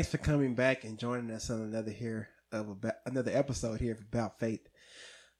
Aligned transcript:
Thanks 0.00 0.12
for 0.12 0.16
coming 0.16 0.54
back 0.54 0.84
and 0.84 0.98
joining 0.98 1.30
us 1.30 1.50
on 1.50 1.60
another 1.60 1.90
here 1.90 2.30
of 2.52 2.70
about, 2.70 2.94
another 3.04 3.32
episode 3.34 3.80
here 3.80 3.98
about 4.00 4.40
faith. 4.40 4.66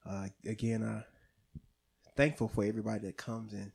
Uh, 0.05 0.27
again, 0.45 0.83
uh, 0.83 1.01
thankful 2.15 2.47
for 2.47 2.67
everybody 2.67 3.07
that 3.07 3.17
comes 3.17 3.54
and 3.54 3.73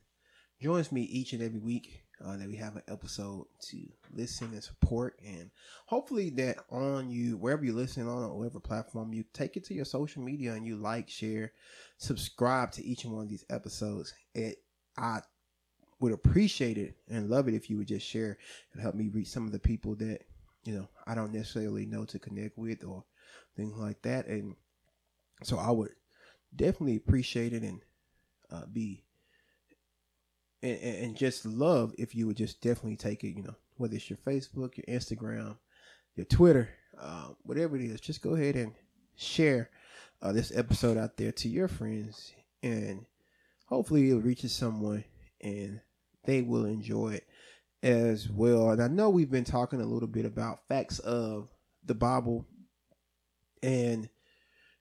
joins 0.62 0.92
me 0.92 1.02
each 1.02 1.32
and 1.32 1.42
every 1.42 1.58
week. 1.58 2.04
Uh, 2.24 2.36
that 2.36 2.46
we 2.46 2.54
have 2.54 2.76
an 2.76 2.84
episode 2.86 3.46
to 3.62 3.78
listen 4.12 4.52
and 4.52 4.62
support, 4.62 5.18
and 5.26 5.50
hopefully 5.86 6.30
that 6.30 6.58
on 6.70 7.10
you 7.10 7.36
wherever 7.36 7.64
you're 7.64 7.74
listening 7.74 8.06
on 8.06 8.22
or 8.22 8.38
whatever 8.38 8.60
platform 8.60 9.12
you 9.12 9.24
take 9.32 9.56
it 9.56 9.64
to 9.64 9.74
your 9.74 9.84
social 9.84 10.22
media 10.22 10.52
and 10.52 10.64
you 10.64 10.76
like, 10.76 11.10
share, 11.10 11.50
subscribe 11.98 12.70
to 12.70 12.84
each 12.86 13.02
and 13.02 13.12
one 13.12 13.24
of 13.24 13.28
these 13.28 13.44
episodes. 13.50 14.14
It 14.36 14.58
I 14.96 15.18
would 15.98 16.12
appreciate 16.12 16.78
it 16.78 16.94
and 17.08 17.28
love 17.28 17.48
it 17.48 17.54
if 17.54 17.68
you 17.68 17.76
would 17.76 17.88
just 17.88 18.06
share 18.06 18.38
and 18.72 18.80
help 18.80 18.94
me 18.94 19.08
reach 19.08 19.26
some 19.26 19.46
of 19.46 19.52
the 19.52 19.58
people 19.58 19.96
that 19.96 20.20
you 20.66 20.74
know 20.74 20.88
I 21.06 21.14
don't 21.14 21.32
necessarily 21.32 21.86
know 21.86 22.04
to 22.06 22.18
connect 22.18 22.58
with 22.58 22.84
or 22.84 23.04
things 23.56 23.76
like 23.76 24.02
that. 24.02 24.26
And 24.26 24.54
so 25.42 25.58
I 25.58 25.70
would 25.70 25.90
definitely 26.54 26.96
appreciate 26.96 27.52
it 27.52 27.62
and 27.62 27.80
uh, 28.50 28.66
be 28.72 29.04
and, 30.62 30.78
and 30.80 31.16
just 31.16 31.44
love 31.44 31.94
if 31.98 32.14
you 32.14 32.26
would 32.26 32.36
just 32.36 32.60
definitely 32.60 32.96
take 32.96 33.24
it. 33.24 33.36
You 33.36 33.44
know, 33.44 33.56
whether 33.76 33.94
it's 33.94 34.10
your 34.10 34.18
Facebook, 34.18 34.76
your 34.76 34.98
Instagram, 34.98 35.56
your 36.14 36.26
Twitter, 36.26 36.68
uh, 37.00 37.30
whatever 37.42 37.76
it 37.76 37.82
is, 37.82 38.00
just 38.00 38.22
go 38.22 38.34
ahead 38.34 38.56
and 38.56 38.72
share 39.16 39.70
uh, 40.22 40.32
this 40.32 40.52
episode 40.54 40.96
out 40.96 41.16
there 41.16 41.32
to 41.32 41.48
your 41.48 41.68
friends, 41.68 42.32
and 42.62 43.06
hopefully 43.66 44.10
it 44.10 44.16
reaches 44.16 44.52
someone 44.52 45.04
and 45.40 45.80
they 46.24 46.42
will 46.42 46.64
enjoy 46.64 47.14
it 47.14 47.26
as 47.86 48.28
well. 48.28 48.70
And 48.70 48.82
I 48.82 48.88
know 48.88 49.10
we've 49.10 49.30
been 49.30 49.44
talking 49.44 49.80
a 49.80 49.86
little 49.86 50.08
bit 50.08 50.24
about 50.24 50.66
facts 50.66 50.98
of 50.98 51.48
the 51.84 51.94
Bible 51.94 52.44
and 53.62 54.08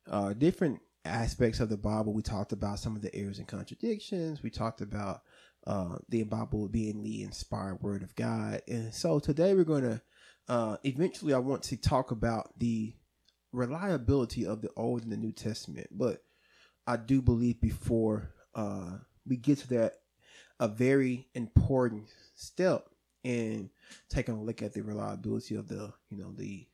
uh, 0.10 0.34
different 0.34 0.80
aspects 1.06 1.60
of 1.60 1.70
the 1.70 1.78
Bible. 1.78 2.14
We 2.14 2.24
talked 2.24 2.52
about 2.52 2.80
some 2.80 2.96
of 2.96 3.04
the 3.04 3.16
errors 3.16 3.38
and 3.38 3.48
contradictions. 3.48 4.42
We 4.42 4.50
talked 4.50 4.82
about 4.82 5.22
uh, 5.68 5.98
the 6.10 6.24
Bible 6.24 6.68
being 6.68 7.04
the 7.04 7.22
inspired 7.22 7.84
Word 7.84 8.02
of 8.02 8.16
God. 8.16 8.64
And 8.68 8.92
so 8.92 9.20
today 9.20 9.54
we're 9.54 9.66
going 9.66 9.84
to, 9.84 10.02
uh, 10.50 10.78
eventually, 10.84 11.36
I 11.36 11.40
want 11.40 11.62
to 11.64 11.78
talk 11.78 12.10
about 12.10 12.58
the 12.58 12.96
reliability 13.52 14.48
of 14.48 14.64
the 14.64 14.72
Old 14.76 15.04
and 15.04 15.12
the 15.12 15.18
New 15.18 15.32
Testament. 15.32 15.90
But 15.92 16.24
I 16.88 16.98
do 16.98 17.22
believe 17.22 17.62
before 17.62 18.32
uh, 18.56 18.98
we 19.28 19.38
get 19.38 19.60
to 19.60 19.68
that, 19.70 19.94
a 20.60 20.68
very 20.68 21.28
important 21.36 22.08
step 22.34 22.88
in 23.26 23.72
taking 24.08 24.36
a 24.36 24.42
look 24.42 24.62
at 24.62 24.74
the 24.74 24.82
reliability 24.82 25.56
of 25.56 25.68
the, 25.68 25.92
you 26.10 26.18
know, 26.18 26.32
the 26.32 26.68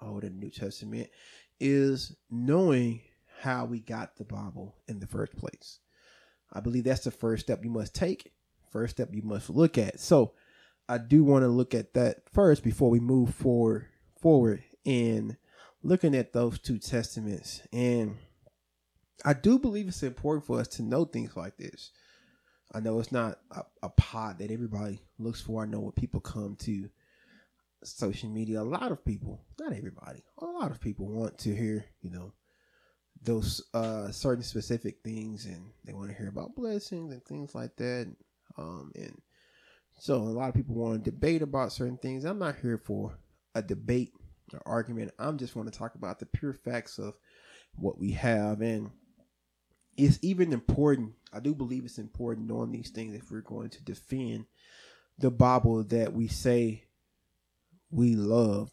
Old 0.00 0.24
and 0.24 0.40
New 0.40 0.48
Testament 0.48 1.10
is 1.60 2.16
knowing 2.30 3.02
how 3.40 3.66
we 3.66 3.80
got 3.80 4.16
the 4.16 4.24
Bible 4.24 4.74
in 4.88 5.00
the 5.00 5.06
first 5.06 5.36
place. 5.36 5.80
I 6.52 6.60
believe 6.60 6.84
that's 6.84 7.04
the 7.04 7.10
first 7.10 7.44
step 7.44 7.62
you 7.62 7.70
must 7.70 7.94
take, 7.94 8.32
first 8.72 8.96
step 8.96 9.10
you 9.12 9.22
must 9.22 9.50
look 9.50 9.76
at. 9.76 10.00
So 10.00 10.32
I 10.88 10.96
do 10.96 11.22
want 11.22 11.42
to 11.42 11.48
look 11.48 11.74
at 11.74 11.92
that 11.92 12.22
first 12.32 12.64
before 12.64 12.88
we 12.88 13.00
move 13.00 13.34
forward 13.34 13.86
forward 14.18 14.64
in 14.84 15.36
looking 15.82 16.14
at 16.14 16.32
those 16.32 16.58
two 16.58 16.78
testaments. 16.78 17.62
And 17.70 18.16
I 19.24 19.34
do 19.34 19.58
believe 19.58 19.88
it's 19.88 20.02
important 20.02 20.46
for 20.46 20.58
us 20.58 20.68
to 20.68 20.82
know 20.82 21.04
things 21.04 21.36
like 21.36 21.58
this. 21.58 21.90
I 22.72 22.80
know 22.80 23.00
it's 23.00 23.12
not 23.12 23.38
a, 23.50 23.62
a 23.82 23.88
pod 23.90 24.38
that 24.38 24.50
everybody 24.50 25.00
looks 25.18 25.40
for. 25.40 25.62
I 25.62 25.66
know 25.66 25.80
when 25.80 25.92
people 25.92 26.20
come 26.20 26.56
to 26.60 26.88
social 27.82 28.28
media, 28.28 28.60
a 28.60 28.62
lot 28.62 28.92
of 28.92 29.04
people, 29.04 29.42
not 29.58 29.72
everybody, 29.72 30.22
a 30.38 30.44
lot 30.44 30.70
of 30.70 30.80
people 30.80 31.06
want 31.06 31.38
to 31.38 31.54
hear, 31.54 31.86
you 32.02 32.10
know, 32.10 32.32
those 33.22 33.64
uh 33.74 34.10
certain 34.12 34.44
specific 34.44 34.98
things 35.02 35.44
and 35.44 35.72
they 35.84 35.92
want 35.92 36.08
to 36.08 36.16
hear 36.16 36.28
about 36.28 36.54
blessings 36.54 37.12
and 37.12 37.24
things 37.24 37.54
like 37.54 37.74
that. 37.76 38.14
Um 38.56 38.92
and 38.94 39.20
so 39.98 40.16
a 40.16 40.18
lot 40.18 40.48
of 40.48 40.54
people 40.54 40.76
want 40.76 41.04
to 41.04 41.10
debate 41.10 41.42
about 41.42 41.72
certain 41.72 41.98
things. 41.98 42.24
I'm 42.24 42.38
not 42.38 42.56
here 42.60 42.78
for 42.78 43.18
a 43.54 43.62
debate 43.62 44.12
or 44.52 44.62
argument. 44.66 45.10
I'm 45.18 45.36
just 45.36 45.56
want 45.56 45.72
to 45.72 45.76
talk 45.76 45.96
about 45.96 46.20
the 46.20 46.26
pure 46.26 46.52
facts 46.52 46.98
of 46.98 47.14
what 47.74 47.98
we 47.98 48.12
have 48.12 48.60
and 48.60 48.90
it's 49.98 50.18
even 50.22 50.52
important. 50.52 51.12
I 51.32 51.40
do 51.40 51.54
believe 51.54 51.84
it's 51.84 51.98
important 51.98 52.48
knowing 52.48 52.72
these 52.72 52.90
things 52.90 53.14
if 53.14 53.30
we're 53.30 53.42
going 53.42 53.68
to 53.70 53.84
defend 53.84 54.46
the 55.18 55.30
Bible 55.30 55.84
that 55.84 56.14
we 56.14 56.28
say 56.28 56.84
we 57.90 58.14
love. 58.14 58.70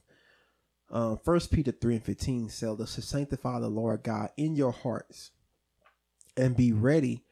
Uh, 0.92 1.16
First 1.16 1.52
Peter 1.52 1.72
three 1.72 1.96
and 1.96 2.04
fifteen 2.04 2.46
us 2.46 2.96
to 2.96 3.02
sanctify 3.02 3.60
the 3.60 3.68
Lord 3.68 4.04
God 4.04 4.30
in 4.38 4.56
your 4.56 4.72
hearts, 4.72 5.32
and 6.38 6.56
be 6.56 6.72
ready 6.72 7.26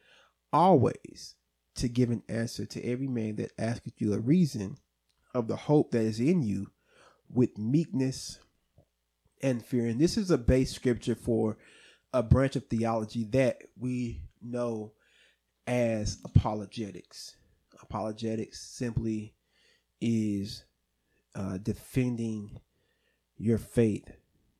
always 0.52 1.36
to 1.76 1.88
give 1.88 2.10
an 2.10 2.22
answer 2.28 2.66
to 2.66 2.84
every 2.84 3.08
man 3.08 3.36
that 3.36 3.52
asketh 3.58 4.00
you 4.00 4.12
a 4.12 4.18
reason 4.18 4.76
of 5.34 5.48
the 5.48 5.56
hope 5.56 5.92
that 5.92 6.02
is 6.02 6.20
in 6.20 6.42
you, 6.42 6.70
with 7.32 7.56
meekness 7.56 8.40
and 9.40 9.64
fear. 9.64 9.86
And 9.86 10.00
this 10.00 10.16
is 10.16 10.30
a 10.30 10.38
base 10.38 10.72
scripture 10.72 11.14
for 11.14 11.56
a 12.14 12.22
branch 12.22 12.54
of 12.54 12.64
theology 12.66 13.24
that 13.24 13.58
we 13.76 14.22
know 14.40 14.92
as 15.66 16.18
apologetics. 16.24 17.34
Apologetics 17.82 18.60
simply 18.60 19.34
is 20.00 20.64
uh, 21.34 21.58
defending 21.58 22.60
your 23.36 23.58
faith, 23.58 24.08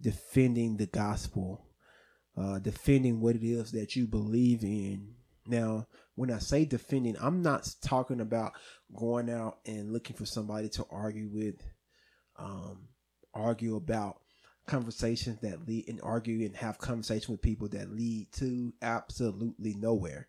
defending 0.00 0.76
the 0.76 0.86
gospel, 0.86 1.64
uh, 2.36 2.58
defending 2.58 3.20
what 3.20 3.36
it 3.36 3.44
is 3.44 3.70
that 3.70 3.94
you 3.94 4.08
believe 4.08 4.64
in. 4.64 5.14
Now, 5.46 5.86
when 6.16 6.32
I 6.32 6.40
say 6.40 6.64
defending, 6.64 7.16
I'm 7.20 7.40
not 7.40 7.72
talking 7.82 8.20
about 8.20 8.54
going 8.96 9.30
out 9.30 9.58
and 9.64 9.92
looking 9.92 10.16
for 10.16 10.26
somebody 10.26 10.68
to 10.70 10.84
argue 10.90 11.28
with, 11.32 11.62
um, 12.36 12.88
argue 13.32 13.76
about 13.76 14.16
conversations 14.66 15.40
that 15.40 15.66
lead 15.66 15.88
and 15.88 16.00
argue 16.02 16.44
and 16.44 16.56
have 16.56 16.78
conversation 16.78 17.32
with 17.32 17.42
people 17.42 17.68
that 17.68 17.94
lead 17.94 18.30
to 18.32 18.72
absolutely 18.82 19.74
nowhere. 19.74 20.28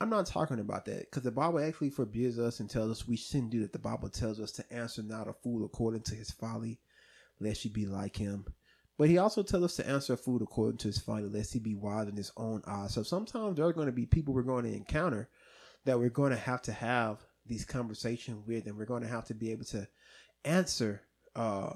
I'm 0.00 0.10
not 0.10 0.26
talking 0.26 0.58
about 0.58 0.84
that 0.86 1.10
because 1.10 1.22
the 1.22 1.30
Bible 1.30 1.60
actually 1.60 1.90
forbids 1.90 2.38
us 2.38 2.60
and 2.60 2.68
tells 2.68 2.90
us 2.90 3.06
we 3.06 3.16
shouldn't 3.16 3.50
do 3.50 3.60
that. 3.60 3.72
The 3.72 3.78
Bible 3.78 4.08
tells 4.08 4.40
us 4.40 4.50
to 4.52 4.72
answer 4.72 5.02
not 5.02 5.28
a 5.28 5.32
fool 5.32 5.64
according 5.64 6.02
to 6.02 6.14
his 6.14 6.30
folly, 6.30 6.80
lest 7.38 7.64
you 7.64 7.70
be 7.70 7.86
like 7.86 8.16
him. 8.16 8.44
But 8.98 9.08
he 9.08 9.18
also 9.18 9.42
tells 9.42 9.64
us 9.64 9.76
to 9.76 9.88
answer 9.88 10.14
a 10.14 10.16
fool 10.16 10.42
according 10.42 10.78
to 10.78 10.88
his 10.88 10.98
folly, 10.98 11.28
lest 11.28 11.52
he 11.52 11.60
be 11.60 11.74
wise 11.74 12.08
in 12.08 12.16
his 12.16 12.32
own 12.36 12.62
eyes. 12.66 12.94
So 12.94 13.02
sometimes 13.02 13.56
there 13.56 13.64
are 13.64 13.72
going 13.72 13.86
to 13.86 13.92
be 13.92 14.06
people 14.06 14.34
we're 14.34 14.42
going 14.42 14.64
to 14.64 14.74
encounter 14.74 15.28
that 15.84 15.98
we're 15.98 16.10
going 16.10 16.32
to 16.32 16.36
have 16.36 16.62
to 16.62 16.72
have 16.72 17.20
these 17.46 17.64
conversations 17.64 18.44
with, 18.46 18.66
and 18.66 18.76
we're 18.76 18.84
going 18.84 19.02
to 19.02 19.08
have 19.08 19.26
to 19.26 19.34
be 19.34 19.52
able 19.52 19.64
to 19.66 19.86
answer 20.44 21.02
uh, 21.36 21.74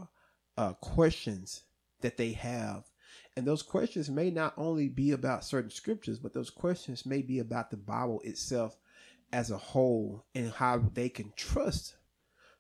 uh, 0.57 0.73
questions 0.75 1.63
that 2.01 2.17
they 2.17 2.33
have. 2.33 2.85
And 3.37 3.47
those 3.47 3.63
questions 3.63 4.09
may 4.09 4.31
not 4.31 4.55
only 4.57 4.89
be 4.89 5.13
about 5.13 5.45
certain 5.45 5.71
scriptures, 5.71 6.19
but 6.19 6.33
those 6.33 6.51
questions 6.51 7.05
may 7.05 7.23
be 7.23 7.39
about 7.39 7.71
the 7.71 7.77
Bible 7.77 8.21
itself 8.25 8.79
as 9.33 9.51
a 9.51 9.59
whole 9.59 10.25
and 10.35 10.51
how 10.51 10.79
they 10.95 11.09
can 11.09 11.33
trust 11.37 11.97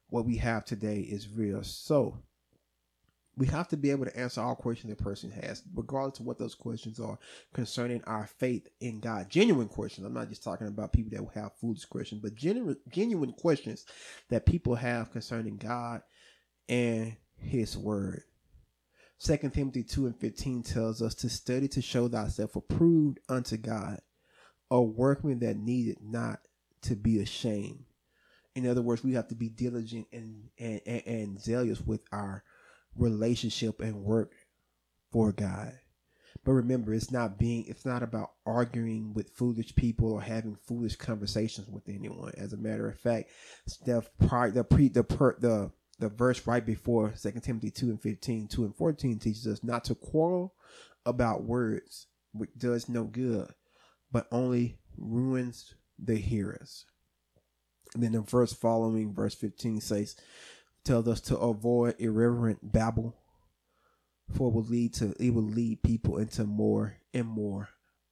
what 0.08 0.26
we 0.26 0.36
have 0.36 0.64
today 0.64 1.00
is 1.00 1.28
real. 1.28 1.62
So 1.62 2.18
we 3.38 3.46
have 3.46 3.68
to 3.68 3.76
be 3.76 3.90
able 3.90 4.06
to 4.06 4.16
answer 4.18 4.40
all 4.40 4.54
questions 4.54 4.92
a 4.92 4.96
person 4.96 5.30
has, 5.30 5.62
regardless 5.74 6.20
of 6.20 6.26
what 6.26 6.38
those 6.38 6.54
questions 6.54 6.98
are 6.98 7.18
concerning 7.52 8.02
our 8.04 8.26
faith 8.26 8.68
in 8.80 9.00
God. 9.00 9.28
Genuine 9.28 9.68
questions. 9.68 10.06
I'm 10.06 10.14
not 10.14 10.28
just 10.28 10.42
talking 10.42 10.66
about 10.66 10.92
people 10.92 11.10
that 11.10 11.40
have 11.40 11.52
foolish 11.58 11.84
questions, 11.84 12.22
but 12.22 12.34
genuine 12.34 13.32
questions 13.32 13.84
that 14.30 14.46
people 14.46 14.74
have 14.74 15.10
concerning 15.10 15.56
God 15.56 16.02
and 16.68 17.16
His 17.38 17.76
Word. 17.76 18.22
Second 19.18 19.52
Timothy 19.52 19.82
2 19.82 20.06
and 20.06 20.16
15 20.16 20.62
tells 20.62 21.00
us 21.00 21.14
to 21.16 21.28
study 21.28 21.68
to 21.68 21.80
show 21.80 22.06
thyself 22.08 22.54
approved 22.54 23.18
unto 23.28 23.56
God, 23.56 24.00
a 24.70 24.80
workman 24.80 25.38
that 25.40 25.56
needed 25.56 25.98
not 26.02 26.40
to 26.82 26.94
be 26.94 27.20
ashamed. 27.20 27.84
In 28.54 28.66
other 28.66 28.82
words, 28.82 29.02
we 29.02 29.14
have 29.14 29.28
to 29.28 29.34
be 29.34 29.48
diligent 29.48 30.06
and, 30.12 30.48
and, 30.58 30.80
and, 30.86 31.02
and 31.06 31.40
zealous 31.40 31.80
with 31.80 32.02
our 32.12 32.42
relationship 32.94 33.80
and 33.80 34.02
work 34.02 34.32
for 35.10 35.32
God. 35.32 35.72
But 36.44 36.52
remember, 36.52 36.94
it's 36.94 37.10
not 37.10 37.38
being, 37.38 37.64
it's 37.66 37.84
not 37.84 38.02
about 38.02 38.32
arguing 38.44 39.14
with 39.14 39.30
foolish 39.30 39.74
people 39.74 40.12
or 40.12 40.22
having 40.22 40.56
foolish 40.66 40.96
conversations 40.96 41.68
with 41.68 41.88
anyone. 41.88 42.32
As 42.36 42.52
a 42.52 42.58
matter 42.58 42.88
of 42.88 42.98
fact, 42.98 43.30
the 43.84 44.04
the 44.52 44.64
pre, 44.64 44.88
the 44.88 45.04
per, 45.04 45.36
the 45.38 45.72
the 45.98 46.08
verse 46.08 46.46
right 46.46 46.64
before 46.64 47.14
Second 47.14 47.42
Timothy 47.42 47.70
2 47.70 47.90
and 47.90 48.00
15, 48.02 48.48
2 48.48 48.64
and 48.64 48.76
14 48.76 49.18
teaches 49.18 49.46
us 49.46 49.64
not 49.64 49.84
to 49.84 49.94
quarrel 49.94 50.54
about 51.04 51.44
words, 51.44 52.06
which 52.32 52.50
does 52.58 52.88
no 52.88 53.04
good, 53.04 53.48
but 54.12 54.26
only 54.30 54.78
ruins 54.96 55.74
the 55.98 56.16
hearers. 56.16 56.84
And 57.94 58.02
then 58.02 58.12
the 58.12 58.20
verse 58.20 58.52
following, 58.52 59.14
verse 59.14 59.34
15 59.34 59.80
says, 59.80 60.16
tells 60.84 61.08
us 61.08 61.20
to 61.22 61.36
avoid 61.38 61.94
irreverent 61.98 62.72
babble, 62.72 63.16
for 64.34 64.48
it 64.48 64.54
will 64.54 64.64
lead 64.64 64.94
to 64.94 65.14
it 65.20 65.32
will 65.32 65.42
lead 65.42 65.82
people 65.82 66.18
into 66.18 66.44
more 66.44 66.96
and 67.14 67.26
more 67.26 67.68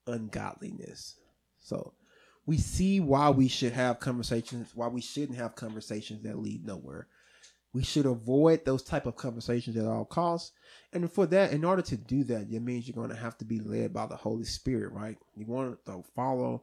ungodliness. 0.06 1.16
So 1.58 1.94
we 2.46 2.58
see 2.58 3.00
why 3.00 3.30
we 3.30 3.48
should 3.48 3.72
have 3.72 4.00
conversations, 4.00 4.70
why 4.74 4.88
we 4.88 5.00
shouldn't 5.00 5.38
have 5.38 5.54
conversations 5.54 6.22
that 6.22 6.38
lead 6.38 6.64
nowhere. 6.64 7.08
We 7.74 7.82
should 7.82 8.06
avoid 8.06 8.64
those 8.64 8.84
type 8.84 9.04
of 9.04 9.16
conversations 9.16 9.76
at 9.76 9.84
all 9.84 10.04
costs. 10.04 10.52
And 10.92 11.10
for 11.12 11.26
that, 11.26 11.52
in 11.52 11.64
order 11.64 11.82
to 11.82 11.96
do 11.96 12.22
that, 12.24 12.46
it 12.48 12.62
means 12.62 12.86
you're 12.86 12.94
going 12.94 13.10
to 13.10 13.16
have 13.16 13.36
to 13.38 13.44
be 13.44 13.58
led 13.58 13.92
by 13.92 14.06
the 14.06 14.14
Holy 14.14 14.44
Spirit, 14.44 14.92
right? 14.92 15.18
You 15.34 15.44
want 15.46 15.84
to 15.86 16.04
follow 16.14 16.62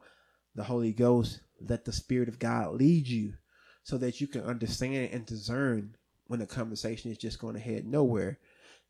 the 0.54 0.64
Holy 0.64 0.92
Ghost, 0.92 1.40
let 1.60 1.84
the 1.84 1.92
Spirit 1.92 2.28
of 2.28 2.38
God 2.38 2.74
lead 2.76 3.06
you 3.06 3.34
so 3.82 3.98
that 3.98 4.22
you 4.22 4.26
can 4.26 4.42
understand 4.42 5.10
and 5.12 5.26
discern 5.26 5.96
when 6.28 6.40
the 6.40 6.46
conversation 6.46 7.10
is 7.10 7.18
just 7.18 7.38
going 7.38 7.54
to 7.54 7.60
head 7.60 7.86
nowhere. 7.86 8.38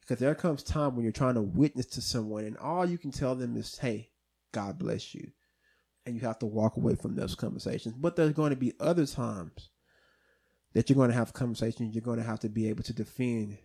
Because 0.01 0.21
there 0.21 0.35
comes 0.37 0.63
time 0.63 0.95
when 0.95 1.03
you're 1.03 1.13
trying 1.13 1.35
to 1.35 1.43
witness 1.43 1.87
to 1.87 2.01
someone 2.01 2.45
and 2.45 2.57
all 2.57 2.87
you 2.87 2.99
can 2.99 3.11
tell 3.11 3.35
them 3.35 3.57
is, 3.57 3.79
hey, 3.79 4.11
God 4.53 4.79
bless 4.79 5.13
you. 5.13 5.33
And 6.07 6.15
you 6.15 6.21
have 6.21 6.39
to 6.39 6.47
walk 6.47 6.77
away 6.77 6.95
from 6.95 7.17
those 7.17 7.35
conversations. 7.35 7.95
But 7.99 8.15
there's 8.15 8.33
going 8.33 8.51
to 8.51 8.57
be 8.57 8.75
other 8.79 9.07
times 9.07 9.71
that 10.75 10.89
you're 10.89 10.97
going 10.97 11.11
to 11.11 11.17
have 11.17 11.33
conversations. 11.33 11.95
You're 11.95 12.03
going 12.03 12.19
to 12.19 12.25
have 12.25 12.41
to 12.41 12.49
be 12.49 12.69
able 12.69 12.83
to 12.85 12.93
defend 12.93 13.59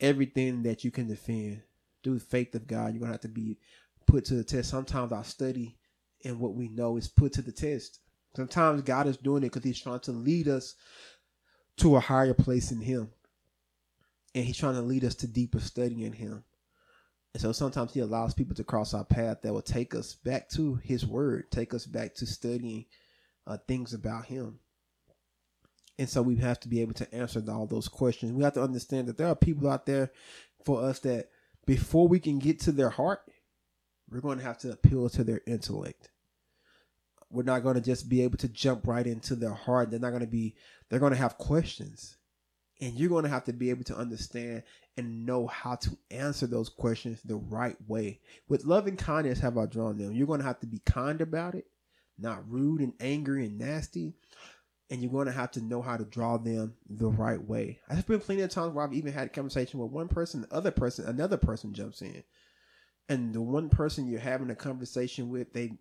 everything 0.00 0.62
that 0.64 0.84
you 0.84 0.90
can 0.90 1.08
defend 1.08 1.62
through 2.02 2.18
the 2.18 2.24
faith 2.24 2.54
of 2.54 2.66
God. 2.66 2.92
You're 2.92 3.00
going 3.00 3.08
to 3.08 3.14
have 3.14 3.20
to 3.22 3.28
be 3.28 3.58
put 4.06 4.24
to 4.26 4.34
the 4.34 4.44
test. 4.44 4.70
Sometimes 4.70 5.12
our 5.12 5.24
study 5.24 5.76
and 6.24 6.38
what 6.38 6.54
we 6.54 6.68
know 6.68 6.96
is 6.96 7.08
put 7.08 7.32
to 7.34 7.42
the 7.42 7.52
test. 7.52 8.00
Sometimes 8.34 8.82
God 8.82 9.06
is 9.06 9.16
doing 9.16 9.42
it 9.42 9.52
because 9.52 9.64
He's 9.64 9.80
trying 9.80 10.00
to 10.00 10.12
lead 10.12 10.48
us 10.48 10.74
to 11.78 11.96
a 11.96 12.00
higher 12.00 12.34
place 12.34 12.70
in 12.70 12.80
Him. 12.80 13.10
And 14.34 14.44
He's 14.44 14.58
trying 14.58 14.74
to 14.74 14.82
lead 14.82 15.04
us 15.04 15.14
to 15.16 15.26
deeper 15.26 15.60
study 15.60 16.04
in 16.04 16.12
Him. 16.12 16.44
And 17.32 17.40
so 17.40 17.52
sometimes 17.52 17.94
He 17.94 18.00
allows 18.00 18.34
people 18.34 18.54
to 18.56 18.64
cross 18.64 18.92
our 18.92 19.04
path 19.04 19.38
that 19.42 19.52
will 19.52 19.62
take 19.62 19.94
us 19.94 20.14
back 20.14 20.48
to 20.50 20.76
His 20.76 21.06
Word, 21.06 21.50
take 21.50 21.72
us 21.72 21.86
back 21.86 22.14
to 22.16 22.26
studying 22.26 22.84
uh, 23.46 23.56
things 23.66 23.94
about 23.94 24.26
Him. 24.26 24.58
And 25.98 26.08
so 26.08 26.20
we 26.20 26.36
have 26.36 26.60
to 26.60 26.68
be 26.68 26.82
able 26.82 26.94
to 26.94 27.14
answer 27.14 27.42
all 27.48 27.66
those 27.66 27.88
questions. 27.88 28.32
We 28.32 28.44
have 28.44 28.54
to 28.54 28.62
understand 28.62 29.08
that 29.08 29.16
there 29.16 29.28
are 29.28 29.36
people 29.36 29.68
out 29.68 29.86
there 29.86 30.12
for 30.64 30.82
us 30.82 30.98
that 31.00 31.30
before 31.66 32.06
we 32.06 32.20
can 32.20 32.38
get 32.38 32.60
to 32.60 32.72
their 32.72 32.90
heart, 32.90 33.20
we're 34.10 34.20
going 34.20 34.38
to 34.38 34.44
have 34.44 34.58
to 34.58 34.72
appeal 34.72 35.08
to 35.10 35.24
their 35.24 35.40
intellect. 35.46 36.10
We're 37.30 37.42
not 37.42 37.62
going 37.62 37.74
to 37.74 37.80
just 37.80 38.08
be 38.08 38.22
able 38.22 38.36
to 38.38 38.48
jump 38.48 38.86
right 38.86 39.06
into 39.06 39.34
their 39.34 39.54
heart. 39.54 39.90
They're 39.90 39.98
not 39.98 40.10
going 40.10 40.20
to 40.20 40.28
be, 40.28 40.54
they're 40.88 41.00
going 41.00 41.12
to 41.12 41.18
have 41.18 41.38
questions. 41.38 42.16
And 42.80 42.94
you're 42.94 43.08
going 43.08 43.24
to 43.24 43.30
have 43.30 43.44
to 43.44 43.54
be 43.54 43.70
able 43.70 43.84
to 43.84 43.96
understand 43.96 44.62
and 44.98 45.24
know 45.24 45.46
how 45.46 45.76
to 45.76 45.96
answer 46.10 46.46
those 46.46 46.68
questions 46.68 47.20
the 47.22 47.36
right 47.36 47.76
way. 47.88 48.20
With 48.48 48.64
love 48.64 48.86
and 48.86 48.98
kindness 48.98 49.40
have 49.40 49.56
I 49.56 49.66
drawn 49.66 49.96
them. 49.96 50.12
You're 50.12 50.26
going 50.26 50.40
to 50.40 50.46
have 50.46 50.60
to 50.60 50.66
be 50.66 50.80
kind 50.84 51.20
about 51.20 51.54
it, 51.54 51.66
not 52.18 52.48
rude 52.48 52.80
and 52.80 52.92
angry 53.00 53.46
and 53.46 53.58
nasty 53.58 54.14
and 54.90 55.02
you're 55.02 55.10
going 55.10 55.26
to 55.26 55.32
have 55.32 55.50
to 55.52 55.60
know 55.60 55.82
how 55.82 55.96
to 55.96 56.04
draw 56.04 56.36
them 56.36 56.74
the 56.88 57.08
right 57.08 57.42
way. 57.42 57.80
I've 57.88 58.06
been 58.06 58.20
plenty 58.20 58.42
of 58.42 58.50
times 58.50 58.72
where 58.72 58.84
I've 58.84 58.92
even 58.92 59.12
had 59.12 59.26
a 59.26 59.30
conversation 59.30 59.80
with 59.80 59.90
one 59.90 60.08
person, 60.08 60.42
the 60.42 60.54
other 60.54 60.70
person, 60.70 61.06
another 61.06 61.36
person 61.36 61.74
jumps 61.74 62.02
in, 62.02 62.22
and 63.08 63.34
the 63.34 63.40
one 63.40 63.68
person 63.68 64.06
you're 64.06 64.20
having 64.20 64.50
a 64.50 64.56
conversation 64.56 65.28
with, 65.28 65.52
they 65.52 65.72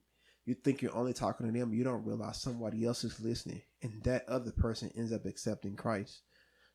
you 0.46 0.54
think 0.54 0.81
you're 0.81 0.96
only 0.96 1.13
talking 1.13 1.48
to 1.48 1.52
them, 1.52 1.74
you 1.74 1.84
don't 1.84 2.06
realize 2.06 2.40
somebody 2.40 2.86
else 2.86 3.04
is 3.04 3.19
listening, 3.19 3.62
and 3.81 4.04
that 4.04 4.30
other 4.30 4.52
person 4.52 4.92
ends 4.96 5.12
up 5.12 5.25
accepting 5.25 5.75
Christ. 5.75 6.22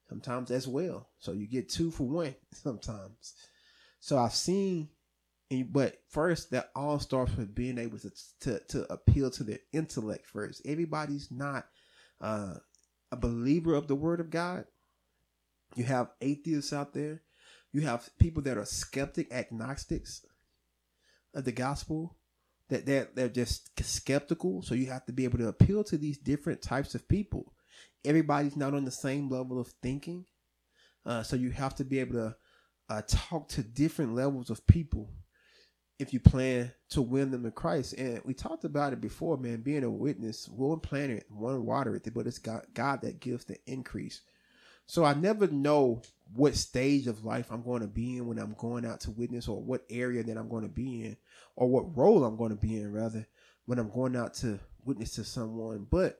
Sometimes 0.09 0.51
as 0.51 0.67
well, 0.67 1.09
so 1.21 1.31
you 1.31 1.47
get 1.47 1.69
two 1.69 1.93
for 1.93 2.03
one. 2.03 2.35
Sometimes, 2.53 3.35
so 4.01 4.19
I've 4.19 4.35
seen 4.35 4.89
but 5.69 5.97
first, 6.09 6.53
that 6.53 6.71
all 6.77 7.01
starts 7.01 7.37
with 7.37 7.55
being 7.55 7.79
able 7.79 7.99
to, 7.99 8.13
to 8.41 8.61
to 8.69 8.93
appeal 8.93 9.31
to 9.33 9.43
their 9.43 9.59
intellect 9.73 10.27
first. 10.27 10.63
Everybody's 10.65 11.31
not 11.31 11.67
uh, 12.21 12.55
a 13.13 13.17
believer 13.17 13.75
of 13.75 13.89
the 13.89 13.95
word 13.95 14.21
of 14.21 14.31
God. 14.31 14.65
You 15.77 15.85
have 15.85 16.11
atheists 16.21 16.73
out 16.73 16.95
there. 16.95 17.23
You 17.73 17.83
have 17.83 18.11
people 18.19 18.43
that 18.45 18.59
are 18.59 18.65
skeptic, 18.65 19.33
agnostics 19.33 20.25
of 21.35 21.45
the 21.45 21.53
gospel. 21.53 22.17
That 22.69 22.87
they're, 22.87 23.09
they're 23.15 23.29
just 23.29 23.71
skeptical. 23.83 24.63
So 24.63 24.75
you 24.75 24.87
have 24.87 25.05
to 25.07 25.13
be 25.13 25.25
able 25.25 25.39
to 25.39 25.49
appeal 25.49 25.83
to 25.85 25.99
these 25.99 26.19
different 26.19 26.63
types 26.63 26.95
of 26.95 27.09
people. 27.09 27.53
Everybody's 28.05 28.57
not 28.57 28.75
on 28.75 28.85
the 28.85 28.93
same 28.93 29.29
level 29.29 29.59
of 29.61 29.73
thinking. 29.83 30.27
Uh, 31.05 31.23
so 31.23 31.35
you 31.35 31.51
have 31.51 31.75
to 31.77 31.85
be 31.85 31.99
able 31.99 32.15
to 32.15 32.37
uh, 32.89 33.03
talk 33.09 33.49
to 33.49 33.63
different 33.63 34.15
levels 34.15 34.51
of 34.51 34.67
people 34.67 35.11
if 36.01 36.15
you 36.15 36.21
plan 36.21 36.73
to 36.89 37.03
win 37.03 37.31
them 37.31 37.43
to 37.45 37.51
Christ. 37.51 37.93
And 37.99 38.23
we 38.25 38.33
talked 38.33 38.65
about 38.65 38.95
it 38.95 39.01
before, 39.03 39.37
man, 39.37 39.61
being 39.61 39.85
a 39.85 39.91
witness, 39.91 40.49
one 40.49 40.81
plant 40.81 41.13
it, 41.13 41.27
one 41.29 41.67
water 41.67 41.95
it, 41.95 42.15
but 42.15 42.27
it's 42.27 42.39
God, 42.39 42.67
God 42.73 43.03
that 43.03 43.21
gives 43.21 43.45
the 43.45 43.59
increase. 43.67 44.23
So 44.87 45.05
I 45.05 45.13
never 45.13 45.47
know 45.47 46.03
what 46.35 46.57
stage 46.57 47.07
of 47.07 47.25
life 47.25 47.49
I'm 47.51 47.63
going 47.63 47.83
to 47.83 47.87
be 47.87 48.17
in 48.17 48.27
when 48.27 48.39
I'm 48.39 48.55
going 48.59 48.87
out 48.87 49.01
to 49.01 49.11
witness 49.11 49.47
or 49.47 49.61
what 49.61 49.85
area 49.91 50.23
that 50.23 50.37
I'm 50.37 50.49
going 50.49 50.63
to 50.63 50.69
be 50.69 51.05
in 51.05 51.17
or 51.55 51.69
what 51.69 51.97
role 51.97 52.25
I'm 52.25 52.37
going 52.37 52.51
to 52.51 52.57
be 52.57 52.81
in 52.81 52.91
rather 52.91 53.27
when 53.67 53.79
I'm 53.79 53.91
going 53.91 54.17
out 54.17 54.35
to 54.35 54.59
witness 54.85 55.15
to 55.17 55.25
someone. 55.25 55.87
But 55.91 56.19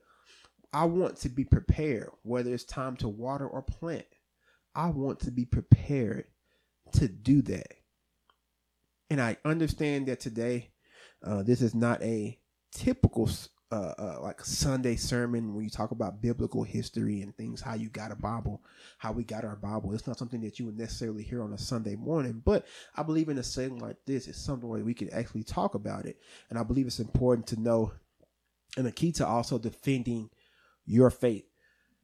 I 0.75 0.85
want 0.85 1.17
to 1.19 1.31
be 1.31 1.45
prepared, 1.45 2.11
whether 2.23 2.53
it's 2.53 2.65
time 2.65 2.97
to 2.99 3.09
water 3.09 3.49
or 3.49 3.63
plant. 3.63 4.07
I 4.75 4.89
want 4.89 5.21
to 5.21 5.31
be 5.31 5.47
prepared 5.47 6.27
to 6.93 7.09
do 7.09 7.43
that 7.43 7.80
and 9.11 9.21
I 9.21 9.37
understand 9.45 10.07
that 10.07 10.21
today, 10.21 10.71
uh, 11.25 11.43
this 11.43 11.61
is 11.61 11.75
not 11.75 12.03
a 12.03 12.39
typical 12.73 13.29
uh, 13.73 13.95
uh, 13.99 14.19
like 14.23 14.45
Sunday 14.45 14.97
sermon 14.97 15.55
when 15.55 15.65
you 15.65 15.71
talk 15.71 15.91
about 15.91 16.21
biblical 16.21 16.63
history 16.63 17.23
and 17.23 17.37
things, 17.37 17.61
how 17.61 17.75
you 17.75 17.89
got 17.89 18.11
a 18.11 18.17
Bible, 18.17 18.63
how 18.99 19.13
we 19.13 19.23
got 19.23 19.45
our 19.45 19.57
Bible. 19.57 19.93
It's 19.93 20.07
not 20.07 20.19
something 20.19 20.41
that 20.41 20.59
you 20.59 20.67
would 20.67 20.79
necessarily 20.79 21.23
hear 21.23 21.43
on 21.43 21.53
a 21.53 21.59
Sunday 21.59 21.95
morning, 21.95 22.43
but 22.45 22.67
I 22.97 23.03
believe 23.03 23.29
in 23.29 23.39
a 23.39 23.43
setting 23.43 23.79
like 23.79 23.97
this, 24.07 24.27
it's 24.27 24.41
something 24.41 24.69
where 24.69 24.83
we 24.83 24.95
can 24.95 25.11
actually 25.11 25.45
talk 25.45 25.75
about 25.75 26.07
it. 26.07 26.19
And 26.49 26.59
I 26.59 26.63
believe 26.63 26.87
it's 26.87 27.01
important 27.01 27.47
to 27.49 27.61
know 27.61 27.93
and 28.77 28.87
the 28.87 28.93
key 28.93 29.13
to 29.13 29.27
also 29.27 29.59
defending 29.59 30.31
your 30.87 31.11
faith. 31.11 31.45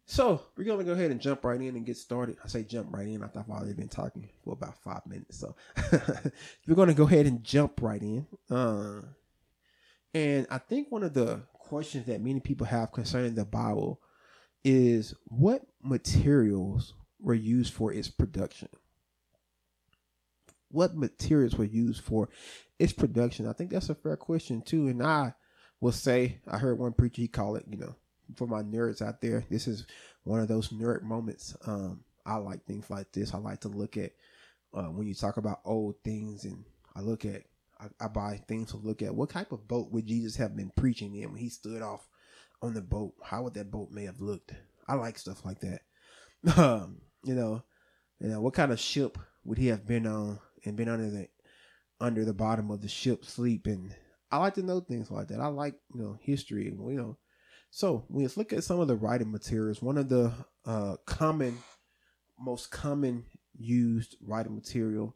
So 0.08 0.40
we're 0.56 0.64
gonna 0.64 0.84
go 0.84 0.92
ahead 0.92 1.10
and 1.10 1.20
jump 1.20 1.44
right 1.44 1.60
in 1.60 1.75
and 1.75 1.84
get 1.84 1.96
started. 1.96 2.36
I 2.42 2.46
say 2.46 2.62
jump 2.62 2.92
right 2.92 3.08
in. 3.08 3.25
I 3.25 3.26
thought 3.26 3.46
I've 3.48 3.50
already 3.50 3.75
been 3.75 3.88
talking 3.88 4.28
for 4.44 4.52
about 4.52 4.80
five 4.82 5.04
minutes, 5.04 5.38
so 5.38 5.56
we're 6.66 6.76
gonna 6.76 6.94
go 6.94 7.04
ahead 7.04 7.26
and 7.26 7.42
jump 7.42 7.82
right 7.82 8.00
in. 8.00 8.25
Uh, 8.48 9.02
and 10.14 10.46
I 10.48 10.58
think 10.58 10.92
one 10.92 11.02
of 11.02 11.12
the 11.12 11.42
questions 11.52 12.06
that 12.06 12.20
many 12.20 12.38
people 12.38 12.66
have 12.68 12.92
concerning 12.92 13.34
the 13.34 13.44
Bible 13.44 14.00
is 14.64 15.12
what 15.25 15.62
materials 15.82 16.94
were 17.20 17.34
used 17.34 17.75
for 17.75 17.92
its 17.92 18.08
production. 18.08 18.68
What 20.70 20.96
materials 20.96 21.56
were 21.56 21.64
used 21.64 22.02
for 22.02 22.28
its 22.78 22.92
production? 22.92 23.48
I 23.48 23.52
think 23.54 23.70
that's 23.70 23.90
a 23.90 23.94
fair 23.94 24.16
question 24.16 24.62
too. 24.62 24.86
And 24.86 25.02
I 25.02 25.34
will 25.80 25.92
say, 25.92 26.38
I 26.46 26.58
heard 26.58 26.78
one 26.78 26.92
preacher 26.92 27.22
he 27.22 27.28
call 27.28 27.56
it, 27.56 27.64
you 27.68 27.76
know, 27.76 27.96
for 28.35 28.47
my 28.47 28.62
nerds 28.62 29.02
out 29.02 29.21
there, 29.21 29.45
this 29.50 29.66
is 29.68 29.87
one 30.25 30.40
of 30.40 30.49
those 30.49 30.68
nerd 30.71 31.02
moments. 31.02 31.56
Um, 31.66 32.04
I 32.25 32.37
like 32.37 32.64
things 32.64 32.90
like 32.90 33.12
this. 33.12 33.33
I 33.33 33.38
like 33.38 33.61
to 33.61 33.68
look 33.68 33.97
at 33.97 34.12
uh, 34.75 34.90
when 34.90 35.06
you 35.06 35.14
talk 35.14 35.37
about 35.37 35.61
old 35.64 35.95
things, 36.04 36.45
and 36.45 36.64
I 36.95 37.00
look 37.00 37.25
at 37.25 37.45
I, 37.80 37.87
I, 38.04 38.09
buy 38.09 38.40
things 38.49 38.71
to 38.71 38.78
look 38.78 39.02
at. 39.02 39.14
What 39.14 39.30
type 39.30 39.52
of 39.52 39.68
boat 39.68 39.90
would 39.92 40.06
Jesus 40.06 40.37
have 40.37 40.56
been 40.56 40.73
preaching 40.76 41.14
in 41.14 41.30
when 41.30 41.40
he 41.40 41.49
stood 41.49 41.83
off 41.83 42.09
on 42.62 42.75
the 42.75 42.80
boat? 42.80 43.14
How 43.23 43.42
would 43.42 43.54
that 43.54 43.71
boat 43.71 43.90
may 43.90 44.04
have 44.04 44.21
looked? 44.21 44.52
I 44.88 44.95
like 44.95 45.18
stuff 45.18 45.45
like 45.45 45.61
that. 45.61 45.80
Um, 46.56 47.00
you 47.25 47.35
know, 47.35 47.64
you 48.21 48.28
know, 48.28 48.40
what 48.40 48.54
kind 48.54 48.71
of 48.71 48.78
ship 48.78 49.18
would 49.45 49.59
he 49.59 49.66
have 49.66 49.85
been 49.85 50.06
on 50.06 50.38
and 50.64 50.76
been 50.76 50.88
under 50.88 51.11
the 51.11 51.28
under 52.00 52.25
the 52.25 52.35
bottom 52.35 52.71
of 52.71 52.83
the 52.83 52.88
ship 52.88 53.25
sleeping? 53.25 53.92
I 54.30 54.38
like 54.38 54.54
to 54.54 54.62
know 54.62 54.80
things 54.80 55.11
like 55.11 55.28
that. 55.28 55.40
I 55.40 55.49
like 55.49 55.75
you 55.92 56.02
know 56.02 56.18
history 56.21 56.68
and 56.68 56.78
you 56.88 56.99
know 56.99 57.16
so 57.76 58.06
let's 58.09 58.38
look 58.38 58.54
at 58.54 58.64
some 58.64 58.80
of 58.80 58.88
the 58.88 58.97
writing 58.97 59.30
materials. 59.30 59.83
One 59.83 59.99
of 59.99 60.09
the 60.09 60.33
uh, 60.64 60.97
common, 61.04 61.59
most 62.40 62.71
common 62.71 63.26
used 63.54 64.16
writing 64.23 64.54
material 64.54 65.14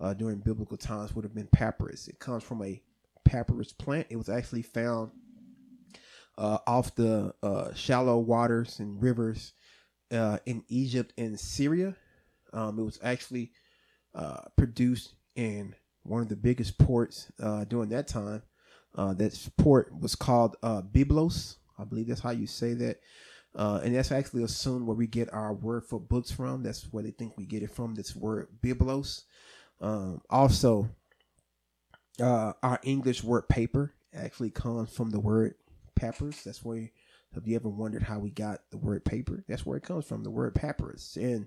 uh, 0.00 0.14
during 0.14 0.38
biblical 0.38 0.76
times 0.76 1.14
would 1.14 1.24
have 1.24 1.36
been 1.36 1.46
papyrus. 1.46 2.08
It 2.08 2.18
comes 2.18 2.42
from 2.42 2.64
a 2.64 2.82
papyrus 3.24 3.72
plant. 3.72 4.08
It 4.10 4.16
was 4.16 4.28
actually 4.28 4.62
found 4.62 5.12
uh, 6.36 6.58
off 6.66 6.96
the 6.96 7.32
uh, 7.44 7.74
shallow 7.74 8.18
waters 8.18 8.80
and 8.80 9.00
rivers 9.00 9.52
uh, 10.10 10.38
in 10.46 10.64
Egypt 10.66 11.12
and 11.16 11.38
Syria. 11.38 11.94
Um, 12.52 12.76
it 12.80 12.82
was 12.82 12.98
actually 13.04 13.52
uh, 14.16 14.40
produced 14.56 15.14
in 15.36 15.76
one 16.02 16.22
of 16.22 16.28
the 16.28 16.34
biggest 16.34 16.76
ports 16.76 17.30
during 17.68 17.90
that 17.90 18.08
time. 18.08 18.42
that 18.96 19.48
port 19.56 19.92
was 19.96 20.16
called 20.16 20.56
Byblos 20.60 21.58
I 21.80 21.84
believe 21.84 22.08
that's 22.08 22.20
how 22.20 22.30
you 22.30 22.46
say 22.46 22.74
that. 22.74 23.00
Uh, 23.54 23.80
and 23.82 23.94
that's 23.94 24.12
actually 24.12 24.44
assumed 24.44 24.86
where 24.86 24.96
we 24.96 25.08
get 25.08 25.32
our 25.32 25.52
word 25.52 25.84
for 25.84 25.98
books 25.98 26.30
from. 26.30 26.62
That's 26.62 26.84
where 26.92 27.02
they 27.02 27.10
think 27.10 27.36
we 27.36 27.46
get 27.46 27.62
it 27.62 27.70
from. 27.70 27.94
This 27.94 28.14
word 28.14 28.48
biblos. 28.62 29.24
Um, 29.80 30.20
also, 30.30 30.88
uh, 32.20 32.52
our 32.62 32.78
English 32.82 33.24
word 33.24 33.48
paper 33.48 33.94
actually 34.14 34.50
comes 34.50 34.92
from 34.92 35.10
the 35.10 35.20
word 35.20 35.54
papyrus. 35.94 36.44
That's 36.44 36.64
where, 36.64 36.90
have 37.34 37.46
you 37.46 37.56
ever 37.56 37.68
wondered 37.68 38.02
how 38.02 38.18
we 38.18 38.30
got 38.30 38.60
the 38.70 38.76
word 38.76 39.04
paper? 39.04 39.44
That's 39.48 39.64
where 39.64 39.76
it 39.76 39.84
comes 39.84 40.06
from, 40.06 40.22
the 40.22 40.30
word 40.30 40.54
papyrus. 40.54 41.16
And 41.16 41.46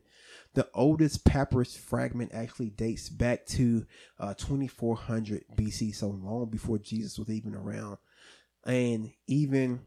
the 0.54 0.68
oldest 0.74 1.26
papyrus 1.26 1.76
fragment 1.76 2.32
actually 2.34 2.70
dates 2.70 3.10
back 3.10 3.46
to 3.48 3.86
uh, 4.20 4.34
2400 4.34 5.46
BC, 5.56 5.96
so 5.96 6.10
long 6.10 6.50
before 6.50 6.80
Jesus 6.80 7.20
was 7.20 7.30
even 7.30 7.56
around. 7.56 7.98
And 8.66 9.12
even, 9.28 9.82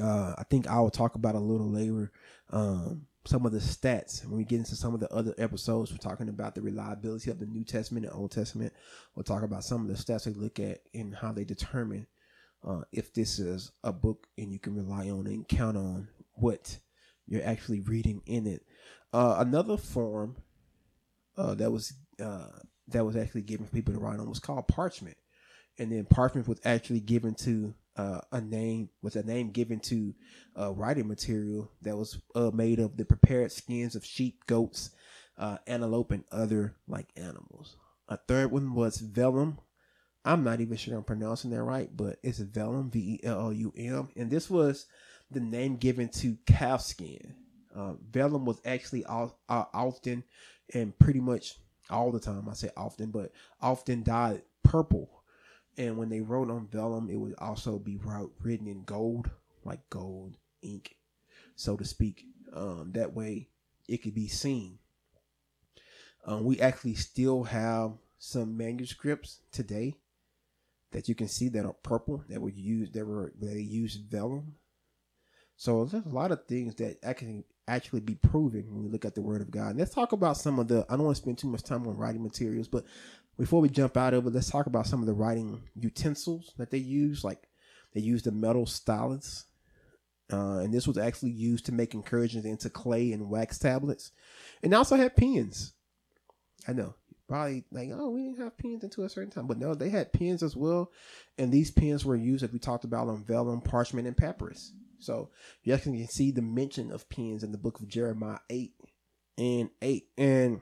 uh, 0.00 0.34
I 0.38 0.44
think 0.44 0.66
I 0.68 0.80
will 0.80 0.90
talk 0.90 1.14
about 1.14 1.34
a 1.34 1.40
little 1.40 1.70
later. 1.70 2.12
Um, 2.50 3.06
some 3.26 3.44
of 3.44 3.52
the 3.52 3.58
stats 3.58 4.24
when 4.24 4.38
we 4.38 4.44
get 4.44 4.58
into 4.58 4.74
some 4.74 4.94
of 4.94 5.00
the 5.00 5.12
other 5.12 5.34
episodes. 5.38 5.90
We're 5.90 5.98
talking 5.98 6.28
about 6.28 6.54
the 6.54 6.62
reliability 6.62 7.30
of 7.30 7.38
the 7.38 7.46
new 7.46 7.64
testament 7.64 8.06
and 8.06 8.14
old 8.14 8.30
testament. 8.30 8.72
We'll 9.14 9.24
talk 9.24 9.42
about 9.42 9.64
some 9.64 9.82
of 9.82 9.88
the 9.88 10.02
stats 10.02 10.24
they 10.24 10.32
look 10.32 10.58
at 10.58 10.80
and 10.94 11.14
how 11.14 11.32
they 11.32 11.44
determine 11.44 12.06
uh, 12.66 12.82
if 12.92 13.12
this 13.12 13.38
is 13.38 13.72
a 13.84 13.92
book 13.92 14.26
and 14.38 14.52
you 14.52 14.58
can 14.58 14.74
rely 14.74 15.10
on 15.10 15.26
and 15.26 15.46
count 15.46 15.76
on 15.76 16.08
what 16.34 16.78
you're 17.26 17.44
actually 17.44 17.80
reading 17.80 18.22
in 18.26 18.46
it. 18.46 18.64
Uh, 19.12 19.36
another 19.38 19.76
form 19.76 20.36
uh, 21.36 21.54
that 21.54 21.70
was 21.70 21.92
uh, 22.22 22.48
that 22.88 23.04
was 23.04 23.16
actually 23.16 23.42
given 23.42 23.66
for 23.66 23.72
people 23.72 23.94
to 23.94 24.00
write 24.00 24.18
on 24.18 24.28
was 24.28 24.38
called 24.38 24.66
parchment. 24.68 25.16
And 25.78 25.92
then 25.92 26.04
parchment 26.04 26.48
was 26.48 26.60
actually 26.64 27.00
given 27.00 27.34
to 27.36 27.74
uh, 27.96 28.20
a 28.32 28.40
name 28.40 28.88
was 29.02 29.16
a 29.16 29.22
name 29.22 29.50
given 29.50 29.80
to 29.80 30.14
uh, 30.58 30.72
writing 30.72 31.08
material 31.08 31.70
that 31.82 31.96
was 31.96 32.18
uh, 32.34 32.50
made 32.52 32.78
of 32.78 32.96
the 32.96 33.04
prepared 33.04 33.52
skins 33.52 33.94
of 33.94 34.04
sheep, 34.04 34.46
goats, 34.46 34.90
uh, 35.38 35.58
antelope, 35.66 36.10
and 36.10 36.24
other 36.30 36.76
like 36.86 37.08
animals. 37.16 37.76
A 38.08 38.16
third 38.16 38.50
one 38.50 38.74
was 38.74 38.98
vellum. 38.98 39.58
I'm 40.24 40.44
not 40.44 40.60
even 40.60 40.76
sure 40.76 40.96
I'm 40.96 41.04
pronouncing 41.04 41.50
that 41.50 41.62
right, 41.62 41.88
but 41.96 42.18
it's 42.22 42.38
vellum, 42.38 42.90
V 42.90 42.98
E 42.98 43.20
L 43.26 43.40
L 43.40 43.52
U 43.52 43.72
M, 43.76 44.08
and 44.16 44.30
this 44.30 44.50
was 44.50 44.86
the 45.30 45.40
name 45.40 45.76
given 45.76 46.08
to 46.08 46.36
calf 46.46 46.82
skin. 46.82 47.34
Uh, 47.74 47.94
vellum 48.10 48.44
was 48.44 48.60
actually 48.64 49.04
all, 49.04 49.38
uh, 49.48 49.64
often 49.72 50.24
and 50.74 50.98
pretty 50.98 51.20
much 51.20 51.54
all 51.88 52.10
the 52.10 52.20
time. 52.20 52.48
I 52.48 52.54
say 52.54 52.70
often, 52.76 53.10
but 53.10 53.32
often 53.60 54.02
dyed 54.02 54.42
purple 54.64 55.19
and 55.80 55.96
when 55.96 56.10
they 56.10 56.20
wrote 56.20 56.50
on 56.50 56.68
vellum, 56.70 57.08
it 57.08 57.16
would 57.16 57.34
also 57.38 57.78
be 57.78 57.96
wrote, 57.96 58.34
written 58.42 58.66
in 58.66 58.84
gold, 58.84 59.30
like 59.64 59.80
gold 59.88 60.36
ink, 60.60 60.96
so 61.56 61.74
to 61.74 61.86
speak. 61.86 62.26
Um, 62.54 62.90
that 62.92 63.14
way 63.14 63.48
it 63.88 64.02
could 64.02 64.14
be 64.14 64.28
seen. 64.28 64.78
Um, 66.26 66.44
we 66.44 66.60
actually 66.60 66.96
still 66.96 67.44
have 67.44 67.92
some 68.18 68.58
manuscripts 68.58 69.40
today 69.52 69.96
that 70.92 71.08
you 71.08 71.14
can 71.14 71.28
see 71.28 71.48
that 71.48 71.64
are 71.64 71.72
purple 71.72 72.24
that 72.28 72.42
were 72.42 72.50
used 72.50 72.92
that 72.92 73.06
were 73.06 73.32
they 73.40 73.60
used 73.60 74.10
vellum. 74.10 74.56
So 75.56 75.86
there's 75.86 76.04
a 76.04 76.08
lot 76.10 76.30
of 76.30 76.44
things 76.44 76.74
that 76.74 77.00
can 77.16 77.44
actually 77.68 78.00
be 78.00 78.16
proven 78.16 78.66
when 78.68 78.82
we 78.84 78.90
look 78.90 79.04
at 79.04 79.14
the 79.14 79.22
Word 79.22 79.40
of 79.40 79.50
God. 79.50 79.70
And 79.70 79.78
let's 79.78 79.94
talk 79.94 80.12
about 80.12 80.36
some 80.36 80.58
of 80.58 80.68
the. 80.68 80.84
I 80.90 80.96
don't 80.96 81.04
want 81.04 81.16
to 81.16 81.22
spend 81.22 81.38
too 81.38 81.48
much 81.48 81.62
time 81.62 81.86
on 81.86 81.96
writing 81.96 82.22
materials, 82.22 82.68
but 82.68 82.84
before 83.40 83.62
we 83.62 83.70
jump 83.70 83.96
out 83.96 84.12
of 84.12 84.26
it, 84.26 84.34
let's 84.34 84.50
talk 84.50 84.66
about 84.66 84.86
some 84.86 85.00
of 85.00 85.06
the 85.06 85.14
writing 85.14 85.62
utensils 85.74 86.52
that 86.58 86.70
they 86.70 86.78
use. 86.78 87.24
Like 87.24 87.48
they 87.94 88.02
used 88.02 88.26
the 88.26 88.32
metal 88.32 88.66
stylus, 88.66 89.46
uh, 90.30 90.58
and 90.58 90.74
this 90.74 90.86
was 90.86 90.98
actually 90.98 91.30
used 91.30 91.64
to 91.66 91.72
make 91.72 91.94
incursions 91.94 92.44
into 92.44 92.68
clay 92.68 93.12
and 93.12 93.30
wax 93.30 93.58
tablets, 93.58 94.12
and 94.62 94.74
also 94.74 94.94
had 94.94 95.16
pens. 95.16 95.72
I 96.68 96.74
know 96.74 96.94
probably 97.28 97.64
like 97.70 97.88
oh 97.94 98.10
we 98.10 98.24
didn't 98.24 98.42
have 98.42 98.58
pens 98.58 98.84
until 98.84 99.04
a 99.04 99.08
certain 99.08 99.30
time, 99.30 99.46
but 99.46 99.56
no, 99.56 99.74
they 99.74 99.88
had 99.88 100.12
pens 100.12 100.42
as 100.42 100.54
well, 100.54 100.92
and 101.38 101.50
these 101.50 101.70
pens 101.70 102.04
were 102.04 102.16
used 102.16 102.44
as 102.44 102.52
we 102.52 102.58
talked 102.58 102.84
about 102.84 103.08
on 103.08 103.24
vellum, 103.24 103.62
parchment, 103.62 104.06
and 104.06 104.18
papyrus. 104.18 104.74
So 104.98 105.30
you 105.64 105.72
actually 105.72 105.96
can 105.96 106.08
see 106.08 106.30
the 106.30 106.42
mention 106.42 106.92
of 106.92 107.08
pens 107.08 107.42
in 107.42 107.52
the 107.52 107.58
book 107.58 107.80
of 107.80 107.88
Jeremiah 107.88 108.40
eight 108.50 108.74
and 109.38 109.70
eight, 109.80 110.08
and 110.18 110.60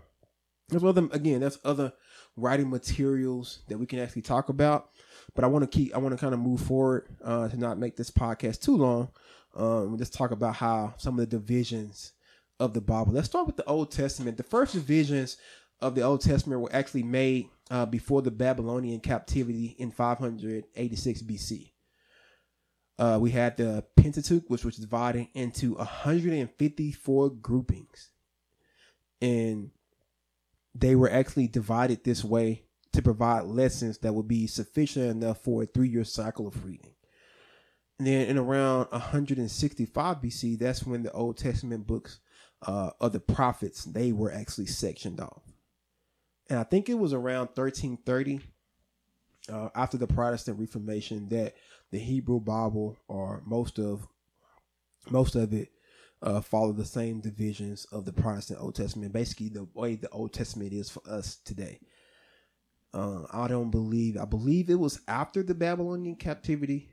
there's 0.68 0.84
other 0.84 1.08
again 1.10 1.40
there's 1.40 1.58
other 1.64 1.92
writing 2.38 2.70
materials 2.70 3.60
that 3.68 3.78
we 3.78 3.86
can 3.86 3.98
actually 3.98 4.22
talk 4.22 4.48
about. 4.48 4.90
But 5.34 5.44
I 5.44 5.48
want 5.48 5.70
to 5.70 5.78
keep, 5.78 5.94
I 5.94 5.98
want 5.98 6.12
to 6.12 6.20
kind 6.20 6.34
of 6.34 6.40
move 6.40 6.60
forward 6.60 7.08
uh, 7.22 7.48
to 7.48 7.56
not 7.56 7.78
make 7.78 7.96
this 7.96 8.10
podcast 8.10 8.60
too 8.60 8.76
long. 8.76 9.10
Um, 9.54 9.96
just 9.98 10.14
talk 10.14 10.30
about 10.30 10.56
how 10.56 10.94
some 10.98 11.14
of 11.14 11.20
the 11.20 11.38
divisions 11.38 12.12
of 12.60 12.74
the 12.74 12.80
Bible. 12.80 13.12
Let's 13.12 13.28
start 13.28 13.46
with 13.46 13.56
the 13.56 13.64
Old 13.64 13.90
Testament. 13.90 14.36
The 14.36 14.42
first 14.42 14.72
divisions 14.72 15.36
of 15.80 15.94
the 15.94 16.02
Old 16.02 16.20
Testament 16.20 16.60
were 16.60 16.72
actually 16.72 17.02
made 17.02 17.48
uh, 17.70 17.86
before 17.86 18.22
the 18.22 18.30
Babylonian 18.30 19.00
captivity 19.00 19.76
in 19.78 19.90
586 19.90 21.22
BC. 21.22 21.72
Uh, 22.98 23.18
we 23.20 23.30
had 23.30 23.56
the 23.56 23.84
Pentateuch, 23.96 24.44
which 24.48 24.64
was 24.64 24.76
divided 24.76 25.28
into 25.34 25.74
154 25.74 27.30
groupings. 27.30 28.10
And 29.20 29.70
they 30.74 30.94
were 30.94 31.10
actually 31.10 31.48
divided 31.48 32.04
this 32.04 32.24
way 32.24 32.64
to 32.92 33.02
provide 33.02 33.44
lessons 33.44 33.98
that 33.98 34.14
would 34.14 34.28
be 34.28 34.46
sufficient 34.46 35.10
enough 35.10 35.42
for 35.42 35.62
a 35.62 35.66
three 35.66 35.88
year 35.88 36.04
cycle 36.04 36.46
of 36.46 36.64
reading. 36.64 36.92
And 37.98 38.06
then 38.06 38.26
in 38.28 38.38
around 38.38 38.86
165 38.90 40.16
BC, 40.20 40.58
that's 40.58 40.84
when 40.84 41.02
the 41.02 41.12
Old 41.12 41.36
Testament 41.36 41.86
books 41.86 42.20
uh, 42.62 42.90
of 43.00 43.12
the 43.12 43.20
prophets 43.20 43.84
they 43.84 44.12
were 44.12 44.32
actually 44.32 44.66
sectioned 44.66 45.20
off. 45.20 45.42
And 46.48 46.58
I 46.58 46.62
think 46.62 46.88
it 46.88 46.94
was 46.94 47.12
around 47.12 47.48
1330, 47.54 48.40
uh, 49.52 49.68
after 49.74 49.96
the 49.96 50.06
Protestant 50.06 50.58
Reformation, 50.58 51.28
that 51.28 51.54
the 51.90 51.98
Hebrew 51.98 52.40
Bible 52.40 52.96
or 53.06 53.42
most 53.44 53.78
of 53.78 54.06
most 55.10 55.34
of 55.34 55.52
it 55.52 55.70
uh, 56.22 56.40
follow 56.40 56.72
the 56.72 56.84
same 56.84 57.20
divisions 57.20 57.84
of 57.86 58.04
the 58.04 58.12
Protestant 58.12 58.60
Old 58.60 58.74
Testament. 58.74 59.12
Basically, 59.12 59.48
the 59.48 59.68
way 59.74 59.94
the 59.94 60.08
Old 60.10 60.32
Testament 60.32 60.72
is 60.72 60.90
for 60.90 61.02
us 61.08 61.36
today. 61.44 61.80
Uh, 62.92 63.22
I 63.32 63.48
don't 63.48 63.70
believe. 63.70 64.16
I 64.16 64.24
believe 64.24 64.70
it 64.70 64.78
was 64.78 65.00
after 65.06 65.42
the 65.42 65.54
Babylonian 65.54 66.16
captivity 66.16 66.90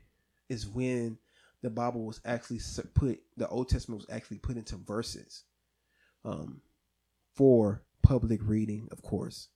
is 0.48 0.66
when 0.66 1.18
the 1.62 1.70
Bible 1.70 2.04
was 2.04 2.20
actually 2.24 2.60
put. 2.94 3.18
The 3.36 3.48
Old 3.48 3.68
Testament 3.68 4.02
was 4.02 4.14
actually 4.14 4.38
put 4.38 4.56
into 4.56 4.76
verses, 4.76 5.44
um, 6.24 6.60
for 7.34 7.82
public 8.02 8.40
reading. 8.44 8.88
Of 8.92 9.02
course, 9.02 9.48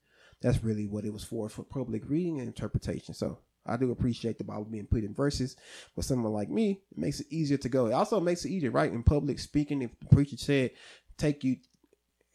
that's 0.43 0.65
really 0.65 0.87
what 0.87 1.05
it 1.05 1.12
was 1.12 1.25
for 1.25 1.49
for 1.49 1.62
public 1.62 2.09
reading 2.09 2.39
and 2.39 2.49
interpretation. 2.49 3.15
So 3.15 3.39
I 3.67 3.76
do 3.76 3.90
appreciate 3.93 4.38
the 4.38 4.45
Bible 4.45 4.64
being 4.64 4.87
put 4.87 5.05
in 5.05 5.14
verses. 5.14 5.57
For 5.95 6.02
someone 6.02 6.33
like 6.33 6.49
me, 6.49 6.81
it 6.90 6.99
makes 6.99 7.21
it 7.21 7.26
easier 7.31 7.59
to 7.59 7.69
go. 7.69 7.87
It 7.87 7.93
also 7.93 8.21
makes 8.21 8.45
it 8.45 8.50
easier, 8.50 8.71
right? 8.71 8.93
In 8.93 9.02
public 9.02 9.38
speaking, 9.38 9.83
if 9.83 9.90
the 10.00 10.07
preacher 10.07 10.37
said, 10.37 10.71
take 11.19 11.45
you, 11.45 11.57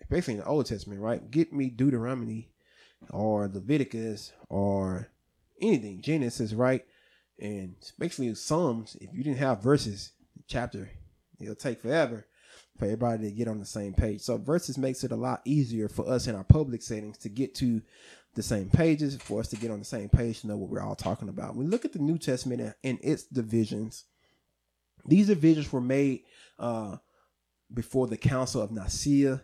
basically 0.09 0.35
in 0.35 0.39
the 0.41 0.45
Old 0.45 0.67
Testament, 0.67 1.01
right? 1.01 1.29
Get 1.31 1.51
me 1.51 1.69
Deuteronomy 1.69 2.51
or 3.09 3.47
Leviticus 3.47 4.33
or 4.49 5.09
anything, 5.61 6.01
Genesis, 6.01 6.53
right? 6.53 6.85
And 7.39 7.75
basically 7.99 8.33
Psalms, 8.35 8.95
if 9.01 9.13
you 9.13 9.23
didn't 9.23 9.39
have 9.39 9.63
verses, 9.63 10.11
chapter, 10.47 10.89
it'll 11.39 11.55
take 11.55 11.81
forever 11.81 12.27
for 12.77 12.85
everybody 12.85 13.23
to 13.23 13.31
get 13.31 13.47
on 13.47 13.59
the 13.59 13.65
same 13.65 13.93
page. 13.93 14.21
So 14.21 14.37
verses 14.37 14.77
makes 14.77 15.03
it 15.03 15.11
a 15.11 15.17
lot 15.17 15.41
easier 15.45 15.89
for 15.89 16.07
us 16.09 16.27
in 16.27 16.35
our 16.35 16.43
public 16.43 16.81
settings 16.81 17.17
to 17.19 17.29
get 17.29 17.55
to 17.55 17.81
the 18.35 18.43
same 18.43 18.69
pages 18.69 19.15
for 19.15 19.39
us 19.39 19.47
to 19.47 19.55
get 19.55 19.71
on 19.71 19.79
the 19.79 19.85
same 19.85 20.09
page 20.09 20.41
to 20.41 20.47
know 20.47 20.57
what 20.57 20.69
we're 20.69 20.81
all 20.81 20.95
talking 20.95 21.29
about. 21.29 21.55
We 21.55 21.65
look 21.65 21.85
at 21.85 21.93
the 21.93 21.99
New 21.99 22.17
Testament 22.17 22.75
and, 22.83 22.99
its 23.01 23.23
divisions, 23.23 24.03
these 25.05 25.27
divisions 25.27 25.71
were 25.71 25.81
made 25.81 26.23
uh, 26.59 26.97
before 27.73 28.07
the 28.07 28.17
Council 28.17 28.61
of 28.61 28.71
Nicaea, 28.71 29.41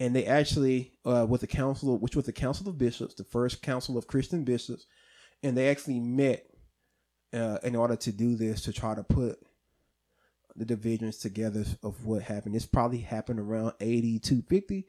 and 0.00 0.16
they 0.16 0.24
actually 0.24 0.92
uh, 1.04 1.26
with 1.28 1.42
the 1.42 1.46
council, 1.46 1.98
which 1.98 2.16
was 2.16 2.24
the 2.24 2.32
Council 2.32 2.68
of 2.68 2.78
Bishops, 2.78 3.14
the 3.14 3.24
first 3.24 3.62
council 3.62 3.98
of 3.98 4.06
Christian 4.06 4.42
bishops, 4.42 4.86
and 5.42 5.56
they 5.56 5.68
actually 5.68 6.00
met 6.00 6.46
uh, 7.32 7.58
in 7.62 7.76
order 7.76 7.96
to 7.96 8.12
do 8.12 8.36
this 8.36 8.62
to 8.62 8.72
try 8.72 8.94
to 8.94 9.02
put 9.02 9.38
the 10.56 10.64
divisions 10.64 11.18
together 11.18 11.64
of 11.82 12.06
what 12.06 12.22
happened. 12.22 12.54
This 12.54 12.66
probably 12.66 12.98
happened 12.98 13.40
around 13.40 13.72
80 13.80 14.20
to 14.20 14.42
50, 14.42 14.86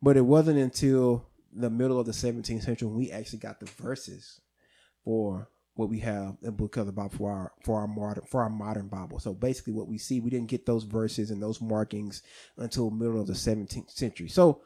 but 0.00 0.16
it 0.16 0.24
wasn't 0.24 0.58
until 0.58 1.29
the 1.52 1.70
middle 1.70 1.98
of 1.98 2.06
the 2.06 2.12
17th 2.12 2.62
century 2.62 2.88
when 2.88 2.96
we 2.96 3.10
actually 3.10 3.38
got 3.38 3.60
the 3.60 3.66
verses 3.66 4.40
for 5.04 5.48
what 5.74 5.88
we 5.88 6.00
have 6.00 6.36
in 6.42 6.52
book 6.52 6.76
of 6.76 6.86
the 6.86 6.92
Bible 6.92 7.10
for 7.16 7.30
our 7.30 7.52
for 7.64 7.80
our 7.80 7.86
modern 7.86 8.24
for 8.24 8.42
our 8.42 8.50
modern 8.50 8.88
Bible. 8.88 9.18
So 9.18 9.32
basically, 9.32 9.72
what 9.72 9.88
we 9.88 9.98
see, 9.98 10.20
we 10.20 10.30
didn't 10.30 10.50
get 10.50 10.66
those 10.66 10.84
verses 10.84 11.30
and 11.30 11.42
those 11.42 11.60
markings 11.60 12.22
until 12.56 12.90
middle 12.90 13.20
of 13.20 13.26
the 13.26 13.32
17th 13.32 13.90
century. 13.90 14.28
So, 14.28 14.62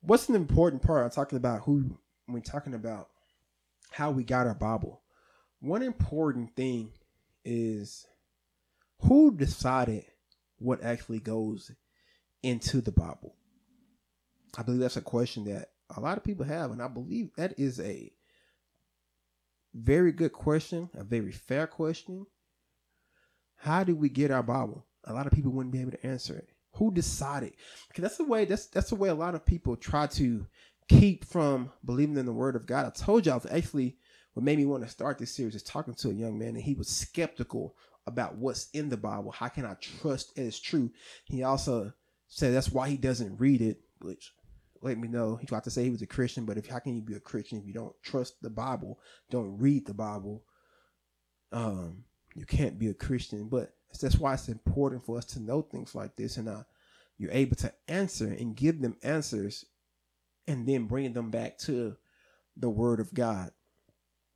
what's 0.00 0.28
an 0.28 0.34
important 0.34 0.82
part? 0.82 1.04
I'm 1.04 1.10
talking 1.10 1.38
about 1.38 1.62
who 1.62 1.98
when 2.26 2.34
we're 2.34 2.40
talking 2.40 2.74
about 2.74 3.08
how 3.90 4.10
we 4.10 4.24
got 4.24 4.46
our 4.46 4.54
Bible. 4.54 5.00
One 5.60 5.82
important 5.82 6.54
thing 6.54 6.90
is 7.44 8.06
who 9.00 9.34
decided 9.34 10.04
what 10.58 10.82
actually 10.82 11.20
goes 11.20 11.70
into 12.42 12.80
the 12.80 12.92
Bible? 12.92 13.36
I 14.58 14.62
believe 14.62 14.80
that's 14.80 14.96
a 14.96 15.02
question 15.02 15.44
that 15.44 15.70
a 15.94 16.00
lot 16.00 16.16
of 16.16 16.24
people 16.24 16.44
have, 16.44 16.70
and 16.70 16.82
I 16.82 16.88
believe 16.88 17.30
that 17.36 17.58
is 17.58 17.80
a 17.80 18.12
very 19.74 20.12
good 20.12 20.32
question, 20.32 20.90
a 20.94 21.04
very 21.04 21.32
fair 21.32 21.66
question. 21.66 22.26
How 23.56 23.84
do 23.84 23.94
we 23.94 24.08
get 24.08 24.30
our 24.30 24.42
Bible? 24.42 24.86
A 25.04 25.12
lot 25.12 25.26
of 25.26 25.32
people 25.32 25.52
wouldn't 25.52 25.72
be 25.72 25.80
able 25.80 25.92
to 25.92 26.06
answer 26.06 26.36
it. 26.36 26.48
Who 26.74 26.92
decided? 26.92 27.54
Because 27.88 28.02
that's 28.02 28.16
the 28.18 28.24
way 28.24 28.44
that's 28.44 28.66
that's 28.66 28.90
the 28.90 28.96
way 28.96 29.08
a 29.08 29.14
lot 29.14 29.34
of 29.34 29.46
people 29.46 29.76
try 29.76 30.06
to 30.08 30.46
keep 30.88 31.24
from 31.24 31.70
believing 31.84 32.16
in 32.16 32.26
the 32.26 32.32
word 32.32 32.56
of 32.56 32.66
God. 32.66 32.86
I 32.86 32.90
told 32.90 33.26
y'all 33.26 33.42
actually 33.50 33.96
what 34.34 34.44
made 34.44 34.58
me 34.58 34.66
want 34.66 34.82
to 34.82 34.88
start 34.90 35.18
this 35.18 35.34
series 35.34 35.54
is 35.54 35.62
talking 35.62 35.94
to 35.94 36.10
a 36.10 36.14
young 36.14 36.38
man 36.38 36.50
and 36.50 36.62
he 36.62 36.74
was 36.74 36.88
skeptical 36.88 37.74
about 38.06 38.36
what's 38.36 38.68
in 38.70 38.88
the 38.88 38.96
Bible. 38.96 39.30
How 39.30 39.48
can 39.48 39.64
I 39.64 39.74
trust 39.74 40.36
it 40.36 40.42
is 40.42 40.60
true? 40.60 40.90
He 41.24 41.42
also 41.42 41.92
said 42.28 42.52
that's 42.52 42.70
why 42.70 42.88
he 42.88 42.96
doesn't 42.96 43.40
read 43.40 43.62
it, 43.62 43.80
which 44.00 44.32
let 44.86 44.98
me 44.98 45.08
know. 45.08 45.36
He 45.36 45.46
tried 45.46 45.64
to 45.64 45.70
say 45.70 45.84
he 45.84 45.90
was 45.90 46.02
a 46.02 46.06
Christian, 46.06 46.44
but 46.44 46.56
if 46.56 46.66
how 46.66 46.78
can 46.78 46.94
you 46.94 47.02
be 47.02 47.14
a 47.14 47.20
Christian 47.20 47.58
if 47.58 47.66
you 47.66 47.72
don't 47.72 47.94
trust 48.02 48.40
the 48.40 48.50
Bible, 48.50 49.00
don't 49.30 49.58
read 49.58 49.86
the 49.86 49.94
Bible? 49.94 50.44
Um, 51.52 52.04
you 52.34 52.46
can't 52.46 52.78
be 52.78 52.88
a 52.88 52.94
Christian. 52.94 53.48
But 53.48 53.74
that's 54.00 54.18
why 54.18 54.34
it's 54.34 54.48
important 54.48 55.04
for 55.04 55.18
us 55.18 55.24
to 55.26 55.40
know 55.40 55.62
things 55.62 55.94
like 55.94 56.16
this, 56.16 56.36
and 56.36 56.48
uh, 56.48 56.62
you're 57.18 57.32
able 57.32 57.56
to 57.56 57.72
answer 57.88 58.26
and 58.26 58.56
give 58.56 58.80
them 58.80 58.96
answers, 59.02 59.64
and 60.46 60.68
then 60.68 60.86
bring 60.86 61.12
them 61.12 61.30
back 61.30 61.58
to 61.58 61.96
the 62.56 62.70
Word 62.70 63.00
of 63.00 63.12
God. 63.12 63.50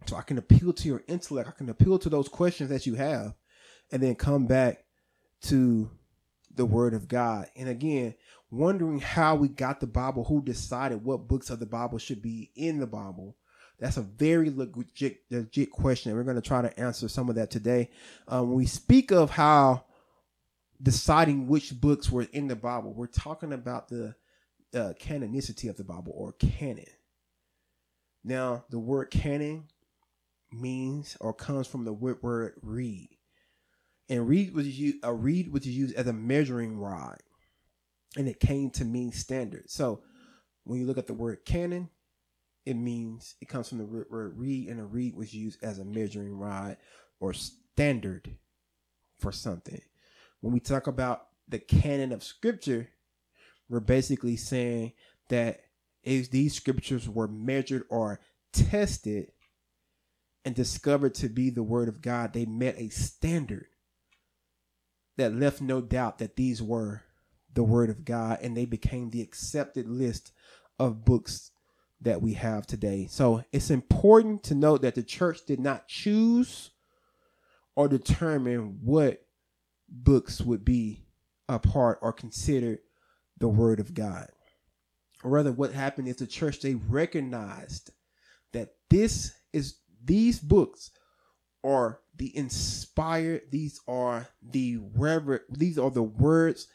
So 0.06 0.16
I 0.16 0.22
can 0.22 0.38
appeal 0.38 0.72
to 0.72 0.88
your 0.88 1.02
intellect. 1.08 1.48
I 1.48 1.52
can 1.52 1.68
appeal 1.68 1.98
to 1.98 2.08
those 2.08 2.28
questions 2.28 2.70
that 2.70 2.86
you 2.86 2.94
have, 2.94 3.34
and 3.92 4.02
then 4.02 4.14
come 4.14 4.46
back 4.46 4.84
to 5.42 5.90
the 6.54 6.66
Word 6.66 6.94
of 6.94 7.08
God. 7.08 7.46
And 7.56 7.68
again, 7.68 8.14
wondering 8.50 9.00
how 9.00 9.36
we 9.36 9.48
got 9.48 9.80
the 9.80 9.86
Bible, 9.86 10.24
who 10.24 10.42
decided 10.42 11.04
what 11.04 11.28
books 11.28 11.50
of 11.50 11.60
the 11.60 11.66
Bible 11.66 11.98
should 11.98 12.22
be 12.22 12.50
in 12.54 12.78
the 12.78 12.86
Bible. 12.86 13.36
That's 13.78 13.96
a 13.96 14.02
very 14.02 14.50
legit, 14.50 15.20
legit 15.30 15.70
question. 15.70 16.14
We're 16.14 16.24
going 16.24 16.36
to 16.36 16.42
try 16.42 16.60
to 16.60 16.80
answer 16.80 17.08
some 17.08 17.28
of 17.28 17.36
that 17.36 17.50
today. 17.50 17.90
Um, 18.28 18.52
we 18.52 18.66
speak 18.66 19.10
of 19.10 19.30
how 19.30 19.84
deciding 20.82 21.46
which 21.46 21.80
books 21.80 22.10
were 22.10 22.26
in 22.32 22.48
the 22.48 22.56
Bible, 22.56 22.92
we're 22.92 23.06
talking 23.06 23.52
about 23.52 23.88
the 23.88 24.14
uh, 24.74 24.92
canonicity 25.00 25.68
of 25.68 25.76
the 25.76 25.84
Bible 25.84 26.12
or 26.14 26.32
canon. 26.32 26.84
Now, 28.22 28.64
the 28.70 28.78
word 28.78 29.10
canon 29.10 29.64
means 30.52 31.16
or 31.20 31.32
comes 31.32 31.66
from 31.66 31.84
the 31.84 31.92
word 31.92 32.54
reed. 32.62 33.08
And 34.10 34.28
reed 34.28 34.52
was 34.52 34.78
used, 34.78 35.02
a 35.04 35.08
uh, 35.08 35.12
reed 35.12 35.50
was 35.52 35.66
used 35.66 35.94
as 35.94 36.06
a 36.06 36.12
measuring 36.12 36.78
rod 36.78 37.18
and 38.16 38.28
it 38.28 38.40
came 38.40 38.70
to 38.70 38.84
mean 38.84 39.12
standard. 39.12 39.70
So 39.70 40.02
when 40.64 40.80
you 40.80 40.86
look 40.86 40.98
at 40.98 41.06
the 41.06 41.14
word 41.14 41.44
canon, 41.44 41.88
it 42.66 42.74
means 42.74 43.36
it 43.40 43.48
comes 43.48 43.68
from 43.68 43.78
the 43.78 43.84
word 43.84 44.34
reed, 44.36 44.68
and 44.68 44.80
a 44.80 44.84
reed 44.84 45.16
was 45.16 45.32
used 45.32 45.62
as 45.62 45.78
a 45.78 45.84
measuring 45.84 46.36
rod 46.36 46.76
or 47.18 47.32
standard 47.32 48.36
for 49.18 49.32
something. 49.32 49.80
When 50.40 50.52
we 50.52 50.60
talk 50.60 50.86
about 50.86 51.28
the 51.48 51.58
canon 51.58 52.12
of 52.12 52.22
scripture, 52.22 52.88
we're 53.68 53.80
basically 53.80 54.36
saying 54.36 54.92
that 55.28 55.60
if 56.02 56.30
these 56.30 56.54
scriptures 56.54 57.08
were 57.08 57.28
measured 57.28 57.84
or 57.88 58.20
tested 58.52 59.32
and 60.44 60.54
discovered 60.54 61.14
to 61.14 61.28
be 61.28 61.50
the 61.50 61.62
word 61.62 61.88
of 61.88 62.02
God, 62.02 62.32
they 62.32 62.46
met 62.46 62.74
a 62.78 62.88
standard 62.88 63.66
that 65.20 65.34
left 65.34 65.60
no 65.60 65.80
doubt 65.80 66.18
that 66.18 66.36
these 66.36 66.62
were 66.62 67.02
the 67.52 67.62
Word 67.62 67.90
of 67.90 68.04
God, 68.04 68.38
and 68.42 68.56
they 68.56 68.64
became 68.64 69.10
the 69.10 69.22
accepted 69.22 69.88
list 69.88 70.32
of 70.78 71.04
books 71.04 71.50
that 72.00 72.22
we 72.22 72.34
have 72.34 72.66
today. 72.66 73.06
So 73.10 73.44
it's 73.52 73.70
important 73.70 74.42
to 74.44 74.54
note 74.54 74.82
that 74.82 74.94
the 74.94 75.02
church 75.02 75.44
did 75.46 75.60
not 75.60 75.88
choose 75.88 76.70
or 77.74 77.88
determine 77.88 78.78
what 78.82 79.22
books 79.88 80.40
would 80.40 80.64
be 80.64 81.04
a 81.48 81.58
part 81.58 81.98
or 82.00 82.12
considered 82.12 82.78
the 83.38 83.48
Word 83.48 83.80
of 83.80 83.94
God. 83.94 84.28
Or 85.22 85.30
rather, 85.32 85.52
what 85.52 85.72
happened 85.72 86.08
is 86.08 86.16
the 86.16 86.26
church 86.26 86.60
they 86.60 86.76
recognized 86.76 87.90
that 88.52 88.70
this 88.88 89.34
is 89.52 89.76
these 90.02 90.38
books 90.38 90.90
are 91.64 92.00
the 92.16 92.36
inspired, 92.36 93.42
these 93.50 93.80
are 93.88 94.28
the 94.42 94.78
reverent, 94.94 95.42
these 95.50 95.78
are 95.78 95.90
the 95.90 96.02
words 96.02 96.68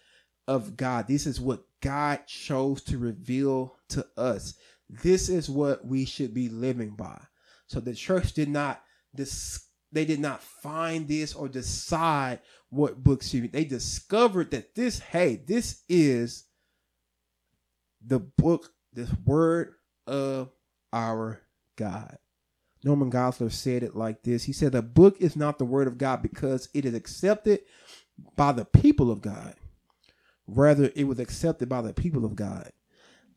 of 0.47 0.77
God. 0.77 1.07
This 1.07 1.25
is 1.25 1.39
what 1.39 1.63
God 1.81 2.25
chose 2.27 2.81
to 2.83 2.97
reveal 2.97 3.75
to 3.89 4.05
us. 4.17 4.55
This 4.89 5.29
is 5.29 5.49
what 5.49 5.85
we 5.85 6.05
should 6.05 6.33
be 6.33 6.49
living 6.49 6.91
by. 6.91 7.19
So 7.67 7.79
the 7.79 7.93
church 7.93 8.33
did 8.33 8.49
not 8.49 8.81
dis- 9.15 9.67
they 9.91 10.05
did 10.05 10.19
not 10.19 10.43
find 10.43 11.07
this 11.07 11.33
or 11.33 11.47
decide 11.47 12.39
what 12.69 13.03
books 13.03 13.29
should 13.29 13.43
be. 13.43 13.47
They 13.47 13.63
discovered 13.63 14.51
that 14.51 14.75
this, 14.75 14.99
hey, 14.99 15.37
this 15.47 15.83
is 15.87 16.45
the 18.05 18.19
book, 18.19 18.73
this 18.93 19.09
word 19.25 19.75
of 20.05 20.49
our 20.91 21.41
God. 21.77 22.17
Norman 22.85 23.11
Geisler 23.11 23.51
said 23.51 23.83
it 23.83 23.97
like 23.97 24.23
this. 24.23 24.45
He 24.45 24.53
said, 24.53 24.73
The 24.73 24.83
book 24.83 25.17
is 25.21 25.35
not 25.35 25.59
the 25.59 25.65
word 25.65 25.87
of 25.87 25.99
God 25.99 26.23
because 26.23 26.69
it 26.75 26.85
is 26.85 26.95
accepted 26.95 27.61
by 28.37 28.53
the 28.53 28.65
people 28.65 29.11
of 29.11 29.21
God 29.21 29.55
Rather, 30.47 30.91
it 30.95 31.05
was 31.05 31.19
accepted 31.19 31.69
by 31.69 31.81
the 31.81 31.93
people 31.93 32.25
of 32.25 32.35
God 32.35 32.71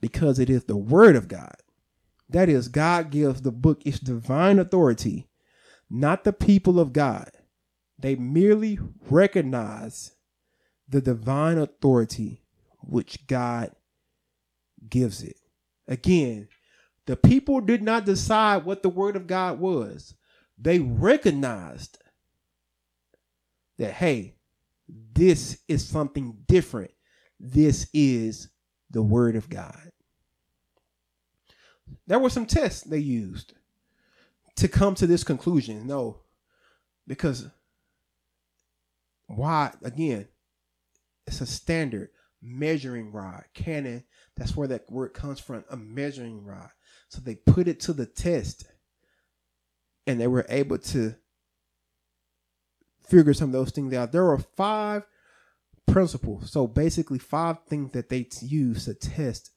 because 0.01 0.39
it 0.39 0.51
is 0.51 0.65
the 0.65 0.77
word 0.77 1.17
of 1.17 1.29
God. 1.29 1.57
That 2.29 2.49
is, 2.49 2.69
God 2.69 3.11
gives 3.11 3.43
the 3.43 3.53
book 3.53 3.83
its 3.87 4.01
divine 4.01 4.59
authority, 4.59 5.29
not 5.89 6.25
the 6.25 6.35
people 6.35 6.81
of 6.81 6.93
God. 6.93 7.31
They 7.99 8.17
merely 8.17 8.79
recognize 9.11 10.13
the 10.89 11.01
divine 11.01 11.59
authority 11.59 12.43
which 12.81 13.27
God 13.27 13.73
gives 14.89 15.23
it. 15.23 15.37
Again, 15.89 16.49
the 17.09 17.17
people 17.17 17.61
did 17.61 17.83
not 17.83 18.05
decide 18.05 18.65
what 18.65 18.85
the 18.85 18.89
word 18.89 19.17
of 19.17 19.27
God 19.27 19.59
was. 19.59 20.15
They 20.59 20.79
recognized 20.79 21.99
that, 23.79 23.95
hey, 23.95 24.37
this 25.15 25.59
is 25.69 25.87
something 25.87 26.37
different 26.47 26.91
this 27.41 27.89
is 27.93 28.49
the 28.91 29.03
word 29.03 29.37
of 29.37 29.49
God. 29.49 29.93
There 32.07 32.19
were 32.19 32.31
some 32.31 32.47
tests 32.47 32.83
they 32.83 32.99
used 32.99 33.55
to 34.57 34.69
come 34.69 34.95
to 34.97 35.07
this 35.07 35.25
conclusion. 35.25 35.87
No, 35.87 36.19
because 37.07 37.49
why? 39.27 39.73
Again, 39.83 40.27
it's 41.27 41.41
a 41.41 41.47
standard 41.47 42.11
measuring 42.43 43.13
rod. 43.13 43.45
Canon, 43.55 44.05
that's 44.37 44.57
where 44.57 44.69
that 44.69 44.91
word 44.91 45.15
comes 45.15 45.39
from, 45.39 45.65
a 45.71 45.77
measuring 45.77 46.45
rod. 46.45 46.71
So 47.09 47.21
they 47.21 47.37
put 47.37 47.69
it 47.69 47.81
to 47.81 47.93
the 47.93 48.07
test 48.07 48.67
and 50.07 50.21
they 50.21 50.27
were 50.27 50.47
able 50.49 50.79
to 50.79 51.15
figure 53.09 53.35
some 53.35 53.49
of 53.49 53.53
those 53.53 53.71
things 53.71 53.93
out. 53.95 54.13
There 54.13 54.25
were 54.25 54.39
five 54.39 55.07
principles. 55.87 56.51
So 56.51 56.67
basically, 56.67 57.19
five 57.19 57.59
things 57.69 57.93
that 57.93 58.09
they 58.09 58.29
use 58.41 58.85
to 58.85 58.95
test 58.95 59.51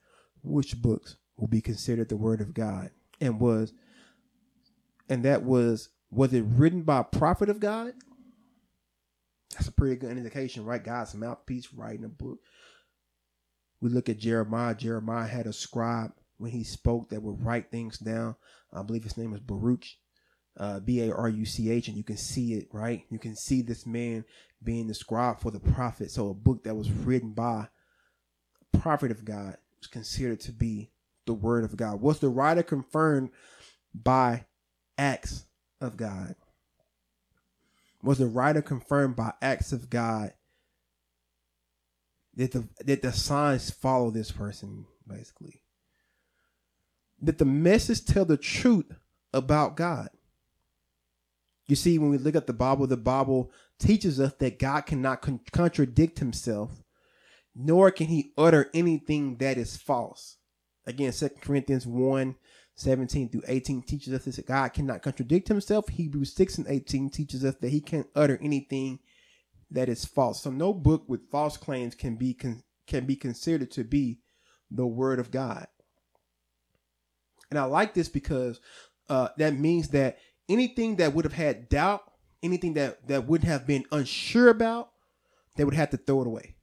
which 0.44 0.82
books 0.82 1.18
will 1.38 1.48
be 1.48 1.62
considered 1.62 2.10
the 2.10 2.18
Word 2.18 2.42
of 2.42 2.54
God, 2.54 2.92
and 3.20 3.40
was, 3.40 3.74
and 5.10 5.24
that 5.24 5.44
was 5.44 5.90
was 6.10 6.34
it 6.34 6.44
written 6.46 6.82
by 6.82 7.00
a 7.00 7.04
prophet 7.06 7.50
of 7.50 7.60
God? 7.60 7.94
That's 9.54 9.68
a 9.68 9.72
pretty 9.72 9.96
good 9.96 10.18
indication, 10.18 10.66
right? 10.66 10.84
God's 10.84 11.16
mouthpiece 11.16 11.74
writing 11.74 12.06
a 12.06 12.10
book. 12.10 12.40
We 13.80 13.90
look 13.90 14.10
at 14.10 14.20
Jeremiah. 14.20 14.76
Jeremiah 14.76 15.28
had 15.28 15.48
a 15.48 15.54
scribe 15.54 16.12
when 16.42 16.52
he 16.52 16.64
spoke 16.64 17.10
that 17.10 17.22
would 17.22 17.46
write 17.46 17.70
things 17.70 18.00
down. 18.00 18.36
I 18.74 18.82
believe 18.82 19.04
his 19.04 19.18
name 19.18 19.34
is 19.34 19.40
Baruch 19.40 19.86
uh, 20.58 20.80
B 20.80 21.02
A 21.02 21.14
R 21.14 21.30
U 21.30 21.46
C 21.46 21.70
H, 21.70 21.88
and 21.88 21.96
you 21.96 22.04
can 22.04 22.18
see 22.18 22.54
it, 22.54 22.68
right? 22.74 23.04
You 23.10 23.20
can 23.20 23.36
see 23.36 23.62
this 23.62 23.86
man 23.86 24.26
being 24.64 24.88
the 24.88 24.94
scribe 24.94 25.40
for 25.40 25.52
the 25.52 25.60
prophet. 25.60 26.12
So 26.12 26.30
a 26.30 26.34
book 26.34 26.64
that 26.64 26.76
was 26.76 26.92
written 26.92 27.32
by 27.32 27.68
a 28.74 28.78
prophet 28.78 29.12
of 29.12 29.24
God 29.24 29.58
is 29.82 29.88
considered 29.88 30.40
to 30.42 30.52
be 30.52 30.92
the 31.26 31.34
word 31.34 31.64
of 31.64 31.78
God. 31.78 32.02
Was 32.02 32.20
the 32.20 32.30
writer 32.30 32.64
confirmed 32.64 33.30
by 33.94 34.46
acts 34.98 35.46
of 35.80 35.96
God? 35.96 36.36
Was 38.04 38.18
the 38.18 38.28
writer 38.28 38.62
confirmed 38.62 39.16
by 39.16 39.34
acts 39.42 39.72
of 39.72 39.90
God? 39.90 40.34
Did 42.36 42.52
the 42.52 42.68
did 42.84 43.02
the 43.02 43.12
signs 43.12 43.70
follow 43.70 44.10
this 44.10 44.32
person, 44.32 44.86
basically? 45.08 45.62
Did 47.24 47.38
the 47.38 47.46
message 47.46 48.06
tell 48.06 48.26
the 48.26 48.38
truth 48.38 48.92
about 49.34 49.76
God? 49.76 50.10
You 51.68 51.76
see, 51.76 51.98
when 51.98 52.10
we 52.10 52.18
look 52.18 52.36
at 52.36 52.48
the 52.48 52.54
Bible, 52.54 52.88
the 52.88 52.98
Bible 52.98 53.52
teaches 53.80 54.20
us 54.20 54.34
that 54.40 54.60
God 54.60 54.82
cannot 54.82 55.22
con- 55.22 55.40
contradict 55.52 56.20
himself, 56.20 56.84
nor 57.56 57.92
can 57.92 58.08
he 58.08 58.34
utter 58.38 58.70
anything 58.74 59.38
that 59.38 59.58
is 59.58 59.78
false. 59.78 60.38
Again, 60.86 61.12
2 61.12 61.30
Corinthians 61.42 61.86
1 61.86 62.36
17 62.76 63.30
through 63.30 63.44
18 63.48 63.84
teaches 63.84 64.14
us 64.14 64.36
that 64.36 64.48
God 64.48 64.74
cannot 64.74 65.04
contradict 65.04 65.48
himself. 65.48 65.88
Hebrews 65.90 66.34
6 66.34 66.58
and 66.60 66.68
18 66.68 67.10
teaches 67.12 67.46
us 67.46 67.56
that 67.62 67.70
he 67.70 67.80
can't 67.80 68.08
utter 68.16 68.40
anything 68.42 69.00
that 69.70 69.88
is 69.88 70.04
false. 70.04 70.42
So 70.42 70.50
no 70.50 70.74
book 70.74 71.04
with 71.08 71.30
false 71.30 71.58
claims 71.58 71.96
can 71.96 72.16
be 72.16 72.34
con- 72.34 72.64
can 72.88 73.06
be 73.06 73.16
considered 73.16 73.72
to 73.72 73.84
be 73.84 74.20
the 74.72 74.88
word 74.88 75.20
of 75.20 75.32
God. 75.32 75.68
And 77.52 77.60
I 77.60 77.66
like 77.66 77.94
this 77.94 78.10
because 78.10 78.60
uh, 79.10 79.28
that 79.38 79.54
means 79.54 79.90
that 79.90 80.18
anything 80.50 80.96
that 80.96 81.14
would 81.14 81.26
have 81.26 81.34
had 81.34 81.70
doubt, 81.70 82.02
anything 82.42 82.74
that 82.76 83.08
that 83.08 83.28
would 83.28 83.44
have 83.44 83.68
been 83.68 83.86
unsure 83.92 84.50
about, 84.50 84.90
they 85.58 85.66
would 85.66 85.76
have 85.76 85.90
to 85.92 85.98
throw 85.98 86.22
it 86.22 86.28
away. 86.28 86.56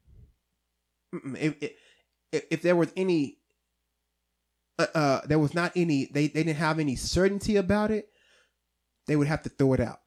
If, 1.13 1.55
if, 2.33 2.43
if 2.51 2.63
there 2.63 2.75
was 2.75 2.91
any, 2.97 3.39
uh, 4.79 4.87
uh, 4.95 5.21
there 5.27 5.39
was 5.39 5.55
not 5.55 5.73
any, 5.77 6.07
they, 6.07 6.27
they 6.29 6.43
didn't 6.43 6.57
have 6.57 6.79
any 6.79 6.97
certainty 6.97 7.57
about 7.57 7.91
it, 7.91 8.09
they 9.07 9.17
would 9.17 9.27
have 9.27 9.43
to 9.43 9.49
throw 9.51 9.75
it 9.75 9.81
out. 9.81 10.01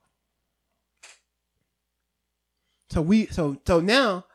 So 2.89 3.01
we, 3.01 3.27
so 3.27 3.57
so 3.65 3.79
now, 3.79 4.25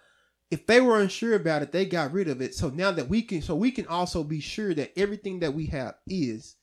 if 0.51 0.67
they 0.67 0.81
were 0.81 1.01
unsure 1.01 1.35
about 1.35 1.63
it, 1.63 1.73
they 1.73 1.85
got 1.85 2.13
rid 2.13 2.29
of 2.29 2.41
it. 2.41 2.55
So 2.55 2.69
now 2.69 2.93
that 2.93 3.09
we 3.09 3.23
can, 3.23 3.43
so 3.43 3.55
we 3.55 3.71
can 3.71 3.87
also 3.87 4.23
be 4.23 4.41
sure 4.41 4.75
that 4.75 4.93
everything 4.97 5.41
that 5.41 5.55
we 5.55 5.67
have 5.67 5.95
is 6.07 6.57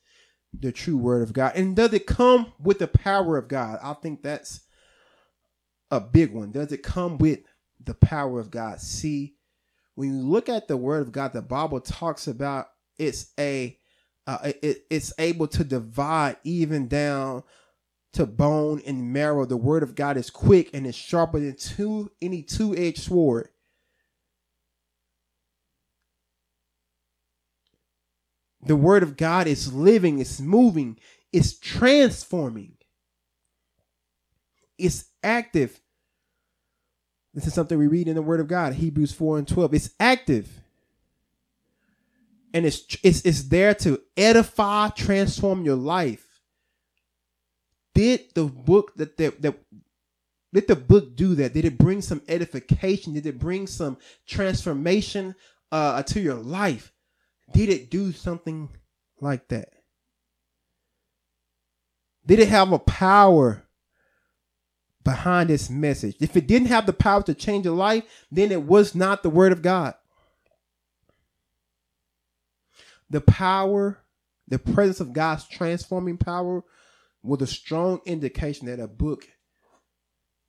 the 0.58 0.72
true 0.72 0.96
word 0.96 1.22
of 1.22 1.32
God. 1.32 1.52
And 1.54 1.76
does 1.76 1.92
it 1.92 2.06
come 2.06 2.52
with 2.58 2.78
the 2.78 2.88
power 2.88 3.36
of 3.36 3.48
God? 3.48 3.78
I 3.82 3.92
think 3.94 4.22
that's 4.22 4.60
a 5.90 6.00
big 6.00 6.32
one. 6.32 6.52
Does 6.52 6.72
it 6.72 6.82
come 6.82 7.18
with 7.18 7.40
the 7.82 7.94
power 7.94 8.40
of 8.40 8.50
God? 8.50 8.80
See, 8.80 9.34
when 9.94 10.16
you 10.16 10.22
look 10.22 10.48
at 10.48 10.66
the 10.66 10.76
word 10.76 11.02
of 11.02 11.12
God, 11.12 11.32
the 11.32 11.42
Bible 11.42 11.80
talks 11.80 12.26
about 12.26 12.68
it's 12.98 13.32
a 13.38 13.78
uh, 14.26 14.52
it, 14.62 14.86
it's 14.88 15.12
able 15.18 15.46
to 15.48 15.64
divide 15.64 16.36
even 16.44 16.88
down 16.88 17.42
to 18.14 18.24
bone 18.24 18.80
and 18.86 19.12
marrow. 19.12 19.44
The 19.44 19.56
word 19.56 19.82
of 19.82 19.94
God 19.94 20.16
is 20.16 20.30
quick 20.30 20.70
and 20.72 20.86
is 20.86 20.94
sharper 20.94 21.40
than 21.40 21.56
two 21.56 22.10
any 22.22 22.42
two-edged 22.42 23.02
sword. 23.02 23.50
The 28.66 28.76
word 28.76 29.02
of 29.02 29.16
God 29.16 29.46
is 29.46 29.72
living, 29.72 30.20
it's 30.20 30.40
moving, 30.40 30.98
it's 31.32 31.58
transforming. 31.58 32.74
It's 34.78 35.06
active. 35.22 35.80
This 37.34 37.46
is 37.46 37.54
something 37.54 37.78
we 37.78 37.86
read 37.88 38.08
in 38.08 38.14
the 38.14 38.22
word 38.22 38.40
of 38.40 38.48
God, 38.48 38.74
Hebrews 38.74 39.12
4 39.12 39.38
and 39.38 39.48
12. 39.48 39.74
It's 39.74 39.90
active. 40.00 40.48
And 42.52 42.66
it's 42.66 42.84
it's 43.02 43.22
it's 43.22 43.44
there 43.44 43.74
to 43.76 44.00
edify, 44.16 44.90
transform 44.90 45.64
your 45.64 45.76
life 45.76 46.34
did 47.94 48.34
the 48.34 48.44
book 48.44 48.94
that 48.96 49.18
that, 49.18 49.42
that 49.42 49.56
did 50.54 50.68
the 50.68 50.76
book 50.76 51.16
do 51.16 51.36
that? 51.36 51.54
Did 51.54 51.66
it 51.66 51.78
bring 51.78 52.02
some 52.02 52.22
edification? 52.28 53.14
Did 53.14 53.26
it 53.26 53.40
bring 53.40 53.68
some 53.68 53.98
transformation 54.26 55.36
uh, 55.72 56.04
to 56.04 56.20
your 56.20 56.36
life? 56.36 56.93
Did 57.54 57.68
it 57.68 57.88
do 57.88 58.10
something 58.10 58.68
like 59.20 59.46
that? 59.48 59.68
Did 62.26 62.40
it 62.40 62.48
have 62.48 62.72
a 62.72 62.80
power 62.80 63.64
behind 65.04 65.50
its 65.50 65.70
message? 65.70 66.16
If 66.20 66.36
it 66.36 66.48
didn't 66.48 66.68
have 66.68 66.86
the 66.86 66.92
power 66.92 67.22
to 67.22 67.32
change 67.34 67.64
a 67.64 67.72
life, 67.72 68.04
then 68.30 68.50
it 68.50 68.64
was 68.64 68.96
not 68.96 69.22
the 69.22 69.30
word 69.30 69.52
of 69.52 69.62
God. 69.62 69.94
The 73.08 73.20
power, 73.20 74.00
the 74.48 74.58
presence 74.58 74.98
of 74.98 75.12
God's 75.12 75.46
transforming 75.46 76.16
power 76.16 76.64
was 77.22 77.40
a 77.40 77.46
strong 77.46 78.00
indication 78.04 78.66
that 78.66 78.80
a 78.80 78.88
book 78.88 79.28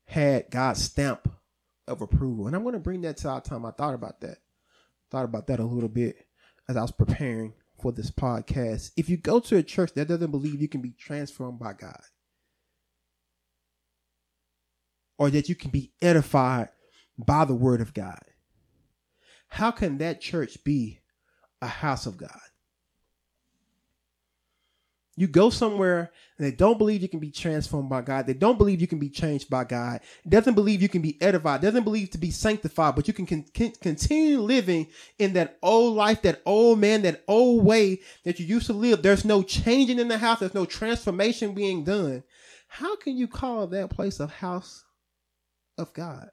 had 0.07 0.49
God's 0.49 0.81
stamp 0.81 1.29
of 1.87 2.01
approval. 2.01 2.47
And 2.47 2.55
I'm 2.55 2.63
going 2.63 2.73
to 2.73 2.79
bring 2.79 3.01
that 3.01 3.17
to 3.17 3.29
our 3.29 3.41
time. 3.41 3.63
I 3.63 3.71
thought 3.71 3.93
about 3.93 4.21
that. 4.21 4.37
Thought 5.11 5.25
about 5.25 5.45
that 5.47 5.59
a 5.59 5.65
little 5.65 5.89
bit 5.89 6.24
as 6.67 6.77
I 6.77 6.81
was 6.81 6.91
preparing 6.91 7.53
for 7.81 7.91
this 7.91 8.11
podcast. 8.11 8.91
If 8.97 9.09
you 9.09 9.17
go 9.17 9.39
to 9.41 9.57
a 9.57 9.63
church 9.63 9.93
that 9.93 10.07
doesn't 10.07 10.31
believe 10.31 10.61
you 10.61 10.67
can 10.67 10.81
be 10.81 10.91
transformed 10.91 11.59
by 11.59 11.73
God, 11.73 12.01
or 15.17 15.29
that 15.29 15.49
you 15.49 15.55
can 15.55 15.71
be 15.71 15.91
edified 16.01 16.69
by 17.17 17.45
the 17.45 17.55
word 17.55 17.81
of 17.81 17.93
God, 17.93 18.19
how 19.49 19.71
can 19.71 19.97
that 19.99 20.21
church 20.21 20.63
be 20.63 20.99
a 21.61 21.67
house 21.67 22.05
of 22.05 22.17
God? 22.17 22.39
You 25.17 25.27
go 25.27 25.49
somewhere 25.49 26.11
and 26.37 26.45
they 26.45 26.51
don't 26.51 26.77
believe 26.77 27.01
you 27.01 27.07
can 27.07 27.21
be 27.21 27.31
transformed 27.31 27.89
by 27.89 28.01
God. 28.01 28.27
They 28.27 28.33
don't 28.33 28.57
believe 28.57 28.81
you 28.81 28.87
can 28.87 28.99
be 28.99 29.09
changed 29.09 29.49
by 29.49 29.63
God. 29.63 30.01
Doesn't 30.27 30.55
believe 30.55 30.81
you 30.81 30.89
can 30.89 31.01
be 31.01 31.21
edified. 31.21 31.61
Doesn't 31.61 31.85
believe 31.85 32.09
to 32.11 32.17
be 32.17 32.31
sanctified, 32.31 32.95
but 32.95 33.07
you 33.07 33.13
can, 33.13 33.25
can 33.25 33.71
continue 33.81 34.41
living 34.41 34.87
in 35.17 35.33
that 35.33 35.57
old 35.63 35.95
life, 35.95 36.21
that 36.23 36.41
old 36.45 36.79
man, 36.79 37.03
that 37.03 37.23
old 37.29 37.63
way 37.63 38.01
that 38.25 38.39
you 38.39 38.45
used 38.45 38.67
to 38.67 38.73
live. 38.73 39.01
There's 39.01 39.23
no 39.23 39.41
changing 39.41 39.99
in 39.99 40.09
the 40.09 40.17
house. 40.17 40.39
There's 40.39 40.53
no 40.53 40.65
transformation 40.65 41.53
being 41.53 41.85
done. 41.85 42.23
How 42.67 42.97
can 42.97 43.15
you 43.15 43.29
call 43.29 43.67
that 43.67 43.89
place 43.89 44.19
a 44.19 44.27
house 44.27 44.83
of 45.77 45.93
God? 45.93 46.29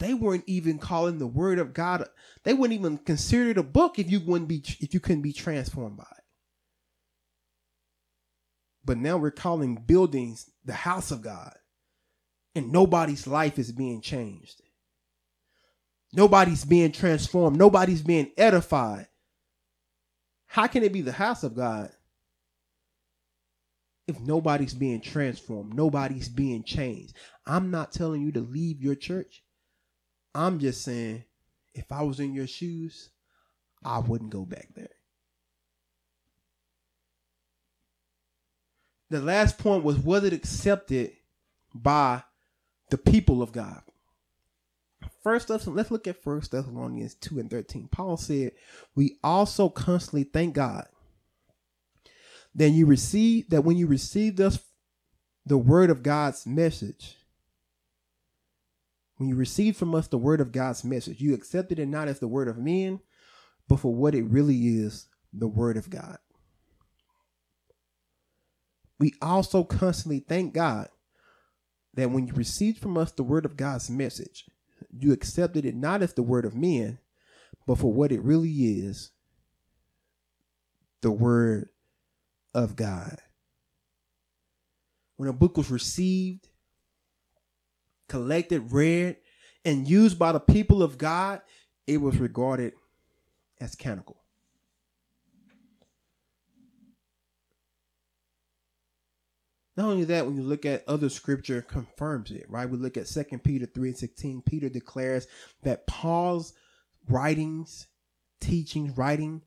They 0.00 0.14
weren't 0.14 0.44
even 0.46 0.78
calling 0.78 1.18
the 1.18 1.26
word 1.26 1.58
of 1.58 1.74
God. 1.74 2.08
They 2.42 2.54
wouldn't 2.54 2.78
even 2.78 2.96
consider 2.96 3.50
it 3.50 3.58
a 3.58 3.62
book 3.62 3.98
if 3.98 4.10
you 4.10 4.18
wouldn't 4.20 4.48
be 4.48 4.64
if 4.80 4.94
you 4.94 4.98
couldn't 4.98 5.20
be 5.20 5.34
transformed 5.34 5.98
by 5.98 6.06
it. 6.10 6.24
But 8.82 8.96
now 8.96 9.18
we're 9.18 9.30
calling 9.30 9.76
buildings 9.76 10.50
the 10.64 10.72
house 10.72 11.10
of 11.10 11.20
God. 11.20 11.54
And 12.54 12.72
nobody's 12.72 13.26
life 13.26 13.58
is 13.58 13.70
being 13.70 14.00
changed. 14.00 14.62
Nobody's 16.14 16.64
being 16.64 16.92
transformed. 16.92 17.58
Nobody's 17.58 18.02
being 18.02 18.32
edified. 18.38 19.06
How 20.46 20.66
can 20.66 20.82
it 20.82 20.94
be 20.94 21.02
the 21.02 21.12
house 21.12 21.44
of 21.44 21.54
God 21.54 21.92
if 24.08 24.18
nobody's 24.18 24.74
being 24.74 25.02
transformed? 25.02 25.74
Nobody's 25.74 26.30
being 26.30 26.64
changed. 26.64 27.14
I'm 27.46 27.70
not 27.70 27.92
telling 27.92 28.22
you 28.22 28.32
to 28.32 28.40
leave 28.40 28.82
your 28.82 28.94
church. 28.94 29.44
I'm 30.34 30.58
just 30.58 30.82
saying, 30.82 31.24
if 31.74 31.90
I 31.90 32.02
was 32.02 32.20
in 32.20 32.34
your 32.34 32.46
shoes, 32.46 33.10
I 33.84 33.98
wouldn't 33.98 34.30
go 34.30 34.44
back 34.44 34.68
there. 34.74 34.88
The 39.10 39.20
last 39.20 39.58
point 39.58 39.82
was 39.82 39.98
was 39.98 40.24
it 40.24 40.32
accepted 40.32 41.12
by 41.74 42.22
the 42.90 42.98
people 42.98 43.42
of 43.42 43.52
God? 43.52 43.82
First, 45.22 45.50
let's, 45.50 45.66
let's 45.66 45.90
look 45.90 46.06
at 46.06 46.22
First 46.22 46.52
Thessalonians 46.52 47.14
2 47.14 47.40
and 47.40 47.50
13. 47.50 47.88
Paul 47.90 48.16
said, 48.16 48.52
We 48.94 49.18
also 49.22 49.68
constantly 49.68 50.24
thank 50.24 50.54
God 50.54 50.86
that 52.54 52.70
you 52.70 52.86
receive 52.86 53.50
that 53.50 53.62
when 53.62 53.76
you 53.76 53.86
received 53.86 54.40
us 54.40 54.58
the 55.44 55.58
word 55.58 55.90
of 55.90 56.02
God's 56.02 56.46
message, 56.46 57.16
when 59.20 59.28
you 59.28 59.36
received 59.36 59.76
from 59.76 59.94
us 59.94 60.08
the 60.08 60.16
word 60.16 60.40
of 60.40 60.50
God's 60.50 60.82
message, 60.82 61.20
you 61.20 61.34
accepted 61.34 61.78
it 61.78 61.84
not 61.84 62.08
as 62.08 62.20
the 62.20 62.26
word 62.26 62.48
of 62.48 62.56
men, 62.56 63.00
but 63.68 63.78
for 63.78 63.94
what 63.94 64.14
it 64.14 64.24
really 64.24 64.56
is 64.56 65.08
the 65.30 65.46
word 65.46 65.76
of 65.76 65.90
God. 65.90 66.16
We 68.98 69.12
also 69.20 69.62
constantly 69.62 70.20
thank 70.20 70.54
God 70.54 70.88
that 71.92 72.10
when 72.10 72.28
you 72.28 72.32
received 72.32 72.78
from 72.78 72.96
us 72.96 73.12
the 73.12 73.22
word 73.22 73.44
of 73.44 73.58
God's 73.58 73.90
message, 73.90 74.46
you 74.90 75.12
accepted 75.12 75.66
it 75.66 75.74
not 75.74 76.00
as 76.00 76.14
the 76.14 76.22
word 76.22 76.46
of 76.46 76.56
men, 76.56 76.98
but 77.66 77.76
for 77.76 77.92
what 77.92 78.12
it 78.12 78.22
really 78.22 78.50
is 78.50 79.10
the 81.02 81.10
word 81.10 81.68
of 82.54 82.74
God. 82.74 83.18
When 85.18 85.28
a 85.28 85.34
book 85.34 85.58
was 85.58 85.70
received, 85.70 86.48
collected, 88.10 88.72
read, 88.72 89.16
and 89.64 89.88
used 89.88 90.18
by 90.18 90.32
the 90.32 90.40
people 90.40 90.82
of 90.82 90.98
God, 90.98 91.40
it 91.86 91.98
was 91.98 92.18
regarded 92.18 92.74
as 93.60 93.74
canonical. 93.76 94.16
Not 99.76 99.86
only 99.86 100.04
that, 100.04 100.26
when 100.26 100.36
you 100.36 100.42
look 100.42 100.66
at 100.66 100.86
other 100.88 101.08
scripture, 101.08 101.62
confirms 101.62 102.32
it, 102.32 102.44
right? 102.50 102.68
We 102.68 102.76
look 102.76 102.96
at 102.96 103.06
2 103.06 103.38
Peter 103.38 103.66
3 103.66 103.90
and 103.90 103.96
16. 103.96 104.42
Peter 104.42 104.68
declares 104.68 105.26
that 105.62 105.86
Paul's 105.86 106.52
writings, 107.08 107.86
teachings, 108.40 108.96
writing, 108.98 109.42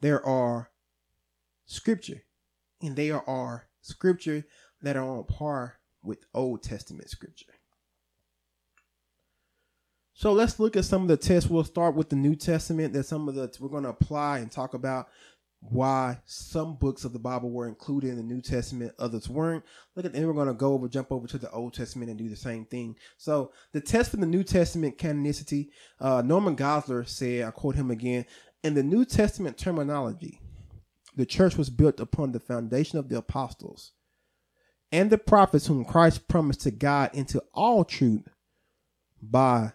there 0.00 0.24
are 0.24 0.70
scripture 1.66 2.22
and 2.80 2.94
they 2.94 3.10
are 3.10 3.66
scripture 3.80 4.44
that 4.82 4.96
are 4.96 5.18
on 5.18 5.24
par 5.24 5.80
with 6.02 6.24
Old 6.32 6.62
Testament 6.62 7.10
scripture. 7.10 7.54
So 10.14 10.32
let's 10.32 10.60
look 10.60 10.76
at 10.76 10.84
some 10.84 11.02
of 11.02 11.08
the 11.08 11.16
tests. 11.16 11.50
We'll 11.50 11.64
start 11.64 11.96
with 11.96 12.08
the 12.08 12.16
New 12.16 12.36
Testament. 12.36 12.92
That 12.92 13.04
some 13.04 13.28
of 13.28 13.34
the 13.34 13.52
we're 13.60 13.68
going 13.68 13.82
to 13.82 13.90
apply 13.90 14.38
and 14.38 14.50
talk 14.50 14.74
about 14.74 15.08
why 15.70 16.18
some 16.24 16.76
books 16.76 17.04
of 17.04 17.12
the 17.12 17.18
Bible 17.18 17.50
were 17.50 17.66
included 17.66 18.10
in 18.10 18.16
the 18.16 18.22
New 18.22 18.40
Testament, 18.40 18.92
others 18.98 19.28
weren't. 19.28 19.64
Look 19.96 20.04
at 20.04 20.12
then 20.12 20.26
we're 20.26 20.34
going 20.34 20.48
to 20.48 20.54
go 20.54 20.74
over, 20.74 20.88
jump 20.88 21.10
over 21.10 21.26
to 21.26 21.38
the 21.38 21.50
Old 21.50 21.74
Testament 21.74 22.10
and 22.10 22.18
do 22.18 22.28
the 22.28 22.36
same 22.36 22.64
thing. 22.66 22.96
So 23.16 23.52
the 23.72 23.80
test 23.80 24.10
for 24.10 24.18
the 24.18 24.26
New 24.26 24.44
Testament 24.44 24.98
canonicity, 24.98 25.68
uh, 26.00 26.22
Norman 26.24 26.54
Geisler 26.54 27.08
said, 27.08 27.44
I 27.44 27.50
quote 27.50 27.76
him 27.76 27.90
again, 27.90 28.26
in 28.62 28.74
the 28.74 28.82
New 28.82 29.04
Testament 29.04 29.56
terminology, 29.56 30.40
the 31.16 31.26
church 31.26 31.56
was 31.56 31.70
built 31.70 31.98
upon 31.98 32.32
the 32.32 32.40
foundation 32.40 32.98
of 32.98 33.08
the 33.08 33.16
apostles 33.16 33.92
and 34.92 35.10
the 35.10 35.18
prophets 35.18 35.66
whom 35.66 35.84
Christ 35.84 36.28
promised 36.28 36.60
to 36.62 36.70
guide 36.70 37.10
into 37.14 37.42
all 37.52 37.84
truth 37.84 38.28
by 39.22 39.72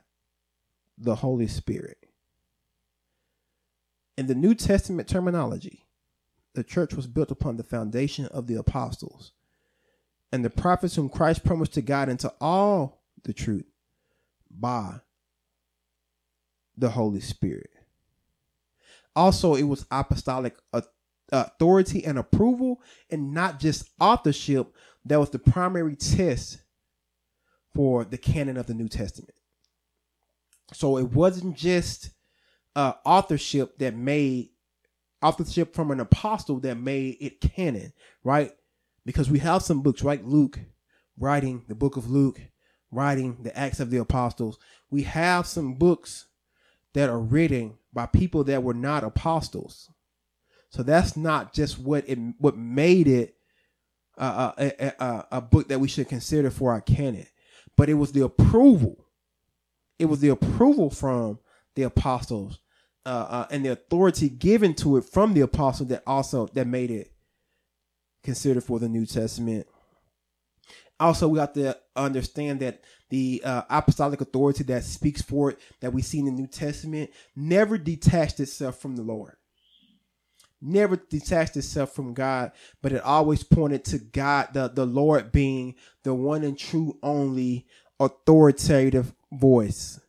the 0.99 1.15
Holy 1.15 1.47
Spirit. 1.47 1.97
In 4.17 4.27
the 4.27 4.35
New 4.35 4.53
Testament 4.53 5.07
terminology, 5.07 5.85
the 6.53 6.63
church 6.63 6.93
was 6.93 7.07
built 7.07 7.31
upon 7.31 7.57
the 7.57 7.63
foundation 7.63 8.25
of 8.27 8.47
the 8.47 8.55
apostles 8.55 9.31
and 10.31 10.43
the 10.43 10.49
prophets 10.49 10.95
whom 10.95 11.09
Christ 11.09 11.45
promised 11.45 11.73
to 11.73 11.81
guide 11.81 12.09
into 12.09 12.31
all 12.41 13.01
the 13.23 13.33
truth 13.33 13.65
by 14.51 14.99
the 16.77 16.89
Holy 16.89 17.21
Spirit. 17.21 17.69
Also, 19.15 19.55
it 19.55 19.63
was 19.63 19.85
apostolic 19.91 20.57
uh, 20.73 20.81
authority 21.31 22.03
and 22.05 22.17
approval 22.17 22.81
and 23.09 23.33
not 23.33 23.59
just 23.59 23.89
authorship 23.99 24.73
that 25.05 25.19
was 25.19 25.29
the 25.29 25.39
primary 25.39 25.95
test 25.95 26.59
for 27.73 28.03
the 28.03 28.17
canon 28.17 28.57
of 28.57 28.67
the 28.67 28.73
New 28.73 28.87
Testament. 28.87 29.33
So 30.73 30.97
it 30.97 31.11
wasn't 31.11 31.57
just 31.57 32.11
uh, 32.75 32.93
authorship 33.05 33.77
that 33.79 33.95
made 33.95 34.49
authorship 35.21 35.73
from 35.73 35.91
an 35.91 35.99
apostle 35.99 36.59
that 36.61 36.75
made 36.75 37.17
it 37.19 37.41
canon, 37.41 37.93
right? 38.23 38.51
Because 39.05 39.29
we 39.29 39.39
have 39.39 39.63
some 39.63 39.81
books, 39.81 40.03
right? 40.03 40.23
Luke 40.23 40.59
writing 41.17 41.63
the 41.67 41.75
book 41.75 41.97
of 41.97 42.09
Luke, 42.09 42.39
writing 42.91 43.37
the 43.43 43.57
Acts 43.57 43.79
of 43.79 43.91
the 43.91 43.97
Apostles. 43.97 44.57
We 44.89 45.03
have 45.03 45.45
some 45.45 45.73
books 45.75 46.27
that 46.93 47.09
are 47.09 47.19
written 47.19 47.77
by 47.93 48.05
people 48.05 48.43
that 48.45 48.63
were 48.63 48.73
not 48.73 49.03
apostles. 49.03 49.91
So 50.69 50.83
that's 50.83 51.17
not 51.17 51.53
just 51.53 51.79
what 51.79 52.07
it 52.07 52.17
what 52.37 52.55
made 52.57 53.07
it 53.07 53.35
uh, 54.17 54.51
a, 54.57 54.93
a, 54.99 55.27
a 55.31 55.41
book 55.41 55.69
that 55.69 55.79
we 55.79 55.87
should 55.87 56.07
consider 56.07 56.51
for 56.51 56.71
our 56.71 56.81
canon, 56.81 57.25
but 57.75 57.89
it 57.89 57.95
was 57.95 58.11
the 58.11 58.23
approval. 58.23 59.05
It 59.99 60.05
was 60.05 60.21
the 60.21 60.29
approval 60.29 60.89
from 60.89 61.39
the 61.75 61.83
apostles 61.83 62.59
uh, 63.05 63.27
uh, 63.29 63.47
and 63.51 63.65
the 63.65 63.73
authority 63.73 64.29
given 64.29 64.73
to 64.75 64.97
it 64.97 65.03
from 65.03 65.33
the 65.33 65.41
apostle 65.41 65.85
that 65.87 66.03
also 66.07 66.47
that 66.47 66.67
made 66.67 66.89
it 66.89 67.11
considered 68.23 68.63
for 68.63 68.79
the 68.79 68.89
New 68.89 69.05
Testament. 69.05 69.67
Also, 70.99 71.27
we 71.27 71.39
have 71.39 71.53
to 71.53 71.77
understand 71.95 72.59
that 72.59 72.83
the 73.09 73.41
uh, 73.43 73.63
apostolic 73.69 74.21
authority 74.21 74.63
that 74.65 74.83
speaks 74.83 75.21
for 75.21 75.51
it 75.51 75.59
that 75.79 75.93
we 75.93 76.01
see 76.01 76.19
in 76.19 76.25
the 76.25 76.31
New 76.31 76.47
Testament 76.47 77.09
never 77.35 77.77
detached 77.77 78.39
itself 78.39 78.79
from 78.79 78.95
the 78.95 79.01
Lord. 79.01 79.35
Never 80.61 80.97
detached 80.97 81.55
itself 81.55 81.93
from 81.93 82.13
God, 82.13 82.51
but 82.81 82.91
it 82.91 83.01
always 83.01 83.43
pointed 83.43 83.85
to 83.85 83.97
God, 83.97 84.49
the, 84.53 84.67
the 84.67 84.85
Lord 84.85 85.31
being 85.31 85.75
the 86.03 86.13
one 86.13 86.43
and 86.43 86.57
true 86.57 86.97
only 87.01 87.65
authoritative 87.99 89.13
voice. 89.31 89.99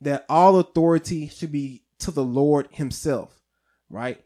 That 0.00 0.26
all 0.28 0.58
authority 0.58 1.28
should 1.28 1.52
be 1.52 1.84
to 2.00 2.10
the 2.10 2.24
Lord 2.24 2.68
Himself, 2.70 3.40
right? 3.88 4.22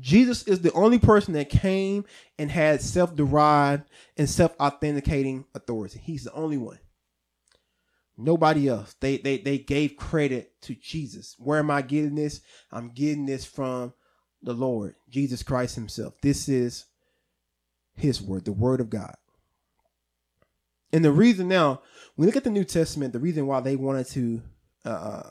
Jesus 0.00 0.44
is 0.44 0.60
the 0.60 0.72
only 0.72 0.98
person 0.98 1.34
that 1.34 1.50
came 1.50 2.04
and 2.38 2.50
had 2.50 2.80
self 2.80 3.14
derived 3.14 3.84
and 4.16 4.28
self 4.28 4.54
authenticating 4.58 5.44
authority. 5.54 6.00
He's 6.02 6.24
the 6.24 6.32
only 6.32 6.56
one. 6.56 6.78
Nobody 8.16 8.68
else. 8.68 8.94
They, 9.00 9.18
they 9.18 9.38
they 9.38 9.58
gave 9.58 9.96
credit 9.96 10.52
to 10.62 10.74
Jesus. 10.74 11.36
Where 11.38 11.58
am 11.58 11.70
I 11.70 11.82
getting 11.82 12.14
this? 12.14 12.40
I'm 12.70 12.90
getting 12.90 13.26
this 13.26 13.44
from 13.44 13.92
the 14.42 14.54
Lord, 14.54 14.94
Jesus 15.10 15.42
Christ 15.42 15.74
Himself. 15.74 16.14
This 16.22 16.48
is 16.48 16.86
His 17.94 18.22
word, 18.22 18.44
the 18.44 18.52
word 18.52 18.80
of 18.80 18.90
God. 18.90 19.14
And 20.92 21.04
the 21.04 21.12
reason 21.12 21.48
now, 21.48 21.80
when 22.14 22.24
we 22.24 22.26
look 22.26 22.36
at 22.36 22.44
the 22.44 22.50
New 22.50 22.64
Testament, 22.64 23.12
the 23.12 23.18
reason 23.18 23.46
why 23.46 23.60
they 23.60 23.76
wanted 23.76 24.06
to 24.08 24.42
uh, 24.84 25.30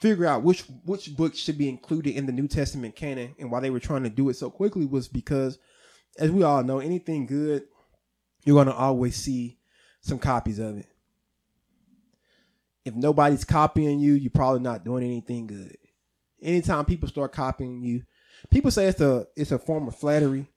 figure 0.00 0.26
out 0.26 0.42
which 0.42 0.62
which 0.84 1.16
books 1.16 1.38
should 1.38 1.56
be 1.56 1.68
included 1.68 2.16
in 2.16 2.26
the 2.26 2.32
New 2.32 2.48
Testament 2.48 2.96
canon 2.96 3.34
and 3.38 3.50
why 3.50 3.60
they 3.60 3.70
were 3.70 3.78
trying 3.78 4.02
to 4.02 4.10
do 4.10 4.28
it 4.28 4.34
so 4.34 4.50
quickly 4.50 4.84
was 4.84 5.06
because, 5.06 5.58
as 6.18 6.30
we 6.30 6.42
all 6.42 6.64
know, 6.64 6.80
anything 6.80 7.24
good, 7.26 7.62
you're 8.44 8.62
gonna 8.62 8.76
always 8.76 9.14
see 9.14 9.58
some 10.00 10.18
copies 10.18 10.58
of 10.58 10.76
it. 10.76 10.88
If 12.84 12.96
nobody's 12.96 13.44
copying 13.44 14.00
you, 14.00 14.14
you're 14.14 14.30
probably 14.30 14.60
not 14.60 14.84
doing 14.84 15.04
anything 15.04 15.46
good. 15.46 15.76
Anytime 16.42 16.84
people 16.84 17.08
start 17.08 17.32
copying 17.32 17.80
you, 17.80 18.02
people 18.50 18.72
say 18.72 18.86
it's 18.86 19.00
a 19.00 19.28
it's 19.36 19.52
a 19.52 19.58
form 19.58 19.86
of 19.86 19.94
flattery. 19.94 20.48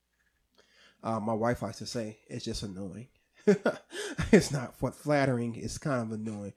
Uh, 1.05 1.19
my 1.19 1.33
wife 1.33 1.61
likes 1.61 1.77
to 1.77 1.85
say 1.85 2.17
it's 2.27 2.43
just 2.43 2.63
annoying. 2.63 3.07
it's 4.31 4.51
not 4.51 4.73
what 4.79 4.95
flattering. 4.95 5.55
It's 5.55 5.77
kind 5.77 6.01
of 6.01 6.11
annoying. 6.11 6.53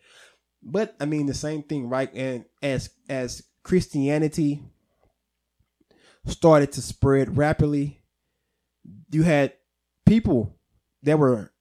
But 0.62 0.96
I 0.98 1.04
mean 1.04 1.26
the 1.26 1.34
same 1.34 1.62
thing, 1.62 1.90
right? 1.90 2.10
And 2.14 2.46
as 2.62 2.90
as 3.10 3.42
Christianity 3.62 4.62
started 6.24 6.72
to 6.72 6.82
spread 6.82 7.36
rapidly, 7.36 8.00
you 9.10 9.22
had 9.22 9.52
people 10.06 10.56
that 11.02 11.18
were 11.18 11.52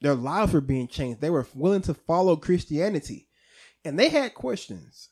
their 0.00 0.14
lives 0.14 0.52
were 0.52 0.60
being 0.60 0.88
changed. 0.88 1.20
They 1.20 1.30
were 1.30 1.46
willing 1.54 1.82
to 1.82 1.94
follow 1.94 2.34
Christianity, 2.34 3.28
and 3.84 3.98
they 3.98 4.08
had 4.08 4.34
questions, 4.34 5.08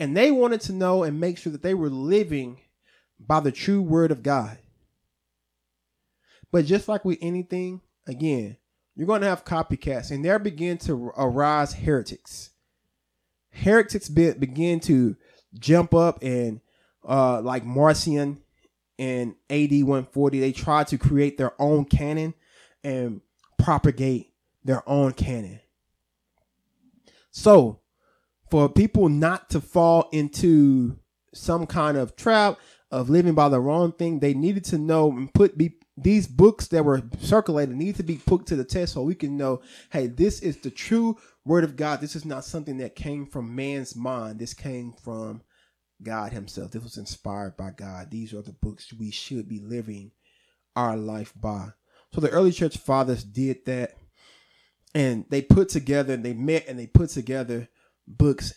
and 0.00 0.16
they 0.16 0.30
wanted 0.30 0.62
to 0.62 0.72
know 0.72 1.04
and 1.04 1.20
make 1.20 1.36
sure 1.36 1.52
that 1.52 1.62
they 1.62 1.74
were 1.74 1.90
living 1.90 2.58
by 3.20 3.40
the 3.40 3.52
true 3.52 3.82
word 3.82 4.10
of 4.10 4.22
God. 4.22 4.58
But 6.52 6.64
just 6.64 6.88
like 6.88 7.04
with 7.04 7.18
anything, 7.20 7.80
again, 8.06 8.56
you're 8.94 9.06
going 9.06 9.20
to 9.20 9.28
have 9.28 9.44
copycats, 9.44 10.10
and 10.10 10.24
there 10.24 10.38
begin 10.38 10.78
to 10.78 11.12
arise 11.16 11.74
heretics. 11.74 12.50
Heretics 13.50 14.08
be, 14.08 14.32
begin 14.32 14.80
to 14.80 15.16
jump 15.58 15.94
up 15.94 16.22
and, 16.22 16.60
uh, 17.06 17.40
like 17.42 17.64
Marcion 17.64 18.40
in 18.98 19.36
AD 19.50 19.72
140, 19.72 20.40
they 20.40 20.52
try 20.52 20.84
to 20.84 20.96
create 20.96 21.36
their 21.36 21.52
own 21.60 21.84
canon 21.84 22.34
and 22.82 23.20
propagate 23.58 24.32
their 24.64 24.88
own 24.88 25.12
canon. 25.12 25.60
So, 27.30 27.80
for 28.50 28.68
people 28.68 29.08
not 29.08 29.50
to 29.50 29.60
fall 29.60 30.08
into 30.12 30.98
some 31.34 31.66
kind 31.66 31.96
of 31.96 32.16
trap 32.16 32.58
of 32.90 33.10
living 33.10 33.34
by 33.34 33.48
the 33.48 33.60
wrong 33.60 33.92
thing, 33.92 34.20
they 34.20 34.32
needed 34.32 34.64
to 34.64 34.78
know 34.78 35.10
and 35.10 35.32
put 35.32 35.58
be 35.58 35.74
these 35.96 36.26
books 36.26 36.68
that 36.68 36.84
were 36.84 37.02
circulated 37.20 37.74
need 37.74 37.96
to 37.96 38.02
be 38.02 38.16
put 38.16 38.46
to 38.46 38.56
the 38.56 38.64
test 38.64 38.92
so 38.92 39.02
we 39.02 39.14
can 39.14 39.36
know, 39.36 39.62
hey, 39.90 40.06
this 40.06 40.40
is 40.40 40.58
the 40.58 40.70
true 40.70 41.16
word 41.44 41.64
of 41.64 41.76
God. 41.76 42.00
This 42.00 42.14
is 42.14 42.24
not 42.24 42.44
something 42.44 42.76
that 42.78 42.94
came 42.94 43.26
from 43.26 43.54
man's 43.54 43.96
mind. 43.96 44.38
This 44.38 44.52
came 44.52 44.92
from 44.92 45.42
God 46.02 46.32
Himself. 46.32 46.72
This 46.72 46.82
was 46.82 46.98
inspired 46.98 47.56
by 47.56 47.70
God. 47.70 48.10
These 48.10 48.34
are 48.34 48.42
the 48.42 48.52
books 48.52 48.92
we 48.92 49.10
should 49.10 49.48
be 49.48 49.60
living 49.60 50.12
our 50.74 50.96
life 50.96 51.32
by. 51.34 51.68
So 52.12 52.20
the 52.20 52.30
early 52.30 52.52
church 52.52 52.76
fathers 52.76 53.24
did 53.24 53.64
that. 53.64 53.96
And 54.94 55.26
they 55.30 55.42
put 55.42 55.68
together, 55.68 56.14
and 56.14 56.24
they 56.24 56.32
met 56.32 56.66
and 56.68 56.78
they 56.78 56.86
put 56.86 57.10
together 57.10 57.68
books, 58.06 58.54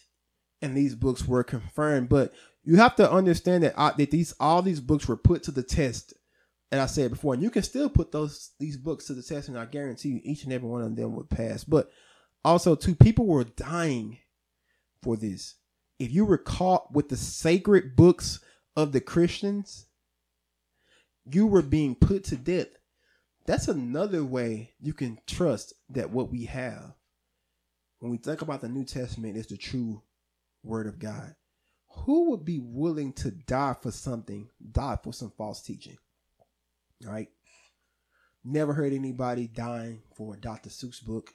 and 0.61 0.75
these 0.75 0.95
books 0.95 1.27
were 1.27 1.43
confirmed. 1.43 2.07
But 2.07 2.33
you 2.63 2.77
have 2.77 2.95
to 2.97 3.11
understand 3.11 3.63
that, 3.63 3.77
uh, 3.77 3.91
that 3.97 4.11
these 4.11 4.33
all 4.39 4.61
these 4.61 4.79
books 4.79 5.07
were 5.07 5.17
put 5.17 5.43
to 5.43 5.51
the 5.51 5.63
test 5.63 6.13
and 6.71 6.79
I 6.79 6.85
said 6.85 7.11
before, 7.11 7.33
and 7.33 7.41
you 7.41 7.49
can 7.49 7.63
still 7.63 7.89
put 7.89 8.11
those 8.11 8.51
these 8.59 8.77
books 8.77 9.05
to 9.05 9.13
the 9.13 9.23
test, 9.23 9.47
and 9.47 9.57
I 9.57 9.65
guarantee 9.65 10.09
you, 10.09 10.21
each 10.23 10.43
and 10.43 10.53
every 10.53 10.69
one 10.69 10.81
of 10.81 10.95
them 10.95 11.15
would 11.15 11.29
pass. 11.29 11.63
But 11.63 11.91
also, 12.45 12.75
too, 12.75 12.95
people 12.95 13.25
were 13.25 13.43
dying 13.43 14.19
for 15.01 15.17
this. 15.17 15.55
If 15.97 16.11
you 16.11 16.25
were 16.25 16.37
caught 16.37 16.93
with 16.93 17.09
the 17.09 17.17
sacred 17.17 17.95
books 17.95 18.39
of 18.75 18.91
the 18.91 19.01
Christians, 19.01 19.87
you 21.25 21.47
were 21.47 21.61
being 21.61 21.95
put 21.95 22.23
to 22.25 22.37
death. 22.37 22.67
That's 23.45 23.67
another 23.67 24.23
way 24.23 24.73
you 24.79 24.93
can 24.93 25.19
trust 25.25 25.73
that 25.89 26.11
what 26.11 26.29
we 26.29 26.45
have, 26.45 26.93
when 27.99 28.11
we 28.11 28.17
think 28.17 28.41
about 28.43 28.61
the 28.61 28.69
New 28.69 28.85
Testament, 28.85 29.37
is 29.37 29.47
the 29.47 29.57
true 29.57 30.03
Word 30.63 30.85
of 30.85 30.99
God. 30.99 31.35
Who 32.05 32.29
would 32.29 32.45
be 32.45 32.59
willing 32.59 33.11
to 33.13 33.31
die 33.31 33.75
for 33.81 33.91
something, 33.91 34.49
die 34.71 34.99
for 35.03 35.11
some 35.13 35.31
false 35.35 35.63
teaching? 35.63 35.97
Right? 37.03 37.29
Never 38.43 38.73
heard 38.73 38.93
anybody 38.93 39.47
dying 39.47 40.01
for 40.15 40.33
a 40.33 40.39
Dr. 40.39 40.69
Seuss 40.69 41.03
book. 41.03 41.31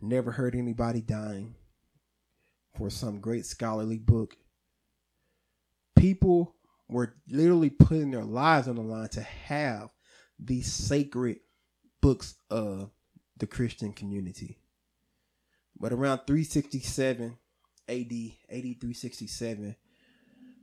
Never 0.00 0.32
heard 0.32 0.54
anybody 0.54 1.00
dying 1.00 1.54
for 2.76 2.90
some 2.90 3.20
great 3.20 3.44
scholarly 3.44 3.98
book. 3.98 4.36
People 5.96 6.54
were 6.88 7.14
literally 7.28 7.70
putting 7.70 8.10
their 8.10 8.24
lives 8.24 8.68
on 8.68 8.76
the 8.76 8.82
line 8.82 9.08
to 9.10 9.22
have 9.22 9.90
these 10.38 10.72
sacred 10.72 11.40
books 12.00 12.34
of 12.50 12.90
the 13.36 13.46
Christian 13.46 13.92
community. 13.92 14.58
But 15.78 15.92
around 15.92 16.20
367 16.26 17.36
AD, 17.88 17.96
AD 17.96 18.08
367, 18.50 19.76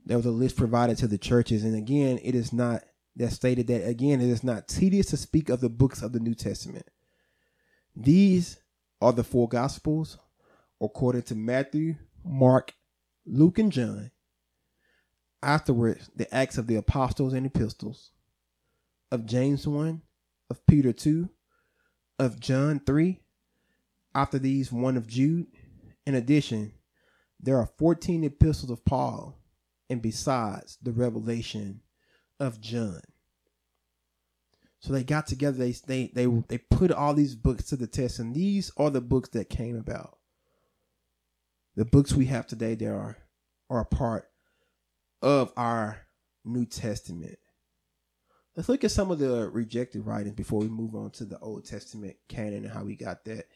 there 0.04 0.16
was 0.16 0.26
a 0.26 0.30
list 0.30 0.56
provided 0.56 0.98
to 0.98 1.08
the 1.08 1.18
churches. 1.18 1.64
And 1.64 1.76
again, 1.76 2.18
it 2.22 2.34
is 2.34 2.52
not 2.52 2.84
that 3.16 3.32
stated 3.32 3.66
that 3.68 3.86
again, 3.86 4.20
it 4.20 4.28
is 4.28 4.44
not 4.44 4.68
tedious 4.68 5.06
to 5.06 5.16
speak 5.16 5.48
of 5.48 5.60
the 5.60 5.70
books 5.70 6.02
of 6.02 6.12
the 6.12 6.20
New 6.20 6.34
Testament. 6.34 6.86
These 7.94 8.58
are 9.00 9.12
the 9.12 9.24
four 9.24 9.48
gospels 9.48 10.18
according 10.80 11.22
to 11.22 11.34
Matthew, 11.34 11.96
Mark, 12.24 12.74
Luke, 13.24 13.58
and 13.58 13.72
John. 13.72 14.10
Afterwards, 15.42 16.10
the 16.14 16.32
Acts 16.34 16.58
of 16.58 16.66
the 16.66 16.76
Apostles 16.76 17.32
and 17.32 17.46
Epistles, 17.46 18.10
of 19.10 19.26
James 19.26 19.66
1, 19.66 20.02
of 20.50 20.66
Peter 20.66 20.92
2, 20.92 21.28
of 22.18 22.40
John 22.40 22.80
3, 22.84 23.20
after 24.14 24.38
these, 24.38 24.72
one 24.72 24.96
of 24.96 25.06
Jude. 25.06 25.46
In 26.06 26.14
addition, 26.14 26.72
there 27.40 27.58
are 27.58 27.70
14 27.78 28.24
epistles 28.24 28.70
of 28.70 28.84
Paul, 28.84 29.38
and 29.88 30.02
besides 30.02 30.78
the 30.82 30.92
revelation 30.92 31.80
of 32.38 32.60
John. 32.60 33.00
So 34.80 34.92
they 34.92 35.04
got 35.04 35.26
together. 35.26 35.58
They 35.58 35.72
they 35.72 36.10
they 36.14 36.26
they 36.48 36.58
put 36.58 36.92
all 36.92 37.14
these 37.14 37.34
books 37.34 37.64
to 37.64 37.76
the 37.76 37.86
test, 37.86 38.18
and 38.18 38.34
these 38.34 38.70
are 38.76 38.90
the 38.90 39.00
books 39.00 39.30
that 39.30 39.50
came 39.50 39.76
about. 39.76 40.18
The 41.74 41.84
books 41.84 42.14
we 42.14 42.26
have 42.26 42.46
today, 42.46 42.74
they 42.74 42.86
are 42.86 43.16
are 43.68 43.80
a 43.80 43.84
part 43.84 44.28
of 45.22 45.52
our 45.56 46.06
New 46.44 46.66
Testament. 46.66 47.38
Let's 48.54 48.68
look 48.68 48.84
at 48.84 48.90
some 48.90 49.10
of 49.10 49.18
the 49.18 49.50
rejected 49.50 50.06
writings 50.06 50.36
before 50.36 50.60
we 50.60 50.68
move 50.68 50.94
on 50.94 51.10
to 51.12 51.24
the 51.24 51.38
Old 51.40 51.66
Testament 51.66 52.16
canon 52.28 52.64
and 52.64 52.72
how 52.72 52.84
we 52.84 52.96
got 52.96 53.24
that. 53.24 53.46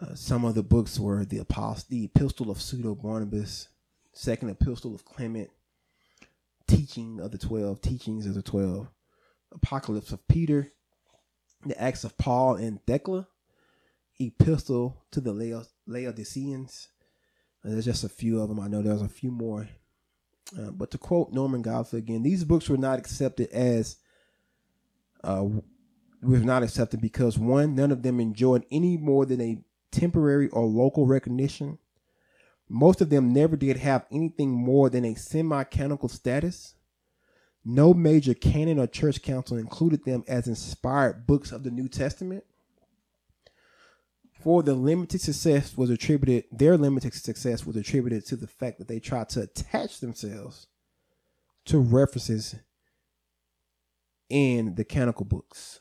Uh, 0.00 0.14
some 0.14 0.44
of 0.44 0.54
the 0.54 0.62
books 0.62 1.00
were 1.00 1.24
the 1.24 1.38
Apostle, 1.38 1.86
the 1.90 2.04
Epistle 2.04 2.50
of 2.50 2.62
Pseudo 2.62 2.94
Barnabas, 2.94 3.68
Second 4.12 4.50
Epistle 4.50 4.94
of 4.94 5.04
Clement, 5.04 5.50
Teaching 6.68 7.18
of 7.20 7.32
the 7.32 7.38
Twelve, 7.38 7.80
Teachings 7.80 8.26
of 8.26 8.34
the 8.34 8.42
Twelve, 8.42 8.88
Apocalypse 9.50 10.12
of 10.12 10.28
Peter, 10.28 10.70
the 11.66 11.80
Acts 11.80 12.04
of 12.04 12.16
Paul 12.16 12.54
and 12.54 12.78
Thecla, 12.86 13.26
Epistle 14.20 15.04
to 15.10 15.20
the 15.20 15.32
Laodiceans. 15.86 16.88
And 17.64 17.72
there's 17.72 17.84
just 17.84 18.04
a 18.04 18.08
few 18.08 18.40
of 18.40 18.48
them. 18.48 18.60
I 18.60 18.68
know 18.68 18.82
there's 18.82 19.02
a 19.02 19.08
few 19.08 19.32
more. 19.32 19.68
Uh, 20.56 20.70
but 20.70 20.90
to 20.92 20.98
quote 20.98 21.32
Norman 21.32 21.62
Geisler 21.62 21.98
again, 21.98 22.22
these 22.22 22.44
books 22.44 22.68
were 22.68 22.76
not 22.76 22.98
accepted 22.98 23.50
as 23.50 23.96
uh, 25.24 25.44
were 26.22 26.38
not 26.38 26.62
accepted 26.62 27.00
because 27.00 27.38
one, 27.38 27.74
none 27.74 27.92
of 27.92 28.02
them 28.02 28.20
enjoyed 28.20 28.64
any 28.70 28.96
more 28.96 29.26
than 29.26 29.40
a 29.40 29.58
temporary 29.90 30.48
or 30.50 30.64
local 30.64 31.06
recognition. 31.06 31.78
Most 32.68 33.00
of 33.00 33.10
them 33.10 33.32
never 33.32 33.56
did 33.56 33.78
have 33.78 34.06
anything 34.10 34.50
more 34.50 34.90
than 34.90 35.04
a 35.04 35.14
semi-canonical 35.14 36.08
status. 36.08 36.74
No 37.64 37.94
major 37.94 38.34
canon 38.34 38.78
or 38.78 38.86
church 38.86 39.22
council 39.22 39.56
included 39.56 40.04
them 40.04 40.24
as 40.28 40.46
inspired 40.46 41.26
books 41.26 41.50
of 41.50 41.62
the 41.62 41.70
New 41.70 41.88
Testament. 41.88 42.44
For 44.40 44.62
the 44.62 44.74
limited 44.74 45.20
success 45.20 45.76
was 45.76 45.90
attributed, 45.90 46.44
their 46.52 46.76
limited 46.76 47.14
success 47.14 47.66
was 47.66 47.74
attributed 47.76 48.24
to 48.26 48.36
the 48.36 48.46
fact 48.46 48.78
that 48.78 48.86
they 48.86 49.00
tried 49.00 49.28
to 49.30 49.42
attach 49.42 50.00
themselves 50.00 50.68
to 51.64 51.78
references 51.78 52.54
in 54.28 54.74
the 54.76 54.84
canonical 54.84 55.24
books. 55.24 55.80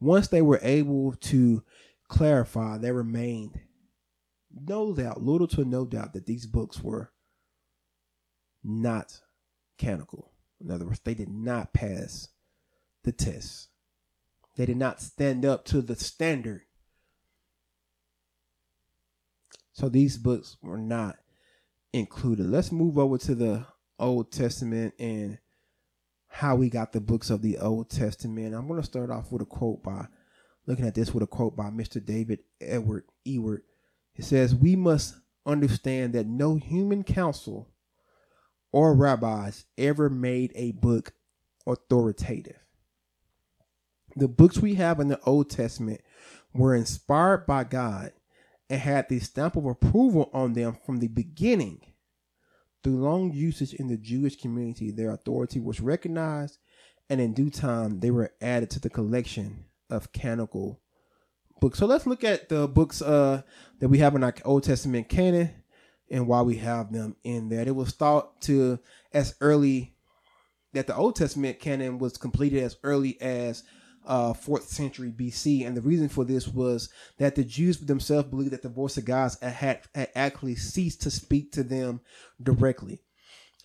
Once 0.00 0.28
they 0.28 0.42
were 0.42 0.60
able 0.62 1.14
to 1.14 1.62
clarify, 2.08 2.76
they 2.76 2.92
remained 2.92 3.60
no 4.50 4.94
doubt, 4.94 5.22
little 5.22 5.48
to 5.48 5.64
no 5.64 5.84
doubt, 5.84 6.12
that 6.14 6.26
these 6.26 6.46
books 6.46 6.80
were 6.82 7.12
not 8.64 9.20
canonical. 9.78 10.32
In 10.60 10.70
other 10.70 10.86
words, 10.86 11.00
they 11.04 11.14
did 11.14 11.28
not 11.28 11.72
pass 11.72 12.28
the 13.04 13.12
test. 13.12 13.68
They 14.56 14.66
did 14.66 14.76
not 14.76 15.00
stand 15.00 15.44
up 15.44 15.64
to 15.66 15.80
the 15.80 15.94
standard. 15.94 16.62
So 19.72 19.88
these 19.88 20.18
books 20.18 20.56
were 20.60 20.78
not 20.78 21.16
included. 21.92 22.46
Let's 22.46 22.72
move 22.72 22.98
over 22.98 23.18
to 23.18 23.34
the 23.34 23.66
Old 23.98 24.32
Testament 24.32 24.94
and 24.98 25.38
how 26.26 26.56
we 26.56 26.68
got 26.68 26.92
the 26.92 27.00
books 27.00 27.30
of 27.30 27.42
the 27.42 27.58
Old 27.58 27.88
Testament. 27.88 28.54
I'm 28.54 28.66
going 28.66 28.80
to 28.80 28.86
start 28.86 29.10
off 29.10 29.30
with 29.30 29.42
a 29.42 29.46
quote 29.46 29.82
by 29.82 30.06
looking 30.66 30.86
at 30.86 30.94
this 30.94 31.14
with 31.14 31.22
a 31.22 31.26
quote 31.26 31.56
by 31.56 31.70
Mr. 31.70 32.04
David 32.04 32.40
Edward 32.60 33.04
Ewert. 33.24 33.62
It 34.18 34.24
says, 34.24 34.54
We 34.54 34.76
must 34.76 35.14
understand 35.46 36.12
that 36.12 36.26
no 36.26 36.56
human 36.56 37.04
council 37.04 37.68
or 38.72 38.94
rabbis 38.94 39.64
ever 39.78 40.10
made 40.10 40.52
a 40.54 40.72
book 40.72 41.12
authoritative. 41.66 42.58
The 44.16 44.28
books 44.28 44.58
we 44.58 44.74
have 44.74 44.98
in 44.98 45.08
the 45.08 45.20
Old 45.22 45.48
Testament 45.48 46.00
were 46.52 46.74
inspired 46.74 47.46
by 47.46 47.64
God 47.64 48.12
and 48.68 48.80
had 48.80 49.08
the 49.08 49.20
stamp 49.20 49.56
of 49.56 49.64
approval 49.64 50.28
on 50.32 50.54
them 50.54 50.76
from 50.84 50.98
the 50.98 51.08
beginning. 51.08 51.80
Through 52.82 53.00
long 53.00 53.32
usage 53.32 53.74
in 53.74 53.88
the 53.88 53.96
Jewish 53.96 54.36
community, 54.36 54.90
their 54.90 55.10
authority 55.10 55.60
was 55.60 55.80
recognized, 55.80 56.58
and 57.08 57.20
in 57.20 57.32
due 57.32 57.50
time, 57.50 58.00
they 58.00 58.10
were 58.10 58.32
added 58.40 58.70
to 58.70 58.80
the 58.80 58.90
collection 58.90 59.66
of 59.88 60.12
canonical 60.12 60.80
books. 61.60 61.78
So 61.78 61.86
let's 61.86 62.06
look 62.06 62.24
at 62.24 62.48
the 62.48 62.68
books 62.68 63.02
uh, 63.02 63.42
that 63.80 63.88
we 63.88 63.98
have 63.98 64.14
in 64.14 64.24
our 64.24 64.34
Old 64.44 64.64
Testament 64.64 65.08
canon 65.08 65.50
and 66.10 66.26
why 66.26 66.42
we 66.42 66.56
have 66.56 66.92
them 66.92 67.16
in 67.24 67.48
there. 67.48 67.66
It 67.66 67.74
was 67.74 67.92
thought 67.92 68.40
to 68.42 68.78
as 69.12 69.34
early 69.40 69.94
that 70.72 70.86
the 70.86 70.96
Old 70.96 71.16
Testament 71.16 71.60
canon 71.60 71.98
was 71.98 72.16
completed 72.16 72.62
as 72.62 72.76
early 72.82 73.20
as 73.20 73.64
uh, 74.06 74.32
fourth 74.32 74.68
century 74.68 75.12
BC, 75.12 75.66
and 75.66 75.76
the 75.76 75.82
reason 75.82 76.08
for 76.08 76.24
this 76.24 76.48
was 76.48 76.88
that 77.18 77.34
the 77.34 77.44
Jews 77.44 77.78
themselves 77.78 78.28
believed 78.28 78.52
that 78.52 78.62
the 78.62 78.68
voice 78.68 78.96
of 78.96 79.04
God 79.04 79.32
had, 79.42 79.82
had 79.94 80.08
actually 80.14 80.56
ceased 80.56 81.02
to 81.02 81.10
speak 81.10 81.52
to 81.52 81.62
them 81.62 82.00
directly. 82.42 83.02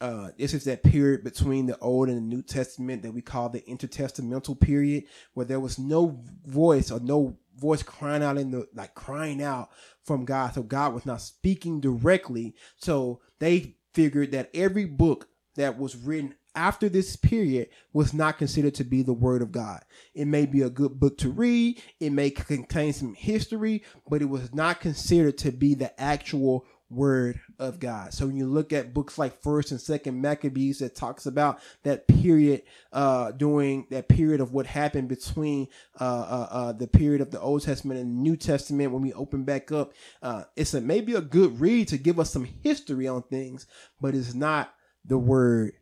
Uh, 0.01 0.31
this 0.37 0.53
is 0.53 0.65
that 0.65 0.83
period 0.83 1.23
between 1.23 1.65
the 1.65 1.77
Old 1.79 2.09
and 2.09 2.17
the 2.17 2.35
New 2.35 2.41
Testament 2.41 3.03
that 3.03 3.13
we 3.13 3.21
call 3.21 3.47
the 3.47 3.61
intertestamental 3.61 4.59
period, 4.59 5.05
where 5.33 5.45
there 5.45 5.61
was 5.61 5.79
no 5.79 6.21
voice 6.45 6.91
or 6.91 6.99
no 6.99 7.37
voice 7.57 7.83
crying 7.83 8.23
out 8.23 8.37
in 8.37 8.51
the 8.51 8.67
like 8.73 8.95
crying 8.95 9.41
out 9.41 9.69
from 10.03 10.25
God. 10.25 10.53
So 10.53 10.63
God 10.63 10.93
was 10.93 11.05
not 11.05 11.21
speaking 11.21 11.79
directly. 11.79 12.55
So 12.77 13.21
they 13.39 13.75
figured 13.93 14.31
that 14.31 14.49
every 14.53 14.85
book 14.85 15.27
that 15.55 15.77
was 15.77 15.95
written 15.95 16.35
after 16.55 16.87
this 16.87 17.15
period 17.15 17.69
was 17.93 18.13
not 18.13 18.37
considered 18.37 18.75
to 18.75 18.83
be 18.83 19.01
the 19.01 19.13
word 19.13 19.41
of 19.41 19.51
God. 19.51 19.83
It 20.13 20.25
may 20.25 20.45
be 20.45 20.61
a 20.61 20.69
good 20.69 20.99
book 20.99 21.17
to 21.19 21.29
read, 21.29 21.81
it 21.99 22.11
may 22.11 22.29
contain 22.29 22.93
some 22.93 23.15
history, 23.15 23.83
but 24.07 24.21
it 24.21 24.29
was 24.29 24.53
not 24.53 24.79
considered 24.79 25.37
to 25.39 25.51
be 25.51 25.73
the 25.73 25.99
actual 25.99 26.65
word 26.93 27.39
of 27.59 27.79
God. 27.79 28.13
So 28.13 28.27
when 28.27 28.35
you 28.35 28.47
look 28.47 28.73
at 28.73 28.93
books 28.93 29.17
like 29.17 29.41
First 29.41 29.71
and 29.71 29.81
Second 29.81 30.21
Maccabees 30.21 30.79
that 30.79 30.95
talks 30.95 31.25
about 31.25 31.59
that 31.83 32.07
period, 32.07 32.63
uh, 32.91 33.31
during 33.31 33.87
that 33.91 34.07
period 34.07 34.41
of 34.41 34.53
what 34.53 34.65
happened 34.65 35.07
between 35.07 35.67
uh, 35.99 36.03
uh, 36.03 36.47
uh, 36.51 36.71
the 36.73 36.87
period 36.87 37.21
of 37.21 37.31
the 37.31 37.39
Old 37.39 37.63
Testament 37.63 37.99
and 37.99 38.21
New 38.21 38.35
Testament, 38.35 38.91
when 38.91 39.01
we 39.01 39.13
open 39.13 39.43
back 39.43 39.71
up, 39.71 39.93
uh, 40.21 40.43
it's 40.55 40.73
a 40.73 40.81
maybe 40.81 41.13
a 41.13 41.21
good 41.21 41.59
read 41.59 41.87
to 41.89 41.97
give 41.97 42.19
us 42.19 42.31
some 42.31 42.45
history 42.45 43.07
on 43.07 43.23
things, 43.23 43.67
but 43.99 44.15
it's 44.15 44.33
not 44.33 44.73
the 45.05 45.17
word 45.17 45.73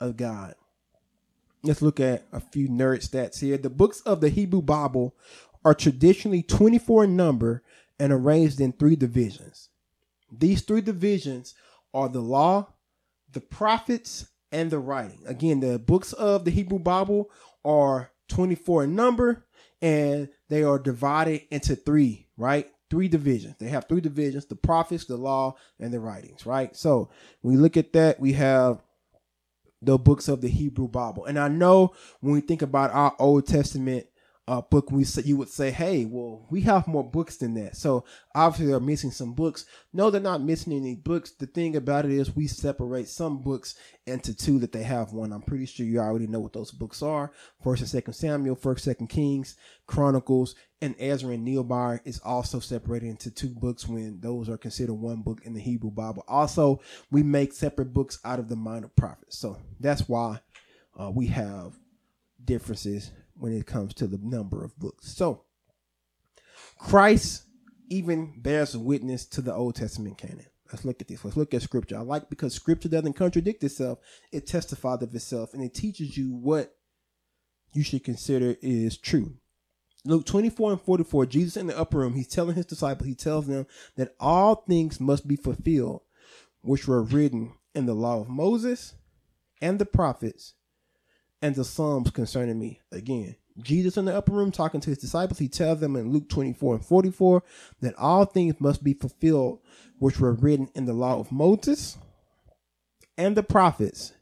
of 0.00 0.16
God. 0.16 0.54
Let's 1.62 1.82
look 1.82 1.98
at 1.98 2.26
a 2.32 2.40
few 2.40 2.68
nerd 2.68 3.06
stats 3.08 3.40
here. 3.40 3.58
The 3.58 3.70
books 3.70 4.00
of 4.02 4.20
the 4.20 4.28
Hebrew 4.28 4.62
Bible 4.62 5.16
are 5.64 5.74
traditionally 5.74 6.42
24 6.42 7.04
in 7.04 7.16
number 7.16 7.62
and 7.98 8.12
arranged 8.12 8.60
in 8.60 8.72
three 8.72 8.96
divisions. 8.96 9.70
These 10.38 10.62
three 10.62 10.80
divisions 10.80 11.54
are 11.94 12.08
the 12.08 12.20
law, 12.20 12.74
the 13.32 13.40
prophets, 13.40 14.26
and 14.52 14.70
the 14.70 14.78
writing. 14.78 15.22
Again, 15.26 15.60
the 15.60 15.78
books 15.78 16.12
of 16.12 16.44
the 16.44 16.50
Hebrew 16.50 16.78
Bible 16.78 17.30
are 17.64 18.10
24 18.28 18.84
in 18.84 18.94
number 18.94 19.46
and 19.82 20.28
they 20.48 20.62
are 20.62 20.78
divided 20.78 21.42
into 21.50 21.76
three, 21.76 22.28
right? 22.36 22.70
Three 22.88 23.08
divisions. 23.08 23.56
They 23.58 23.68
have 23.68 23.86
three 23.88 24.00
divisions 24.00 24.46
the 24.46 24.56
prophets, 24.56 25.04
the 25.04 25.16
law, 25.16 25.56
and 25.80 25.92
the 25.92 26.00
writings, 26.00 26.46
right? 26.46 26.74
So 26.76 27.10
when 27.40 27.56
we 27.56 27.60
look 27.60 27.76
at 27.76 27.92
that, 27.94 28.20
we 28.20 28.32
have 28.34 28.82
the 29.82 29.98
books 29.98 30.28
of 30.28 30.40
the 30.40 30.48
Hebrew 30.48 30.88
Bible. 30.88 31.26
And 31.26 31.38
I 31.38 31.48
know 31.48 31.94
when 32.20 32.32
we 32.32 32.40
think 32.40 32.62
about 32.62 32.92
our 32.92 33.14
Old 33.18 33.46
Testament 33.46 34.06
uh, 34.48 34.60
book, 34.60 34.92
we 34.92 35.02
say, 35.02 35.22
you 35.24 35.36
would 35.36 35.48
say, 35.48 35.72
hey, 35.72 36.04
well, 36.04 36.46
we 36.50 36.60
have 36.60 36.86
more 36.86 37.02
books 37.02 37.36
than 37.36 37.54
that. 37.54 37.76
So 37.76 38.04
obviously 38.32 38.66
they're 38.66 38.78
missing 38.78 39.10
some 39.10 39.34
books. 39.34 39.66
No, 39.92 40.08
they're 40.08 40.20
not 40.20 40.40
missing 40.40 40.72
any 40.72 40.94
books. 40.94 41.32
The 41.32 41.46
thing 41.46 41.74
about 41.74 42.04
it 42.04 42.12
is 42.12 42.34
we 42.34 42.46
separate 42.46 43.08
some 43.08 43.42
books 43.42 43.74
into 44.06 44.34
two 44.34 44.60
that 44.60 44.70
they 44.70 44.84
have 44.84 45.12
one. 45.12 45.32
I'm 45.32 45.42
pretty 45.42 45.66
sure 45.66 45.84
you 45.84 45.98
already 45.98 46.28
know 46.28 46.38
what 46.38 46.52
those 46.52 46.70
books 46.70 47.02
are. 47.02 47.32
First 47.60 47.82
and 47.82 47.90
Second 47.90 48.14
Samuel, 48.14 48.54
First, 48.54 48.84
Second 48.84 49.08
Kings, 49.08 49.56
Chronicles, 49.88 50.54
and 50.80 50.94
Ezra 51.00 51.34
and 51.34 51.44
Nehemiah 51.44 51.98
is 52.04 52.20
also 52.20 52.60
separated 52.60 53.08
into 53.08 53.32
two 53.32 53.48
books 53.48 53.88
when 53.88 54.20
those 54.20 54.48
are 54.48 54.58
considered 54.58 54.94
one 54.94 55.22
book 55.22 55.40
in 55.42 55.54
the 55.54 55.60
Hebrew 55.60 55.90
Bible. 55.90 56.22
Also, 56.28 56.80
we 57.10 57.24
make 57.24 57.52
separate 57.52 57.92
books 57.92 58.20
out 58.24 58.38
of 58.38 58.48
the 58.48 58.56
minor 58.56 58.90
prophets. 58.94 59.38
So 59.38 59.58
that's 59.80 60.08
why 60.08 60.38
uh, 61.00 61.10
we 61.10 61.26
have 61.28 61.76
differences 62.44 63.10
when 63.38 63.52
it 63.52 63.66
comes 63.66 63.94
to 63.94 64.06
the 64.06 64.18
number 64.22 64.64
of 64.64 64.78
books. 64.78 65.08
So 65.14 65.42
Christ 66.78 67.44
even 67.88 68.40
bears 68.40 68.76
witness 68.76 69.24
to 69.26 69.40
the 69.40 69.54
Old 69.54 69.76
Testament 69.76 70.18
canon. 70.18 70.46
Let's 70.72 70.84
look 70.84 71.00
at 71.00 71.08
this. 71.08 71.24
Let's 71.24 71.36
look 71.36 71.54
at 71.54 71.62
scripture. 71.62 71.96
I 71.96 72.00
like 72.00 72.28
because 72.28 72.54
scripture 72.54 72.88
doesn't 72.88 73.12
contradict 73.12 73.62
itself. 73.62 73.98
It 74.32 74.46
testifies 74.46 75.02
of 75.02 75.14
itself 75.14 75.54
and 75.54 75.62
it 75.62 75.74
teaches 75.74 76.16
you 76.16 76.34
what 76.34 76.74
you 77.72 77.82
should 77.82 78.04
consider 78.04 78.56
is 78.62 78.96
true. 78.96 79.34
Luke 80.04 80.24
24 80.24 80.72
and 80.72 80.80
44, 80.80 81.26
Jesus 81.26 81.56
in 81.56 81.66
the 81.66 81.78
upper 81.78 81.98
room, 81.98 82.14
he's 82.14 82.28
telling 82.28 82.54
his 82.54 82.66
disciples, 82.66 83.08
he 83.08 83.14
tells 83.14 83.46
them 83.46 83.66
that 83.96 84.14
all 84.20 84.56
things 84.68 85.00
must 85.00 85.26
be 85.26 85.36
fulfilled, 85.36 86.02
which 86.62 86.86
were 86.86 87.02
written 87.02 87.54
in 87.74 87.86
the 87.86 87.94
law 87.94 88.20
of 88.20 88.28
Moses 88.28 88.94
and 89.60 89.78
the 89.78 89.86
prophets 89.86 90.54
and 91.42 91.54
the 91.54 91.64
Psalms 91.64 92.10
concerning 92.10 92.58
me. 92.58 92.80
Again, 92.92 93.36
Jesus 93.62 93.96
in 93.96 94.04
the 94.04 94.16
upper 94.16 94.32
room 94.32 94.52
talking 94.52 94.80
to 94.80 94.90
his 94.90 94.98
disciples, 94.98 95.38
he 95.38 95.48
tells 95.48 95.80
them 95.80 95.96
in 95.96 96.12
Luke 96.12 96.28
24 96.28 96.76
and 96.76 96.84
44 96.84 97.42
that 97.80 97.94
all 97.96 98.24
things 98.24 98.60
must 98.60 98.84
be 98.84 98.94
fulfilled 98.94 99.60
which 99.98 100.20
were 100.20 100.32
written 100.32 100.68
in 100.74 100.84
the 100.84 100.92
law 100.92 101.18
of 101.18 101.32
Moses 101.32 101.96
and 103.16 103.36
the 103.36 103.42
prophets 103.42 104.12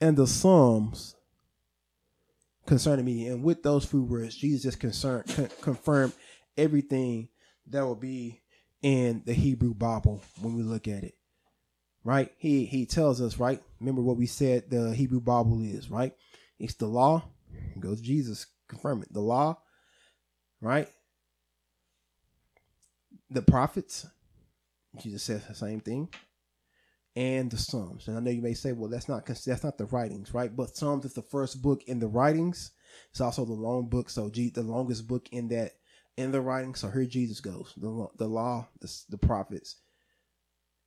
and 0.00 0.16
the 0.16 0.26
Psalms 0.26 1.16
concerning 2.66 3.04
me. 3.04 3.26
And 3.26 3.42
with 3.42 3.62
those 3.62 3.84
few 3.84 4.02
words, 4.02 4.36
Jesus 4.36 4.76
concerned, 4.76 5.26
con- 5.28 5.50
confirmed 5.60 6.12
everything 6.56 7.28
that 7.66 7.84
will 7.84 7.96
be 7.96 8.40
in 8.80 9.22
the 9.26 9.34
Hebrew 9.34 9.74
Bible 9.74 10.22
when 10.40 10.54
we 10.54 10.62
look 10.62 10.88
at 10.88 11.04
it. 11.04 11.17
Right? 12.04 12.32
He 12.38 12.64
he 12.64 12.86
tells 12.86 13.20
us, 13.20 13.38
right? 13.38 13.62
Remember 13.80 14.02
what 14.02 14.16
we 14.16 14.26
said 14.26 14.70
the 14.70 14.94
Hebrew 14.94 15.20
Bible 15.20 15.60
is, 15.62 15.90
right? 15.90 16.14
It's 16.58 16.74
the 16.74 16.86
law. 16.86 17.24
goes 17.80 18.00
Jesus, 18.00 18.46
confirm 18.68 19.02
it. 19.02 19.12
The 19.12 19.20
law, 19.20 19.58
right? 20.60 20.88
The 23.30 23.42
prophets, 23.42 24.06
Jesus 24.98 25.22
says 25.22 25.46
the 25.46 25.54
same 25.54 25.80
thing, 25.80 26.08
and 27.14 27.50
the 27.50 27.58
Psalms. 27.58 28.08
And 28.08 28.16
I 28.16 28.20
know 28.20 28.30
you 28.30 28.42
may 28.42 28.54
say, 28.54 28.72
well, 28.72 28.88
that's 28.88 29.08
not 29.08 29.26
that's 29.26 29.64
not 29.64 29.76
the 29.76 29.86
writings, 29.86 30.32
right? 30.32 30.54
But 30.54 30.76
Psalms 30.76 31.04
is 31.04 31.14
the 31.14 31.22
first 31.22 31.60
book 31.60 31.82
in 31.86 31.98
the 31.98 32.08
writings. 32.08 32.70
It's 33.10 33.20
also 33.20 33.44
the 33.44 33.52
long 33.52 33.88
book, 33.88 34.08
so 34.08 34.30
the 34.30 34.52
longest 34.62 35.06
book 35.06 35.28
in 35.30 35.48
that 35.48 35.72
in 36.16 36.32
the 36.32 36.40
writings. 36.40 36.80
So 36.80 36.90
here 36.90 37.04
Jesus 37.04 37.40
goes: 37.40 37.74
the 37.76 38.08
the 38.16 38.28
law, 38.28 38.68
the, 38.80 38.92
the 39.10 39.18
prophets, 39.18 39.76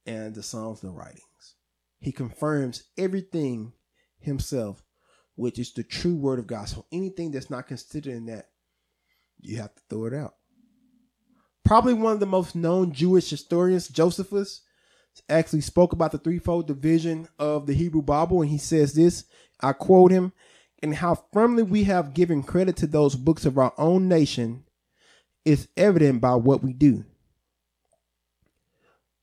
and 0.06 0.36
the 0.36 0.43
Psalms, 0.43 0.82
the 0.82 0.89
writings. 0.89 1.56
He 1.99 2.12
confirms 2.12 2.84
everything 2.97 3.74
himself 4.20 4.84
which 5.36 5.58
is 5.58 5.74
the 5.74 5.84
true 5.84 6.16
word 6.16 6.39
of 6.39 6.47
God. 6.47 6.68
So 6.68 6.86
anything 6.91 7.32
that's 7.32 7.49
not 7.49 7.68
considered 7.68 8.14
in 8.14 8.28
that, 8.28 8.49
you 9.39 9.58
have 9.58 9.74
to 9.74 9.82
throw 9.89 10.06
it 10.06 10.14
out. 10.14 10.36
Probably 11.64 11.93
one 11.93 12.14
of 12.14 12.20
the 12.20 12.26
most 12.26 12.56
known 12.56 12.91
Jewish 12.91 13.30
historians, 13.30 13.88
Josephus, 13.88 14.62
actually 15.30 15.62
spoke 15.62 15.93
about 15.93 16.12
the 16.12 16.18
threefold 16.18 16.68
division 16.68 17.28
of 17.39 17.66
the 17.66 17.74
Hebrew 17.74 18.02
Bible, 18.02 18.41
and 18.41 18.52
he 18.52 18.58
says 18.58 18.93
this. 18.93 19.26
I 19.62 19.74
quote 19.74 20.12
him, 20.12 20.32
and 20.82 20.95
how 20.95 21.24
firmly 21.34 21.64
we 21.64 21.84
have 21.86 22.14
given 22.14 22.43
credit 22.43 22.76
to 22.78 22.88
those 22.88 23.16
books 23.16 23.45
of 23.45 23.58
our 23.58 23.74
own 23.78 24.08
nation 24.08 24.64
is 25.43 25.68
evident 25.76 26.22
by 26.22 26.36
what 26.36 26.64
we 26.64 26.74
do. 26.74 27.06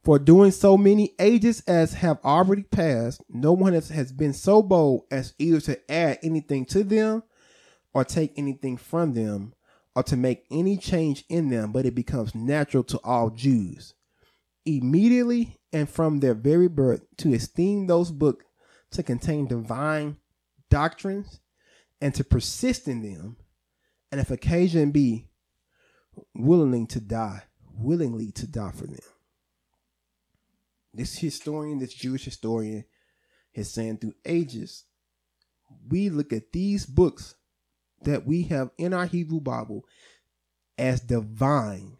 For 0.08 0.18
doing 0.18 0.52
so 0.52 0.78
many 0.78 1.12
ages 1.18 1.60
as 1.66 1.92
have 1.92 2.18
already 2.24 2.62
passed, 2.62 3.20
no 3.28 3.52
one 3.52 3.74
has, 3.74 3.90
has 3.90 4.10
been 4.10 4.32
so 4.32 4.62
bold 4.62 5.02
as 5.10 5.34
either 5.38 5.60
to 5.60 5.92
add 5.92 6.18
anything 6.22 6.64
to 6.64 6.82
them 6.82 7.24
or 7.92 8.04
take 8.04 8.32
anything 8.38 8.78
from 8.78 9.12
them 9.12 9.52
or 9.94 10.02
to 10.04 10.16
make 10.16 10.46
any 10.50 10.78
change 10.78 11.26
in 11.28 11.50
them, 11.50 11.72
but 11.72 11.84
it 11.84 11.94
becomes 11.94 12.34
natural 12.34 12.84
to 12.84 12.98
all 13.04 13.28
Jews 13.28 13.92
immediately 14.64 15.58
and 15.74 15.86
from 15.86 16.20
their 16.20 16.32
very 16.32 16.68
birth 16.68 17.02
to 17.18 17.34
esteem 17.34 17.86
those 17.86 18.10
books 18.10 18.46
to 18.92 19.02
contain 19.02 19.46
divine 19.46 20.16
doctrines 20.70 21.40
and 22.00 22.14
to 22.14 22.24
persist 22.24 22.88
in 22.88 23.02
them, 23.02 23.36
and 24.10 24.22
if 24.22 24.30
occasion 24.30 24.90
be, 24.90 25.28
willingly 26.34 26.86
to 26.86 26.98
die, 26.98 27.42
willingly 27.74 28.32
to 28.32 28.46
die 28.46 28.72
for 28.72 28.86
them. 28.86 28.96
This 30.98 31.16
historian, 31.16 31.78
this 31.78 31.94
Jewish 31.94 32.24
historian, 32.24 32.84
is 33.54 33.70
saying 33.70 33.98
through 33.98 34.16
ages, 34.26 34.84
we 35.88 36.08
look 36.08 36.32
at 36.32 36.50
these 36.50 36.86
books 36.86 37.36
that 38.02 38.26
we 38.26 38.42
have 38.44 38.70
in 38.78 38.92
our 38.92 39.06
Hebrew 39.06 39.38
Bible 39.38 39.84
as 40.76 41.00
divine. 41.00 41.98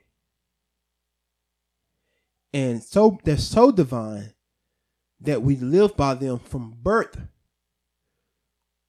And 2.53 2.83
so 2.83 3.21
they're 3.23 3.37
so 3.37 3.71
divine 3.71 4.33
that 5.21 5.43
we 5.43 5.55
live 5.55 5.97
by 5.97 6.15
them 6.15 6.41
from 6.41 6.75
birth. 6.83 7.21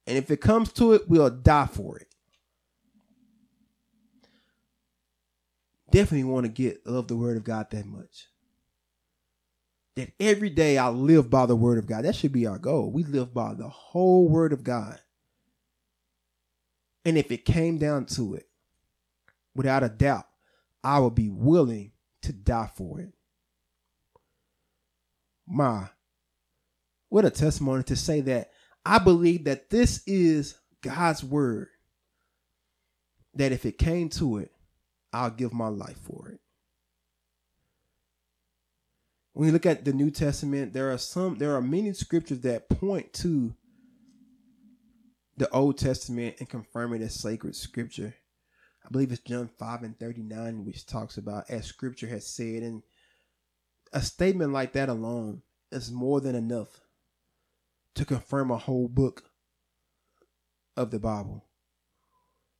And 0.08 0.18
if 0.18 0.28
it 0.32 0.40
comes 0.40 0.72
to 0.72 0.92
it, 0.92 1.08
we'll 1.08 1.30
die 1.30 1.68
for 1.70 1.98
it. 1.98 2.08
Definitely 5.92 6.24
want 6.24 6.46
to 6.46 6.52
get 6.52 6.84
love 6.84 7.06
the 7.06 7.16
word 7.16 7.36
of 7.36 7.44
God 7.44 7.70
that 7.70 7.86
much 7.86 8.29
that 9.96 10.12
every 10.20 10.50
day 10.50 10.78
I 10.78 10.88
live 10.88 11.30
by 11.30 11.46
the 11.46 11.56
word 11.56 11.78
of 11.78 11.86
God. 11.86 12.04
That 12.04 12.14
should 12.14 12.32
be 12.32 12.46
our 12.46 12.58
goal. 12.58 12.90
We 12.90 13.04
live 13.04 13.34
by 13.34 13.54
the 13.54 13.68
whole 13.68 14.28
word 14.28 14.52
of 14.52 14.62
God. 14.62 15.00
And 17.04 17.18
if 17.18 17.32
it 17.32 17.44
came 17.44 17.78
down 17.78 18.06
to 18.06 18.34
it, 18.34 18.48
without 19.54 19.82
a 19.82 19.88
doubt, 19.88 20.26
I 20.84 20.98
would 20.98 21.14
be 21.14 21.30
willing 21.30 21.92
to 22.22 22.32
die 22.32 22.70
for 22.74 23.00
it. 23.00 23.12
My, 25.46 25.88
what 27.08 27.24
a 27.24 27.30
testimony 27.30 27.82
to 27.84 27.96
say 27.96 28.20
that 28.22 28.50
I 28.84 28.98
believe 28.98 29.44
that 29.44 29.70
this 29.70 30.02
is 30.06 30.56
God's 30.82 31.24
word. 31.24 31.68
That 33.34 33.52
if 33.52 33.66
it 33.66 33.78
came 33.78 34.08
to 34.10 34.38
it, 34.38 34.52
I'll 35.12 35.30
give 35.30 35.52
my 35.52 35.68
life 35.68 35.98
for 35.98 36.28
it 36.28 36.40
when 39.40 39.46
you 39.46 39.54
look 39.54 39.64
at 39.64 39.86
the 39.86 39.92
New 39.94 40.10
Testament, 40.10 40.74
there 40.74 40.92
are 40.92 40.98
some 40.98 41.38
there 41.38 41.56
are 41.56 41.62
many 41.62 41.94
scriptures 41.94 42.40
that 42.40 42.68
point 42.68 43.10
to 43.14 43.54
the 45.38 45.48
Old 45.48 45.78
Testament 45.78 46.36
and 46.40 46.46
confirm 46.46 46.92
it 46.92 47.00
as 47.00 47.14
sacred 47.14 47.56
scripture. 47.56 48.14
I 48.84 48.90
believe 48.90 49.10
it's 49.10 49.22
John 49.22 49.48
5 49.58 49.82
and 49.82 49.98
39, 49.98 50.66
which 50.66 50.84
talks 50.84 51.16
about 51.16 51.48
as 51.48 51.64
scripture 51.64 52.06
has 52.08 52.26
said. 52.26 52.62
And 52.62 52.82
a 53.94 54.02
statement 54.02 54.52
like 54.52 54.74
that 54.74 54.90
alone 54.90 55.40
is 55.72 55.90
more 55.90 56.20
than 56.20 56.34
enough 56.34 56.82
to 57.94 58.04
confirm 58.04 58.50
a 58.50 58.58
whole 58.58 58.88
book 58.88 59.22
of 60.76 60.90
the 60.90 60.98
Bible. 60.98 61.46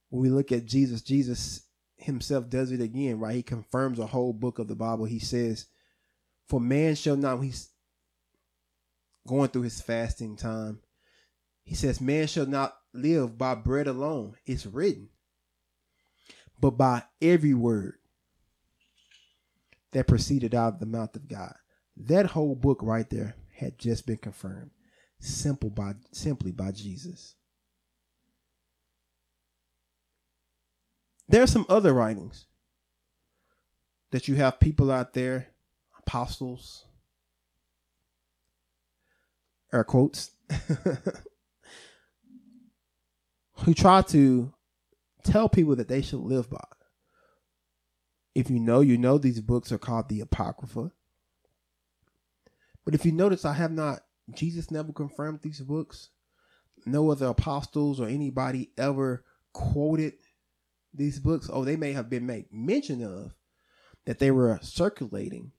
When 0.08 0.22
we 0.22 0.30
look 0.30 0.50
at 0.50 0.64
Jesus, 0.64 1.02
Jesus 1.02 1.60
himself 1.98 2.48
does 2.48 2.72
it 2.72 2.80
again, 2.80 3.18
right? 3.18 3.36
He 3.36 3.42
confirms 3.42 3.98
a 3.98 4.06
whole 4.06 4.32
book 4.32 4.58
of 4.58 4.66
the 4.66 4.76
Bible. 4.76 5.04
He 5.04 5.18
says, 5.18 5.66
for 6.50 6.60
man 6.60 6.96
shall 6.96 7.16
not, 7.16 7.40
he's 7.40 7.68
going 9.24 9.48
through 9.50 9.62
his 9.62 9.80
fasting 9.80 10.34
time. 10.34 10.80
He 11.62 11.76
says, 11.76 12.00
Man 12.00 12.26
shall 12.26 12.46
not 12.46 12.74
live 12.92 13.38
by 13.38 13.54
bread 13.54 13.86
alone. 13.86 14.34
It's 14.44 14.66
written, 14.66 15.10
but 16.58 16.72
by 16.72 17.04
every 17.22 17.54
word 17.54 17.98
that 19.92 20.08
proceeded 20.08 20.56
out 20.56 20.74
of 20.74 20.80
the 20.80 20.86
mouth 20.86 21.14
of 21.14 21.28
God. 21.28 21.54
That 21.96 22.26
whole 22.26 22.56
book 22.56 22.80
right 22.82 23.08
there 23.08 23.36
had 23.54 23.78
just 23.78 24.04
been 24.04 24.16
confirmed 24.16 24.72
simple 25.20 25.70
by 25.70 25.92
simply 26.10 26.50
by 26.50 26.72
Jesus. 26.72 27.36
There 31.28 31.44
are 31.44 31.46
some 31.46 31.66
other 31.68 31.92
writings 31.92 32.46
that 34.10 34.26
you 34.26 34.34
have 34.34 34.58
people 34.58 34.90
out 34.90 35.12
there 35.12 35.49
apostles, 36.10 36.86
air 39.72 39.84
quotes, 39.84 40.32
who 43.58 43.74
try 43.74 44.02
to 44.02 44.52
tell 45.22 45.48
people 45.48 45.76
that 45.76 45.86
they 45.86 46.02
should 46.02 46.18
live 46.18 46.50
by. 46.50 46.64
If 48.34 48.50
you 48.50 48.58
know, 48.58 48.80
you 48.80 48.98
know 48.98 49.18
these 49.18 49.40
books 49.40 49.70
are 49.70 49.78
called 49.78 50.08
the 50.08 50.20
Apocrypha. 50.20 50.90
But 52.84 52.94
if 52.94 53.06
you 53.06 53.12
notice, 53.12 53.44
I 53.44 53.52
have 53.52 53.70
not, 53.70 54.00
Jesus 54.34 54.72
never 54.72 54.92
confirmed 54.92 55.40
these 55.42 55.60
books. 55.60 56.08
No 56.86 57.10
other 57.10 57.26
apostles 57.26 58.00
or 58.00 58.08
anybody 58.08 58.70
ever 58.76 59.24
quoted 59.52 60.14
these 60.92 61.20
books. 61.20 61.48
Oh, 61.52 61.64
they 61.64 61.76
may 61.76 61.92
have 61.92 62.10
been 62.10 62.26
made 62.26 62.46
mention 62.50 63.04
of 63.04 63.32
that 64.06 64.18
they 64.18 64.32
were 64.32 64.58
circulating, 64.60 65.52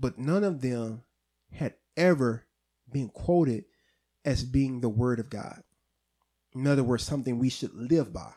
but 0.00 0.18
none 0.18 0.44
of 0.44 0.62
them 0.62 1.02
had 1.52 1.74
ever 1.96 2.46
been 2.90 3.08
quoted 3.08 3.64
as 4.24 4.42
being 4.44 4.80
the 4.80 4.88
word 4.88 5.20
of 5.20 5.30
God. 5.30 5.62
In 6.54 6.66
other 6.66 6.82
words, 6.82 7.04
something 7.04 7.38
we 7.38 7.50
should 7.50 7.74
live 7.74 8.12
by. 8.12 8.32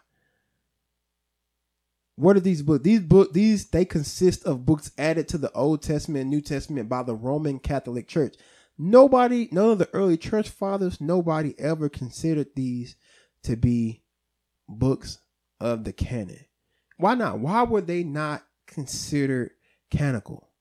What 2.16 2.38
are 2.38 2.42
these 2.42 2.62
books? 2.62 2.84
These 2.84 3.00
book 3.02 3.34
these 3.34 3.70
they 3.70 3.86
consist 3.86 4.46
of 4.46 4.66
books 4.66 4.92
added 5.00 5.28
to 5.30 5.40
the 5.40 5.52
Old 5.54 5.82
Testament 5.82 6.22
and 6.22 6.30
New 6.30 6.42
Testament 6.42 6.88
by 6.88 7.02
the 7.02 7.16
Roman 7.16 7.58
Catholic 7.58 8.08
Church. 8.08 8.36
Nobody, 8.78 9.50
none 9.52 9.72
of 9.72 9.80
the 9.80 9.90
early 9.94 10.18
church 10.18 10.50
fathers, 10.50 11.02
nobody 11.02 11.56
ever 11.60 11.90
considered 11.90 12.48
these 12.56 12.96
to 13.44 13.56
be 13.56 14.04
books 14.68 15.20
of 15.60 15.84
the 15.86 15.94
canon. 15.94 16.46
Why 16.98 17.16
not? 17.16 17.40
Why 17.40 17.64
were 17.64 17.82
they 17.82 18.04
not 18.04 18.44
considered 18.68 19.52
canonical? 19.90 20.53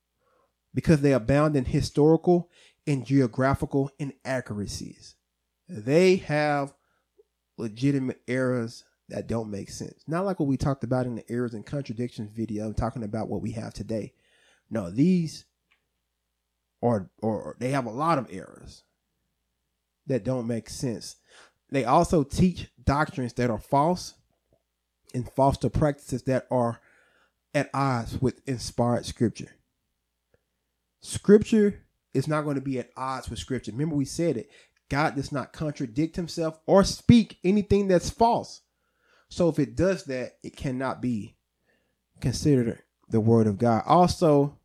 Because 0.74 1.00
they 1.00 1.12
abound 1.12 1.56
in 1.56 1.64
historical 1.64 2.50
and 2.86 3.06
geographical 3.06 3.90
inaccuracies. 3.98 5.14
They 5.68 6.16
have 6.16 6.74
legitimate 7.58 8.20
errors 8.26 8.84
that 9.08 9.26
don't 9.26 9.50
make 9.50 9.70
sense. 9.70 10.02
Not 10.06 10.24
like 10.24 10.40
what 10.40 10.48
we 10.48 10.56
talked 10.56 10.84
about 10.84 11.06
in 11.06 11.14
the 11.16 11.30
errors 11.30 11.54
and 11.54 11.66
contradictions 11.66 12.30
video, 12.32 12.72
talking 12.72 13.04
about 13.04 13.28
what 13.28 13.42
we 13.42 13.52
have 13.52 13.74
today. 13.74 14.14
No, 14.70 14.90
these 14.90 15.44
are 16.82 17.10
or 17.20 17.56
they 17.60 17.70
have 17.70 17.86
a 17.86 17.90
lot 17.90 18.18
of 18.18 18.26
errors 18.30 18.82
that 20.06 20.24
don't 20.24 20.46
make 20.46 20.68
sense. 20.68 21.16
They 21.70 21.84
also 21.84 22.24
teach 22.24 22.70
doctrines 22.82 23.34
that 23.34 23.50
are 23.50 23.58
false 23.58 24.14
and 25.14 25.30
foster 25.30 25.68
practices 25.68 26.22
that 26.24 26.46
are 26.50 26.80
at 27.54 27.70
odds 27.72 28.20
with 28.20 28.40
inspired 28.46 29.06
scripture. 29.06 29.56
Scripture 31.02 31.82
is 32.14 32.26
not 32.28 32.42
going 32.42 32.54
to 32.54 32.62
be 32.62 32.78
at 32.78 32.90
odds 32.96 33.28
with 33.28 33.38
scripture. 33.38 33.72
Remember, 33.72 33.96
we 33.96 34.04
said 34.04 34.36
it. 34.36 34.50
God 34.88 35.16
does 35.16 35.32
not 35.32 35.52
contradict 35.52 36.16
himself 36.16 36.58
or 36.66 36.84
speak 36.84 37.38
anything 37.44 37.88
that's 37.88 38.10
false. 38.10 38.62
So 39.28 39.48
if 39.48 39.58
it 39.58 39.76
does 39.76 40.04
that, 40.04 40.36
it 40.42 40.56
cannot 40.56 41.00
be 41.00 41.36
considered 42.20 42.82
the 43.08 43.20
word 43.20 43.46
of 43.46 43.58
God. 43.58 43.82
Also, 43.86 44.58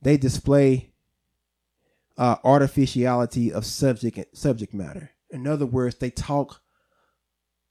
they 0.00 0.16
display 0.16 0.92
uh, 2.16 2.36
artificiality 2.44 3.52
of 3.52 3.66
subject 3.66 4.36
subject 4.36 4.72
matter. 4.72 5.10
In 5.30 5.46
other 5.46 5.66
words, 5.66 5.96
they 5.96 6.10
talk, 6.10 6.62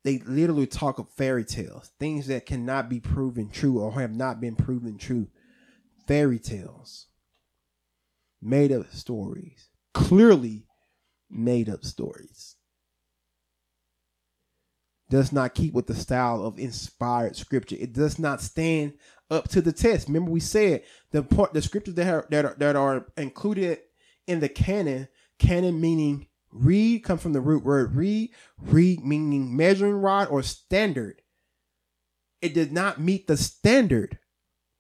they 0.03 0.19
literally 0.19 0.67
talk 0.67 0.99
of 0.99 1.09
fairy 1.09 1.45
tales, 1.45 1.91
things 1.99 2.27
that 2.27 2.45
cannot 2.45 2.89
be 2.89 2.99
proven 2.99 3.49
true 3.49 3.79
or 3.79 3.99
have 3.99 4.13
not 4.13 4.39
been 4.39 4.55
proven 4.55 4.97
true. 4.97 5.27
Fairy 6.07 6.37
tales, 6.37 7.07
made 8.45 8.71
up 8.71 8.93
stories, 8.93 9.69
clearly 9.93 10.67
made 11.29 11.69
up 11.69 11.83
stories. 11.83 12.55
Does 15.09 15.31
not 15.31 15.53
keep 15.53 15.73
with 15.73 15.87
the 15.87 15.95
style 15.95 16.43
of 16.43 16.57
inspired 16.57 17.35
scripture. 17.35 17.75
It 17.79 17.93
does 17.93 18.17
not 18.17 18.41
stand 18.41 18.93
up 19.29 19.47
to 19.49 19.61
the 19.61 19.71
test. 19.71 20.07
Remember, 20.07 20.31
we 20.31 20.39
said 20.39 20.83
the 21.11 21.23
part, 21.23 21.53
the 21.53 21.61
scriptures 21.61 21.95
that 21.95 22.07
are, 22.11 22.27
that 22.29 22.45
are 22.45 22.55
that 22.57 22.75
are 22.75 23.05
included 23.17 23.79
in 24.27 24.39
the 24.39 24.49
canon. 24.49 25.07
Canon 25.37 25.79
meaning 25.79 26.27
reed 26.51 27.03
comes 27.03 27.21
from 27.21 27.33
the 27.33 27.41
root 27.41 27.63
word 27.63 27.95
reed. 27.95 28.31
Reed 28.59 29.05
meaning 29.05 29.55
measuring 29.55 29.93
rod 29.95 30.29
or 30.29 30.41
standard. 30.41 31.21
It 32.41 32.53
did 32.53 32.71
not 32.71 32.99
meet 32.99 33.27
the 33.27 33.37
standard 33.37 34.19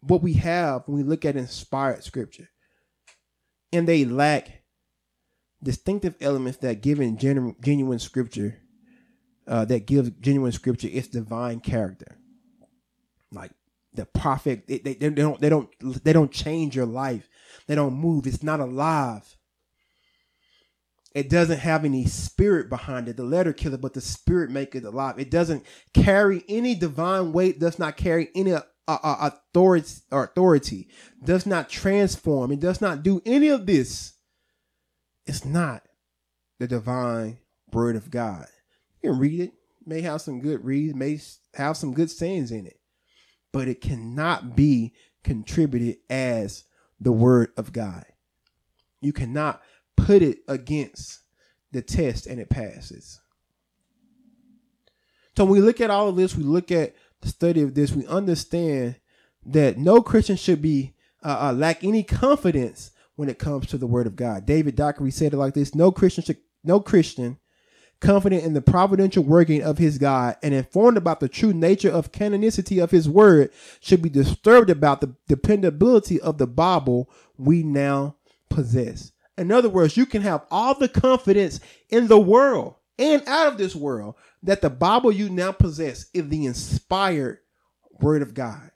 what 0.01 0.21
we 0.21 0.33
have 0.33 0.83
when 0.85 0.97
we 0.97 1.03
look 1.03 1.25
at 1.25 1.35
inspired 1.35 2.03
scripture, 2.03 2.49
and 3.71 3.87
they 3.87 4.05
lack 4.05 4.63
distinctive 5.61 6.15
elements 6.21 6.59
that 6.59 6.81
give 6.81 6.99
genu- 7.17 7.55
genuine 7.61 7.99
scripture, 7.99 8.57
uh, 9.47 9.65
that 9.65 9.85
gives 9.85 10.09
genuine 10.21 10.51
scripture 10.51 10.87
its 10.91 11.07
divine 11.07 11.59
character. 11.59 12.17
Like 13.31 13.51
the 13.93 14.05
prophet, 14.05 14.67
they, 14.67 14.79
they, 14.79 14.93
they 14.93 15.09
don't 15.09 15.39
they 15.41 15.49
don't 15.49 15.69
they 16.03 16.13
don't 16.13 16.31
change 16.31 16.75
your 16.75 16.85
life. 16.85 17.27
They 17.67 17.75
don't 17.75 17.93
move. 17.93 18.27
It's 18.27 18.43
not 18.43 18.59
alive. 18.59 19.35
It 21.13 21.29
doesn't 21.29 21.59
have 21.59 21.85
any 21.85 22.05
spirit 22.05 22.69
behind 22.69 23.07
it. 23.07 23.15
The 23.15 23.23
letter 23.23 23.53
killer, 23.53 23.77
but 23.77 23.93
the 23.93 24.01
spirit 24.01 24.51
make 24.51 24.75
it 24.75 24.83
alive. 24.83 25.17
It 25.17 25.31
doesn't 25.31 25.65
carry 25.93 26.43
any 26.49 26.75
divine 26.75 27.31
weight. 27.31 27.59
Does 27.59 27.79
not 27.79 27.95
carry 27.95 28.29
any 28.35 28.53
uh, 28.87 29.31
authority 29.31 30.01
or 30.11 30.25
authority. 30.25 30.89
Does 31.23 31.45
not 31.45 31.69
transform. 31.69 32.51
It 32.51 32.59
does 32.59 32.81
not 32.81 33.03
do 33.03 33.21
any 33.25 33.47
of 33.47 33.65
this 33.65 34.15
it's 35.25 35.45
not 35.45 35.83
the 36.59 36.67
divine 36.67 37.39
word 37.71 37.95
of 37.95 38.11
God. 38.11 38.45
You 39.01 39.11
can 39.11 39.19
read 39.19 39.39
it, 39.39 39.53
may 39.85 40.01
have 40.01 40.21
some 40.21 40.39
good 40.39 40.63
reads, 40.63 40.95
may 40.95 41.19
have 41.55 41.77
some 41.77 41.93
good 41.93 42.11
sayings 42.11 42.51
in 42.51 42.65
it, 42.65 42.79
but 43.51 43.67
it 43.67 43.81
cannot 43.81 44.55
be 44.55 44.93
contributed 45.23 45.97
as 46.09 46.65
the 46.99 47.11
word 47.11 47.51
of 47.57 47.73
God. 47.73 48.05
You 49.01 49.13
cannot 49.13 49.61
put 49.97 50.21
it 50.21 50.39
against 50.47 51.19
the 51.71 51.81
test 51.81 52.27
and 52.27 52.39
it 52.39 52.49
passes. 52.49 53.19
So 55.35 55.43
when 55.43 55.53
we 55.53 55.61
look 55.61 55.81
at 55.81 55.89
all 55.89 56.07
of 56.07 56.15
this, 56.15 56.35
we 56.35 56.43
look 56.43 56.71
at 56.71 56.95
the 57.21 57.29
study 57.29 57.61
of 57.61 57.73
this, 57.73 57.91
we 57.91 58.05
understand 58.07 58.95
that 59.45 59.77
no 59.77 60.01
Christian 60.01 60.35
should 60.35 60.61
be 60.61 60.93
uh, 61.23 61.49
uh, 61.49 61.53
lack 61.53 61.83
any 61.83 62.03
confidence 62.03 62.91
when 63.15 63.29
it 63.29 63.39
comes 63.39 63.67
to 63.67 63.77
the 63.77 63.87
word 63.87 64.07
of 64.07 64.15
God. 64.15 64.45
David 64.45 64.75
Dockery 64.75 65.11
said 65.11 65.33
it 65.33 65.37
like 65.37 65.53
this: 65.53 65.75
No 65.75 65.91
Christian 65.91 66.23
should, 66.23 66.37
no 66.63 66.79
Christian 66.79 67.37
confident 67.99 68.43
in 68.43 68.53
the 68.53 68.61
providential 68.61 69.23
working 69.23 69.63
of 69.63 69.77
his 69.77 69.97
God 69.97 70.35
and 70.43 70.53
informed 70.53 70.97
about 70.97 71.19
the 71.19 71.29
true 71.29 71.53
nature 71.53 71.89
of 71.89 72.11
canonicity 72.11 72.83
of 72.83 72.91
his 72.91 73.07
word 73.07 73.51
should 73.79 74.01
be 74.01 74.09
disturbed 74.09 74.69
about 74.69 75.01
the 75.01 75.15
dependability 75.27 76.19
of 76.21 76.37
the 76.37 76.47
Bible 76.47 77.09
we 77.37 77.63
now 77.63 78.15
possess. 78.49 79.11
In 79.37 79.51
other 79.51 79.69
words, 79.69 79.97
you 79.97 80.05
can 80.05 80.21
have 80.21 80.45
all 80.51 80.77
the 80.77 80.87
confidence 80.87 81.59
in 81.89 82.07
the 82.07 82.19
world 82.19 82.75
and 82.97 83.27
out 83.27 83.47
of 83.47 83.57
this 83.57 83.75
world 83.75 84.15
that 84.43 84.61
the 84.61 84.69
Bible 84.69 85.11
you 85.11 85.29
now 85.29 85.51
possess 85.51 86.05
is 86.13 86.29
the 86.29 86.45
inspired 86.45 87.39
word 87.99 88.21
of 88.21 88.33
God 88.33 88.71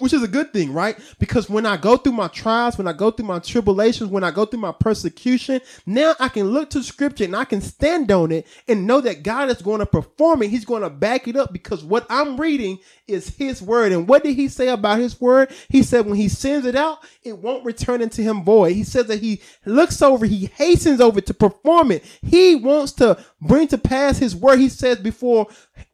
which 0.00 0.12
is 0.12 0.22
a 0.22 0.28
good 0.28 0.52
thing, 0.52 0.72
right? 0.72 0.98
Because 1.18 1.48
when 1.48 1.66
I 1.66 1.76
go 1.76 1.96
through 1.96 2.12
my 2.12 2.28
trials, 2.28 2.78
when 2.78 2.88
I 2.88 2.92
go 2.92 3.10
through 3.10 3.26
my 3.26 3.38
tribulations, 3.38 4.10
when 4.10 4.24
I 4.24 4.30
go 4.30 4.44
through 4.44 4.60
my 4.60 4.72
persecution, 4.72 5.60
now 5.86 6.14
I 6.18 6.28
can 6.28 6.48
look 6.48 6.70
to 6.70 6.82
scripture 6.82 7.24
and 7.24 7.36
I 7.36 7.44
can 7.44 7.60
stand 7.60 8.10
on 8.10 8.32
it 8.32 8.46
and 8.66 8.86
know 8.86 9.00
that 9.00 9.22
God 9.22 9.50
is 9.50 9.62
going 9.62 9.80
to 9.80 9.86
perform 9.86 10.42
it. 10.42 10.50
He's 10.50 10.64
going 10.64 10.82
to 10.82 10.90
back 10.90 11.28
it 11.28 11.36
up 11.36 11.52
because 11.52 11.84
what 11.84 12.06
I'm 12.08 12.36
reading 12.38 12.78
is 13.06 13.36
his 13.36 13.62
word. 13.62 13.92
And 13.92 14.08
what 14.08 14.22
did 14.22 14.34
he 14.36 14.48
say 14.48 14.68
about 14.68 14.98
his 14.98 15.20
word? 15.20 15.52
He 15.68 15.82
said 15.82 16.06
when 16.06 16.16
he 16.16 16.28
sends 16.28 16.66
it 16.66 16.76
out, 16.76 16.98
it 17.22 17.38
won't 17.38 17.64
return 17.64 18.02
into 18.02 18.22
him 18.22 18.44
void. 18.44 18.72
He 18.74 18.84
says 18.84 19.06
that 19.06 19.20
he 19.20 19.40
looks 19.64 20.00
over, 20.02 20.26
he 20.26 20.46
hastens 20.46 21.00
over 21.00 21.20
to 21.20 21.34
perform 21.34 21.90
it. 21.90 22.04
He 22.22 22.54
wants 22.54 22.92
to 22.92 23.18
bring 23.40 23.68
to 23.68 23.78
pass 23.78 24.18
his 24.18 24.36
word. 24.36 24.58
He 24.58 24.68
says 24.68 24.98
before 24.98 25.48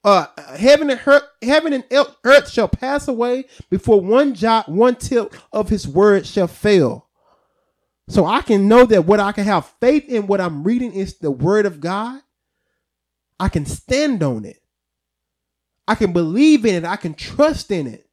uh, 0.04 0.26
heaven 0.56 0.90
and 0.90 1.00
earth, 1.06 1.22
heaven 1.42 1.72
and 1.72 1.84
earth 1.90 2.50
shall 2.50 2.68
pass 2.68 3.08
away 3.08 3.46
before 3.70 4.00
one 4.00 4.34
jot, 4.34 4.68
one 4.68 4.96
tip 4.96 5.34
of 5.52 5.70
his 5.70 5.88
word 5.88 6.26
shall 6.26 6.46
fail. 6.46 7.08
So 8.08 8.26
I 8.26 8.42
can 8.42 8.68
know 8.68 8.84
that 8.84 9.06
what 9.06 9.18
I 9.18 9.32
can 9.32 9.44
have 9.44 9.66
faith 9.80 10.06
in 10.08 10.26
what 10.26 10.40
I'm 10.40 10.62
reading 10.62 10.92
is 10.92 11.16
the 11.16 11.30
word 11.30 11.64
of 11.64 11.80
God. 11.80 12.20
I 13.40 13.48
can 13.48 13.64
stand 13.64 14.22
on 14.22 14.44
it. 14.44 14.60
I 15.88 15.94
can 15.94 16.12
believe 16.12 16.66
in 16.66 16.74
it. 16.74 16.84
I 16.84 16.96
can 16.96 17.14
trust 17.14 17.70
in 17.70 17.86
it. 17.86 18.06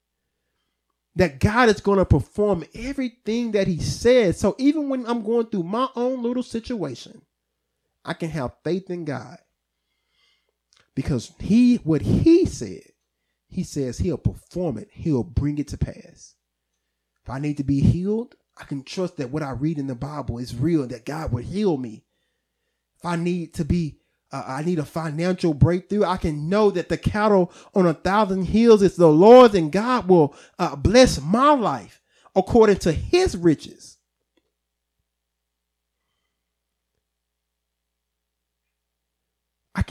That 1.16 1.42
God 1.42 1.68
is 1.68 1.82
going 1.82 1.98
to 1.98 2.06
perform 2.06 2.64
everything 2.74 3.52
that 3.52 3.68
He 3.68 3.80
says. 3.80 4.40
So 4.40 4.56
even 4.58 4.88
when 4.88 5.06
I'm 5.06 5.24
going 5.24 5.48
through 5.48 5.64
my 5.64 5.90
own 5.94 6.24
little 6.24 6.42
situation, 6.42 7.22
I 8.06 8.14
can 8.14 8.30
have 8.30 8.54
faith 8.64 8.90
in 8.90 9.04
God 9.04 9.38
because 11.02 11.34
he 11.40 11.78
what 11.78 12.02
he 12.02 12.46
said 12.46 12.84
he 13.48 13.64
says 13.64 13.98
he'll 13.98 14.18
perform 14.18 14.78
it 14.78 14.90
he'll 14.92 15.24
bring 15.24 15.58
it 15.58 15.68
to 15.68 15.78
pass 15.78 16.36
if 17.24 17.30
i 17.30 17.40
need 17.40 17.58
to 17.58 17.64
be 17.64 17.80
healed 17.82 18.36
I 18.62 18.64
can 18.66 18.84
trust 18.84 19.18
that 19.18 19.32
what 19.32 19.44
I 19.44 19.52
read 19.52 19.80
in 19.80 19.88
the 19.88 19.96
Bible 19.96 20.38
is 20.38 20.56
real 20.56 20.84
and 20.84 20.92
that 20.92 21.06
God 21.06 21.32
will 21.32 21.44
heal 21.44 21.78
me. 21.78 22.04
If 22.98 23.06
I 23.06 23.16
need 23.16 23.56
to 23.56 23.66
be, 23.66 23.98
uh, 24.32 24.44
I 24.46 24.64
need 24.64 24.78
a 24.78 24.86
financial 24.86 25.54
breakthrough, 25.54 26.04
I 26.04 26.18
can 26.18 26.48
know 26.48 26.70
that 26.72 26.88
the 26.88 26.98
cattle 26.98 27.52
on 27.74 27.88
a 27.88 27.94
thousand 27.94 28.44
hills 28.44 28.84
is 28.84 28.96
the 28.96 29.08
Lord's 29.08 29.56
and 29.56 29.72
God 29.72 30.08
will 30.08 30.36
uh, 30.60 30.76
bless 30.76 31.20
my 31.20 31.54
life 31.54 32.02
according 32.36 32.78
to 32.78 32.92
his 32.92 33.36
riches. 33.36 33.98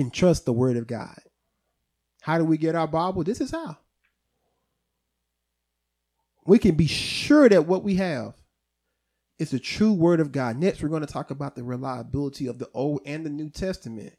Can 0.00 0.10
trust 0.10 0.46
the 0.46 0.52
word 0.52 0.78
of 0.78 0.86
God. 0.86 1.20
How 2.22 2.38
do 2.38 2.44
we 2.46 2.56
get 2.56 2.74
our 2.74 2.88
Bible? 2.88 3.22
This 3.22 3.38
is 3.38 3.50
how. 3.50 3.76
We 6.46 6.58
can 6.58 6.74
be 6.74 6.86
sure 6.86 7.50
that 7.50 7.66
what 7.66 7.84
we 7.84 7.96
have 7.96 8.32
is 9.38 9.50
the 9.50 9.58
true 9.58 9.92
word 9.92 10.18
of 10.18 10.32
God. 10.32 10.56
Next, 10.56 10.82
we're 10.82 10.88
going 10.88 11.04
to 11.04 11.12
talk 11.12 11.30
about 11.30 11.54
the 11.54 11.62
reliability 11.62 12.46
of 12.46 12.58
the 12.58 12.70
Old 12.72 13.02
and 13.04 13.26
the 13.26 13.30
New 13.30 13.50
Testament. 13.50 14.14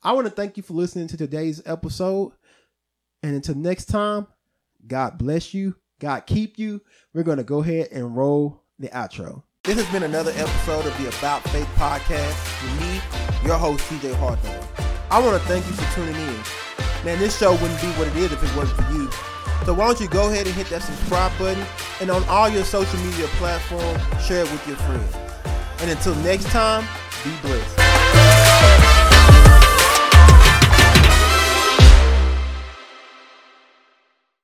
I 0.00 0.12
want 0.12 0.28
to 0.28 0.32
thank 0.32 0.56
you 0.56 0.62
for 0.62 0.74
listening 0.74 1.08
to 1.08 1.16
today's 1.16 1.60
episode. 1.66 2.30
And 3.24 3.34
until 3.34 3.56
next 3.56 3.86
time, 3.86 4.28
God 4.86 5.18
bless 5.18 5.52
you. 5.52 5.74
God 5.98 6.20
keep 6.26 6.56
you. 6.56 6.82
We're 7.12 7.24
going 7.24 7.38
to 7.38 7.44
go 7.44 7.62
ahead 7.62 7.88
and 7.90 8.16
roll 8.16 8.62
the 8.78 8.90
outro. 8.90 9.42
This 9.64 9.74
has 9.74 9.92
been 9.92 10.04
another 10.04 10.30
episode 10.36 10.86
of 10.86 10.96
the 11.02 11.08
About 11.18 11.42
Faith 11.48 11.66
podcast 11.74 12.62
with 12.62 12.80
me, 12.80 13.48
your 13.48 13.58
host, 13.58 13.82
TJ 13.90 14.14
Hawthorne. 14.14 14.85
I 15.10 15.20
want 15.20 15.40
to 15.40 15.48
thank 15.48 15.66
you 15.66 15.72
for 15.72 15.94
tuning 15.94 16.14
in. 16.14 16.36
Man, 17.04 17.18
this 17.18 17.38
show 17.38 17.52
wouldn't 17.52 17.80
be 17.80 17.88
what 17.98 18.08
it 18.08 18.16
is 18.16 18.32
if 18.32 18.42
it 18.42 18.56
wasn't 18.56 18.80
for 18.80 18.92
you. 18.92 19.10
So 19.64 19.72
why 19.72 19.86
don't 19.86 20.00
you 20.00 20.08
go 20.08 20.28
ahead 20.28 20.46
and 20.46 20.54
hit 20.54 20.66
that 20.68 20.82
subscribe 20.82 21.36
button 21.38 21.64
and 22.00 22.10
on 22.10 22.24
all 22.28 22.48
your 22.48 22.64
social 22.64 22.98
media 23.00 23.26
platforms, 23.38 24.02
share 24.24 24.44
it 24.44 24.50
with 24.50 24.66
your 24.66 24.76
friends. 24.78 25.14
And 25.80 25.90
until 25.90 26.14
next 26.16 26.46
time, 26.46 26.84
be 27.24 27.30
blessed. 27.42 27.85